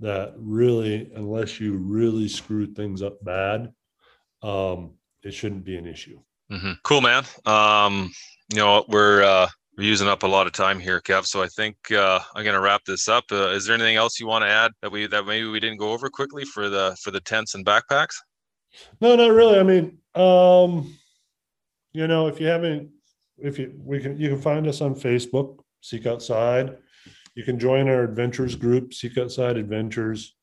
that 0.00 0.32
really 0.36 1.10
unless 1.16 1.58
you 1.58 1.76
really 1.76 2.28
screw 2.28 2.66
things 2.66 3.02
up 3.02 3.22
bad 3.24 3.72
um 4.42 4.92
it 5.24 5.34
shouldn't 5.34 5.64
be 5.64 5.76
an 5.76 5.86
issue 5.86 6.20
hmm 6.50 6.72
Cool, 6.82 7.02
man. 7.02 7.24
Um, 7.44 8.10
you 8.50 8.58
know, 8.58 8.84
we're 8.88 9.22
uh, 9.22 9.48
we're 9.78 9.84
using 9.84 10.08
up 10.08 10.24
a 10.24 10.26
lot 10.26 10.46
of 10.46 10.52
time 10.52 10.78
here, 10.78 11.00
Kev. 11.00 11.24
So 11.24 11.42
I 11.42 11.46
think 11.46 11.76
uh, 11.92 12.20
I'm 12.34 12.44
gonna 12.44 12.60
wrap 12.60 12.84
this 12.84 13.08
up. 13.08 13.24
Uh, 13.32 13.50
is 13.50 13.64
there 13.64 13.74
anything 13.74 13.96
else 13.96 14.20
you 14.20 14.26
want 14.26 14.42
to 14.42 14.48
add 14.48 14.72
that 14.82 14.92
we 14.92 15.06
that 15.06 15.24
maybe 15.24 15.46
we 15.46 15.60
didn't 15.60 15.78
go 15.78 15.92
over 15.92 16.10
quickly 16.10 16.44
for 16.44 16.68
the 16.68 16.94
for 17.02 17.10
the 17.10 17.20
tents 17.20 17.54
and 17.54 17.64
backpacks? 17.64 18.16
no 19.00 19.16
not 19.16 19.32
really 19.32 19.58
i 19.58 19.62
mean 19.62 19.98
um 20.14 20.94
you 21.92 22.06
know 22.06 22.26
if 22.26 22.40
you 22.40 22.46
haven't 22.46 22.90
if 23.38 23.58
you 23.58 23.72
we 23.78 24.00
can 24.00 24.18
you 24.18 24.28
can 24.28 24.40
find 24.40 24.66
us 24.66 24.80
on 24.80 24.94
facebook 24.94 25.58
seek 25.80 26.06
outside 26.06 26.76
you 27.34 27.44
can 27.44 27.58
join 27.58 27.88
our 27.88 28.02
adventures 28.02 28.54
group 28.56 28.92
seek 28.92 29.16
outside 29.18 29.56
adventures 29.56 30.36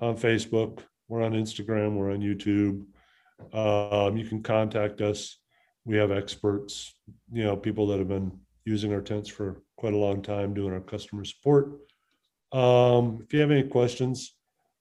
on 0.00 0.16
facebook 0.16 0.80
we're 1.08 1.22
on 1.22 1.32
instagram 1.32 1.94
we're 1.94 2.12
on 2.12 2.20
youtube 2.20 2.84
um, 3.52 4.16
you 4.16 4.26
can 4.26 4.42
contact 4.42 5.00
us 5.00 5.38
we 5.84 5.96
have 5.96 6.10
experts 6.10 6.94
you 7.32 7.44
know 7.44 7.56
people 7.56 7.86
that 7.86 7.98
have 7.98 8.08
been 8.08 8.32
using 8.68 8.92
our 8.92 9.00
tents 9.00 9.28
for 9.28 9.62
quite 9.76 9.94
a 9.94 10.04
long 10.06 10.22
time 10.22 10.54
doing 10.54 10.72
our 10.72 10.80
customer 10.94 11.24
support 11.24 11.64
um, 12.52 13.20
if 13.24 13.32
you 13.32 13.40
have 13.40 13.50
any 13.50 13.62
questions 13.78 14.34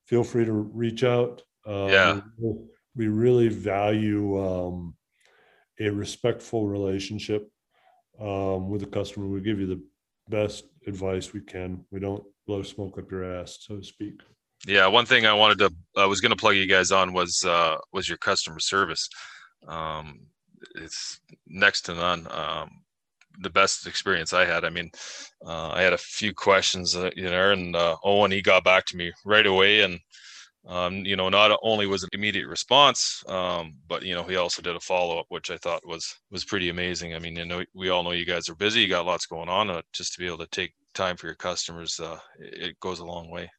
feel 0.05 0.23
free 0.23 0.45
to 0.45 0.53
reach 0.53 1.03
out 1.03 1.41
uh, 1.68 1.88
Yeah. 1.89 2.22
we, 2.38 2.53
we 2.95 3.07
really 3.07 3.49
value 3.49 4.26
um, 4.47 4.95
a 5.80 5.89
respectful 5.89 6.68
relationship 6.68 7.49
um, 8.19 8.69
with 8.69 8.81
the 8.81 8.88
customer 8.88 9.27
we 9.27 9.41
give 9.41 9.59
you 9.59 9.68
the 9.68 9.81
best 10.30 10.65
advice 10.85 11.34
we 11.34 11.41
can 11.41 11.85
we 11.91 11.99
don't 11.99 12.23
blow 12.47 12.64
smoke 12.64 12.97
up 12.97 13.11
your 13.11 13.26
ass, 13.39 13.57
so 13.59 13.76
to 13.77 13.84
speak. 13.84 14.22
Yeah, 14.65 14.88
one 14.88 15.05
thing 15.05 15.26
I 15.26 15.34
wanted 15.34 15.59
to 15.59 15.69
I 15.97 16.05
was 16.05 16.22
going 16.22 16.31
to 16.31 16.35
plug 16.38 16.55
you 16.55 16.65
guys 16.65 16.91
on 16.91 17.14
was 17.14 17.43
uh, 17.45 17.76
was 17.93 18.07
your 18.09 18.18
customer 18.18 18.59
service. 18.59 19.07
Um, 19.68 20.22
it's 20.76 21.19
next 21.45 21.81
to 21.84 21.93
none. 21.93 22.27
Um, 22.31 22.69
the 23.39 23.49
best 23.49 23.88
experience 23.88 24.34
I 24.34 24.45
had. 24.45 24.65
I 24.65 24.69
mean, 24.69 24.91
uh, 25.45 25.69
I 25.69 25.81
had 25.81 25.93
a 25.93 25.97
few 25.97 26.34
questions, 26.34 26.95
uh, 26.95 27.11
you 27.15 27.30
know, 27.30 27.51
and 27.51 27.76
uh, 27.76 27.95
Owen 28.03 28.31
he 28.31 28.41
got 28.41 28.64
back 28.64 28.85
to 28.88 28.97
me 28.97 29.11
right 29.26 29.45
away, 29.45 29.81
and 29.81 29.99
um, 30.68 31.05
you 31.05 31.15
know, 31.15 31.30
not 31.30 31.57
only 31.61 31.88
was 31.88 32.03
it 32.03 32.09
immediate 32.14 32.47
response, 32.47 33.23
um, 33.27 33.76
but 33.88 34.03
you 34.03 34.14
know, 34.14 34.23
he 34.23 34.35
also 34.35 34.61
did 34.61 34.76
a 34.76 34.80
follow 34.80 35.19
up, 35.19 35.26
which 35.30 35.49
I 35.49 35.57
thought 35.57 35.88
was 35.88 36.15
was 36.31 36.45
pretty 36.45 36.69
amazing. 36.69 37.15
I 37.15 37.19
mean, 37.19 37.35
you 37.35 37.45
know, 37.45 37.64
we 37.73 37.89
all 37.89 38.03
know 38.03 38.11
you 38.11 38.26
guys 38.26 38.49
are 38.49 38.55
busy, 38.55 38.81
you 38.81 38.88
got 38.88 39.05
lots 39.05 39.26
going 39.26 39.49
on, 39.49 39.69
uh, 39.69 39.81
just 39.93 40.14
to 40.14 40.19
be 40.19 40.27
able 40.27 40.39
to 40.39 40.47
take 40.47 40.73
time 40.93 41.15
for 41.15 41.27
your 41.27 41.35
customers, 41.35 41.99
uh, 41.99 42.18
it 42.39 42.80
goes 42.80 42.99
a 42.99 43.05
long 43.05 43.30
way 43.30 43.49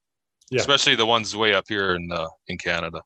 yeah. 0.50 0.60
especially 0.60 0.94
the 0.94 1.06
ones 1.06 1.36
way 1.36 1.54
up 1.54 1.64
here 1.68 1.94
in 1.94 2.10
uh, 2.12 2.28
in 2.48 2.58
Canada. 2.58 3.02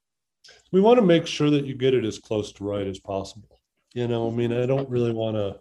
We 0.70 0.81
want 0.81 0.99
to 0.99 1.05
make 1.05 1.27
sure 1.27 1.51
that 1.51 1.66
you 1.66 1.74
get 1.74 1.94
it 1.94 2.05
as 2.05 2.19
close 2.19 2.53
to 2.53 2.65
right 2.65 2.86
as 2.86 2.99
possible. 2.99 3.61
You 3.94 4.09
know, 4.09 4.28
I 4.28 4.31
mean, 4.31 4.53
I 4.53 4.66
don't 4.66 4.89
really 4.89 5.12
want 5.12 5.36
to. 5.36 5.61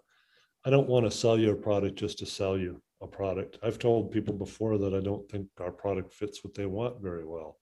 I 0.66 0.70
don't 0.70 0.88
want 0.88 1.06
to 1.06 1.12
sell 1.12 1.40
you 1.40 1.52
a 1.52 1.56
product 1.56 1.98
just 1.98 2.20
to 2.20 2.26
sell 2.26 2.58
you 2.58 2.82
a 3.02 3.08
product. 3.08 3.58
I've 3.64 3.80
told 3.80 4.12
people 4.12 4.34
before 4.34 4.78
that 4.78 4.94
I 4.94 5.00
don't 5.00 5.28
think 5.30 5.48
our 5.60 5.72
product 5.72 6.14
fits 6.14 6.44
what 6.44 6.54
they 6.54 6.68
want 6.68 7.02
very 7.02 7.26
well. 7.26 7.58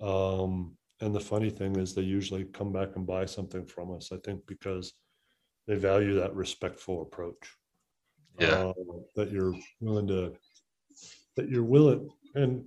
Um, 0.00 0.76
and 1.00 1.14
the 1.14 1.20
funny 1.20 1.50
thing 1.50 1.76
is, 1.76 1.94
they 1.94 2.02
usually 2.02 2.44
come 2.44 2.72
back 2.72 2.96
and 2.96 3.06
buy 3.06 3.26
something 3.26 3.64
from 3.64 3.94
us. 3.94 4.10
I 4.12 4.16
think 4.24 4.44
because 4.46 4.92
they 5.66 5.76
value 5.76 6.14
that 6.14 6.34
respectful 6.34 7.02
approach. 7.02 7.56
Yeah, 8.38 8.48
uh, 8.48 8.72
that 9.14 9.30
you're 9.30 9.54
willing 9.80 10.06
to, 10.08 10.32
that 11.36 11.48
you're 11.48 11.62
willing, 11.62 12.08
and 12.34 12.64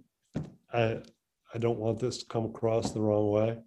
I, 0.71 0.99
I 1.53 1.57
don't 1.57 1.79
want 1.79 1.99
this 1.99 2.19
to 2.19 2.25
come 2.27 2.45
across 2.45 2.91
the 2.91 3.01
wrong 3.01 3.31
way. 3.31 3.57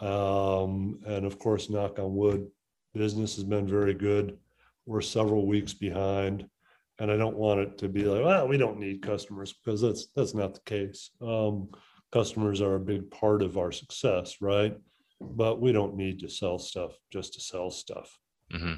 Um, 0.00 1.00
and 1.06 1.24
of 1.24 1.38
course, 1.38 1.70
knock 1.70 1.98
on 1.98 2.16
wood, 2.16 2.48
business 2.94 3.36
has 3.36 3.44
been 3.44 3.68
very 3.68 3.94
good. 3.94 4.38
We're 4.86 5.00
several 5.00 5.46
weeks 5.46 5.72
behind. 5.72 6.46
And 6.98 7.10
I 7.10 7.16
don't 7.16 7.36
want 7.36 7.60
it 7.60 7.78
to 7.78 7.88
be 7.88 8.04
like, 8.04 8.24
well, 8.24 8.46
we 8.46 8.58
don't 8.58 8.78
need 8.78 9.02
customers 9.02 9.54
because 9.54 9.80
that's 9.80 10.08
that's 10.14 10.34
not 10.34 10.54
the 10.54 10.60
case. 10.66 11.10
Um, 11.22 11.70
customers 12.12 12.60
are 12.60 12.74
a 12.74 12.80
big 12.80 13.10
part 13.10 13.42
of 13.42 13.56
our 13.56 13.72
success, 13.72 14.36
right? 14.40 14.76
But 15.20 15.60
we 15.60 15.72
don't 15.72 15.96
need 15.96 16.20
to 16.20 16.28
sell 16.28 16.58
stuff 16.58 16.92
just 17.10 17.34
to 17.34 17.40
sell 17.40 17.70
stuff. 17.70 18.18
Mm-hmm. 18.52 18.74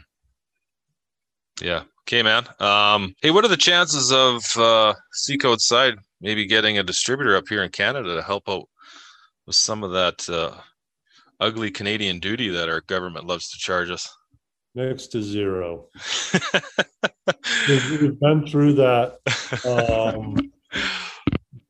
Yeah. 1.62 1.82
Okay, 2.08 2.22
man. 2.22 2.46
Um, 2.60 3.14
hey, 3.22 3.30
what 3.30 3.44
are 3.44 3.48
the 3.48 3.56
chances 3.56 4.12
of 4.12 4.44
uh, 4.56 4.94
Seek 5.12 5.44
Outside 5.44 5.94
maybe 6.20 6.46
getting 6.46 6.78
a 6.78 6.82
distributor 6.82 7.36
up 7.36 7.48
here 7.48 7.62
in 7.62 7.70
Canada 7.70 8.14
to 8.14 8.22
help 8.22 8.48
out 8.48 8.68
with 9.46 9.56
some 9.56 9.82
of 9.82 9.92
that 9.92 10.28
uh, 10.28 10.54
ugly 11.40 11.70
Canadian 11.70 12.20
duty 12.20 12.48
that 12.48 12.68
our 12.68 12.80
government 12.82 13.26
loves 13.26 13.50
to 13.50 13.58
charge 13.58 13.90
us? 13.90 14.08
Next 14.74 15.08
to 15.08 15.22
zero. 15.22 15.88
We've 17.68 18.18
been 18.18 18.46
through 18.46 18.74
that. 18.74 19.18
Um, 19.66 20.52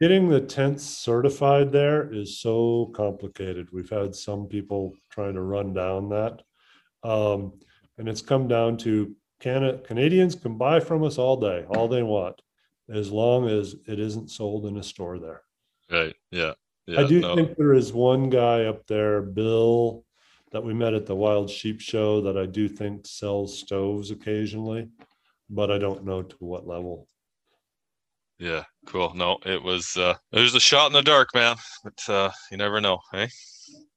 getting 0.00 0.28
the 0.28 0.40
tents 0.40 0.84
certified 0.84 1.72
there 1.72 2.12
is 2.12 2.40
so 2.40 2.92
complicated. 2.94 3.68
We've 3.72 3.90
had 3.90 4.14
some 4.14 4.46
people 4.46 4.94
trying 5.10 5.34
to 5.34 5.42
run 5.42 5.74
down 5.74 6.08
that. 6.10 6.42
Um, 7.02 7.54
and 7.98 8.08
it's 8.08 8.22
come 8.22 8.48
down 8.48 8.76
to 8.78 9.14
Canada, 9.40 9.78
Canadians 9.84 10.36
can 10.36 10.56
buy 10.56 10.78
from 10.78 11.02
us 11.02 11.18
all 11.18 11.36
day, 11.36 11.64
all 11.68 11.88
they 11.88 12.04
want 12.04 12.40
as 12.88 13.10
long 13.10 13.48
as 13.48 13.74
it 13.86 13.98
isn't 13.98 14.30
sold 14.30 14.66
in 14.66 14.76
a 14.76 14.82
store 14.82 15.18
there. 15.18 15.42
Right. 15.90 16.14
Yeah. 16.30 16.52
yeah 16.86 17.00
I 17.00 17.06
do 17.06 17.20
no. 17.20 17.34
think 17.34 17.56
there 17.56 17.74
is 17.74 17.92
one 17.92 18.30
guy 18.30 18.64
up 18.64 18.86
there, 18.86 19.22
Bill, 19.22 20.04
that 20.52 20.62
we 20.62 20.74
met 20.74 20.94
at 20.94 21.06
the 21.06 21.16
Wild 21.16 21.50
Sheep 21.50 21.80
Show 21.80 22.20
that 22.22 22.36
I 22.36 22.46
do 22.46 22.68
think 22.68 23.06
sells 23.06 23.58
stoves 23.58 24.10
occasionally, 24.10 24.88
but 25.48 25.70
I 25.70 25.78
don't 25.78 26.04
know 26.04 26.22
to 26.22 26.36
what 26.40 26.66
level. 26.66 27.08
Yeah, 28.38 28.64
cool. 28.86 29.12
No, 29.14 29.38
it 29.46 29.62
was 29.62 29.96
uh 29.96 30.14
it 30.32 30.40
was 30.40 30.54
a 30.54 30.60
shot 30.60 30.88
in 30.88 30.92
the 30.92 31.02
dark, 31.02 31.28
man. 31.34 31.56
But 31.84 32.08
uh 32.08 32.30
you 32.50 32.56
never 32.56 32.80
know, 32.80 32.98
hey? 33.12 33.28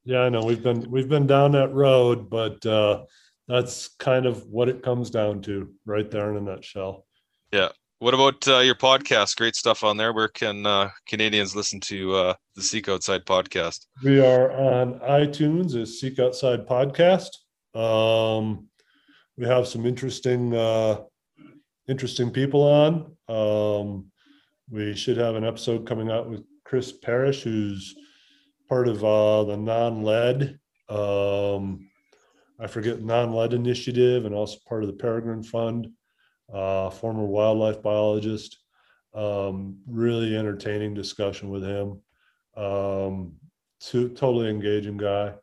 Yeah, 0.04 0.22
I 0.22 0.30
know. 0.30 0.44
We've 0.44 0.62
been 0.62 0.90
we've 0.90 1.10
been 1.10 1.28
down 1.28 1.52
that 1.54 1.74
road, 1.74 2.30
but 2.30 2.64
uh 2.66 3.06
that's 3.48 3.90
kind 4.00 4.26
of 4.26 4.46
what 4.48 4.70
it 4.70 4.84
comes 4.84 5.10
down 5.10 5.42
to 5.44 5.74
right 5.86 6.10
there 6.10 6.32
in 6.32 6.38
a 6.38 6.42
nutshell. 6.42 7.06
Yeah, 7.52 7.70
what 8.00 8.14
about 8.14 8.48
uh, 8.48 8.60
your 8.60 8.76
podcast? 8.76 9.38
Great 9.38 9.56
stuff 9.56 9.84
on 9.84 9.98
there. 9.98 10.12
Where 10.12 10.28
can 10.28 10.66
uh, 10.66 10.90
Canadians 11.08 11.56
listen 11.56 11.80
to 11.82 12.14
uh, 12.16 12.34
the 12.56 12.62
Seek 12.62 12.90
Outside 12.90 13.26
podcast? 13.26 13.86
We 14.04 14.20
are 14.20 14.52
on 14.52 15.00
iTunes 15.00 15.76
as 15.82 16.00
Seek 16.00 16.20
Outside 16.20 16.68
Podcast. 16.68 17.30
Um, 17.74 18.68
we 19.38 19.46
have 19.46 19.68
some 19.68 19.86
interesting, 19.86 20.54
uh, 20.54 21.02
interesting 21.88 22.32
people 22.32 22.64
on. 22.64 23.16
Um, 23.30 24.12
we 24.70 24.96
should 24.96 25.18
have 25.18 25.36
an 25.36 25.46
episode 25.46 25.88
coming 25.88 26.12
out 26.12 26.30
with 26.30 26.44
Chris 26.66 26.92
Parish, 26.92 27.44
who's 27.44 27.96
part 28.68 28.88
of 28.88 29.04
uh, 29.04 29.46
the 29.46 29.58
non-lead. 29.58 30.60
Um, 30.90 31.90
I 32.60 32.68
forget 32.68 33.02
non-lead 33.02 33.54
initiative, 33.54 34.26
and 34.26 34.36
also 34.36 34.58
part 34.68 34.84
of 34.84 34.88
the 34.88 34.96
Peregrine 34.96 35.44
Fund 35.44 35.88
uh, 36.54 36.90
former 36.90 37.26
wildlife 37.26 37.82
biologist. 37.82 38.58
Um, 39.14 39.78
really 39.88 40.36
entertaining 40.36 40.94
discussion 40.94 41.50
with 41.50 41.64
him. 41.64 42.02
Um, 42.58 43.34
to, 43.80 44.10
totally 44.10 44.50
engaging 44.50 44.98
guy. 44.98 45.34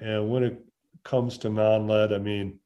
And 0.00 0.30
when 0.30 0.44
it 0.44 0.62
comes 1.04 1.38
to 1.38 1.50
non-lead, 1.50 2.12
I 2.12 2.18
mean, 2.18 2.58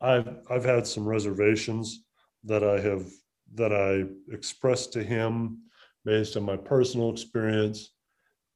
I've 0.00 0.38
I've 0.50 0.64
had 0.64 0.86
some 0.86 1.06
reservations 1.06 2.04
that 2.44 2.62
I 2.62 2.80
have 2.80 3.06
that 3.54 3.72
I 3.72 4.04
expressed 4.32 4.92
to 4.94 5.02
him 5.02 5.62
based 6.04 6.36
on 6.36 6.42
my 6.42 6.56
personal 6.56 7.10
experience. 7.10 7.90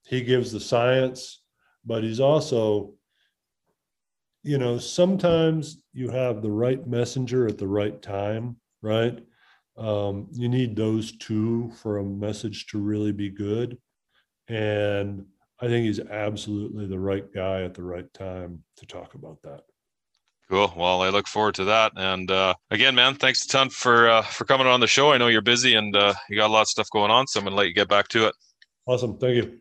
He 0.06 0.22
gives 0.22 0.52
the 0.52 0.60
science, 0.60 1.42
but 1.84 2.02
he's 2.02 2.20
also 2.20 2.94
you 4.48 4.56
know, 4.56 4.78
sometimes 4.78 5.82
you 5.92 6.08
have 6.08 6.40
the 6.40 6.50
right 6.50 6.86
messenger 6.86 7.46
at 7.46 7.58
the 7.58 7.68
right 7.68 8.00
time, 8.00 8.56
right? 8.80 9.18
Um, 9.76 10.26
you 10.32 10.48
need 10.48 10.74
those 10.74 11.12
two 11.18 11.70
for 11.82 11.98
a 11.98 12.02
message 12.02 12.66
to 12.68 12.78
really 12.78 13.12
be 13.12 13.28
good. 13.28 13.76
And 14.48 15.26
I 15.60 15.66
think 15.66 15.84
he's 15.84 16.00
absolutely 16.00 16.86
the 16.86 16.98
right 16.98 17.30
guy 17.30 17.64
at 17.64 17.74
the 17.74 17.82
right 17.82 18.10
time 18.14 18.64
to 18.78 18.86
talk 18.86 19.12
about 19.12 19.36
that. 19.42 19.64
Cool. 20.48 20.72
Well, 20.74 21.02
I 21.02 21.10
look 21.10 21.28
forward 21.28 21.56
to 21.56 21.64
that. 21.64 21.92
And 21.96 22.30
uh, 22.30 22.54
again, 22.70 22.94
man, 22.94 23.16
thanks 23.16 23.44
a 23.44 23.48
ton 23.48 23.68
for 23.68 24.08
uh, 24.08 24.22
for 24.22 24.46
coming 24.46 24.66
on 24.66 24.80
the 24.80 24.86
show. 24.86 25.12
I 25.12 25.18
know 25.18 25.28
you're 25.28 25.42
busy 25.42 25.74
and 25.74 25.94
uh, 25.94 26.14
you 26.30 26.36
got 26.36 26.48
a 26.48 26.54
lot 26.54 26.62
of 26.62 26.68
stuff 26.68 26.88
going 26.90 27.10
on, 27.10 27.26
so 27.26 27.38
I'm 27.38 27.44
gonna 27.44 27.54
let 27.54 27.66
you 27.66 27.74
get 27.74 27.90
back 27.90 28.08
to 28.08 28.28
it. 28.28 28.34
Awesome. 28.86 29.18
Thank 29.18 29.44
you. 29.44 29.58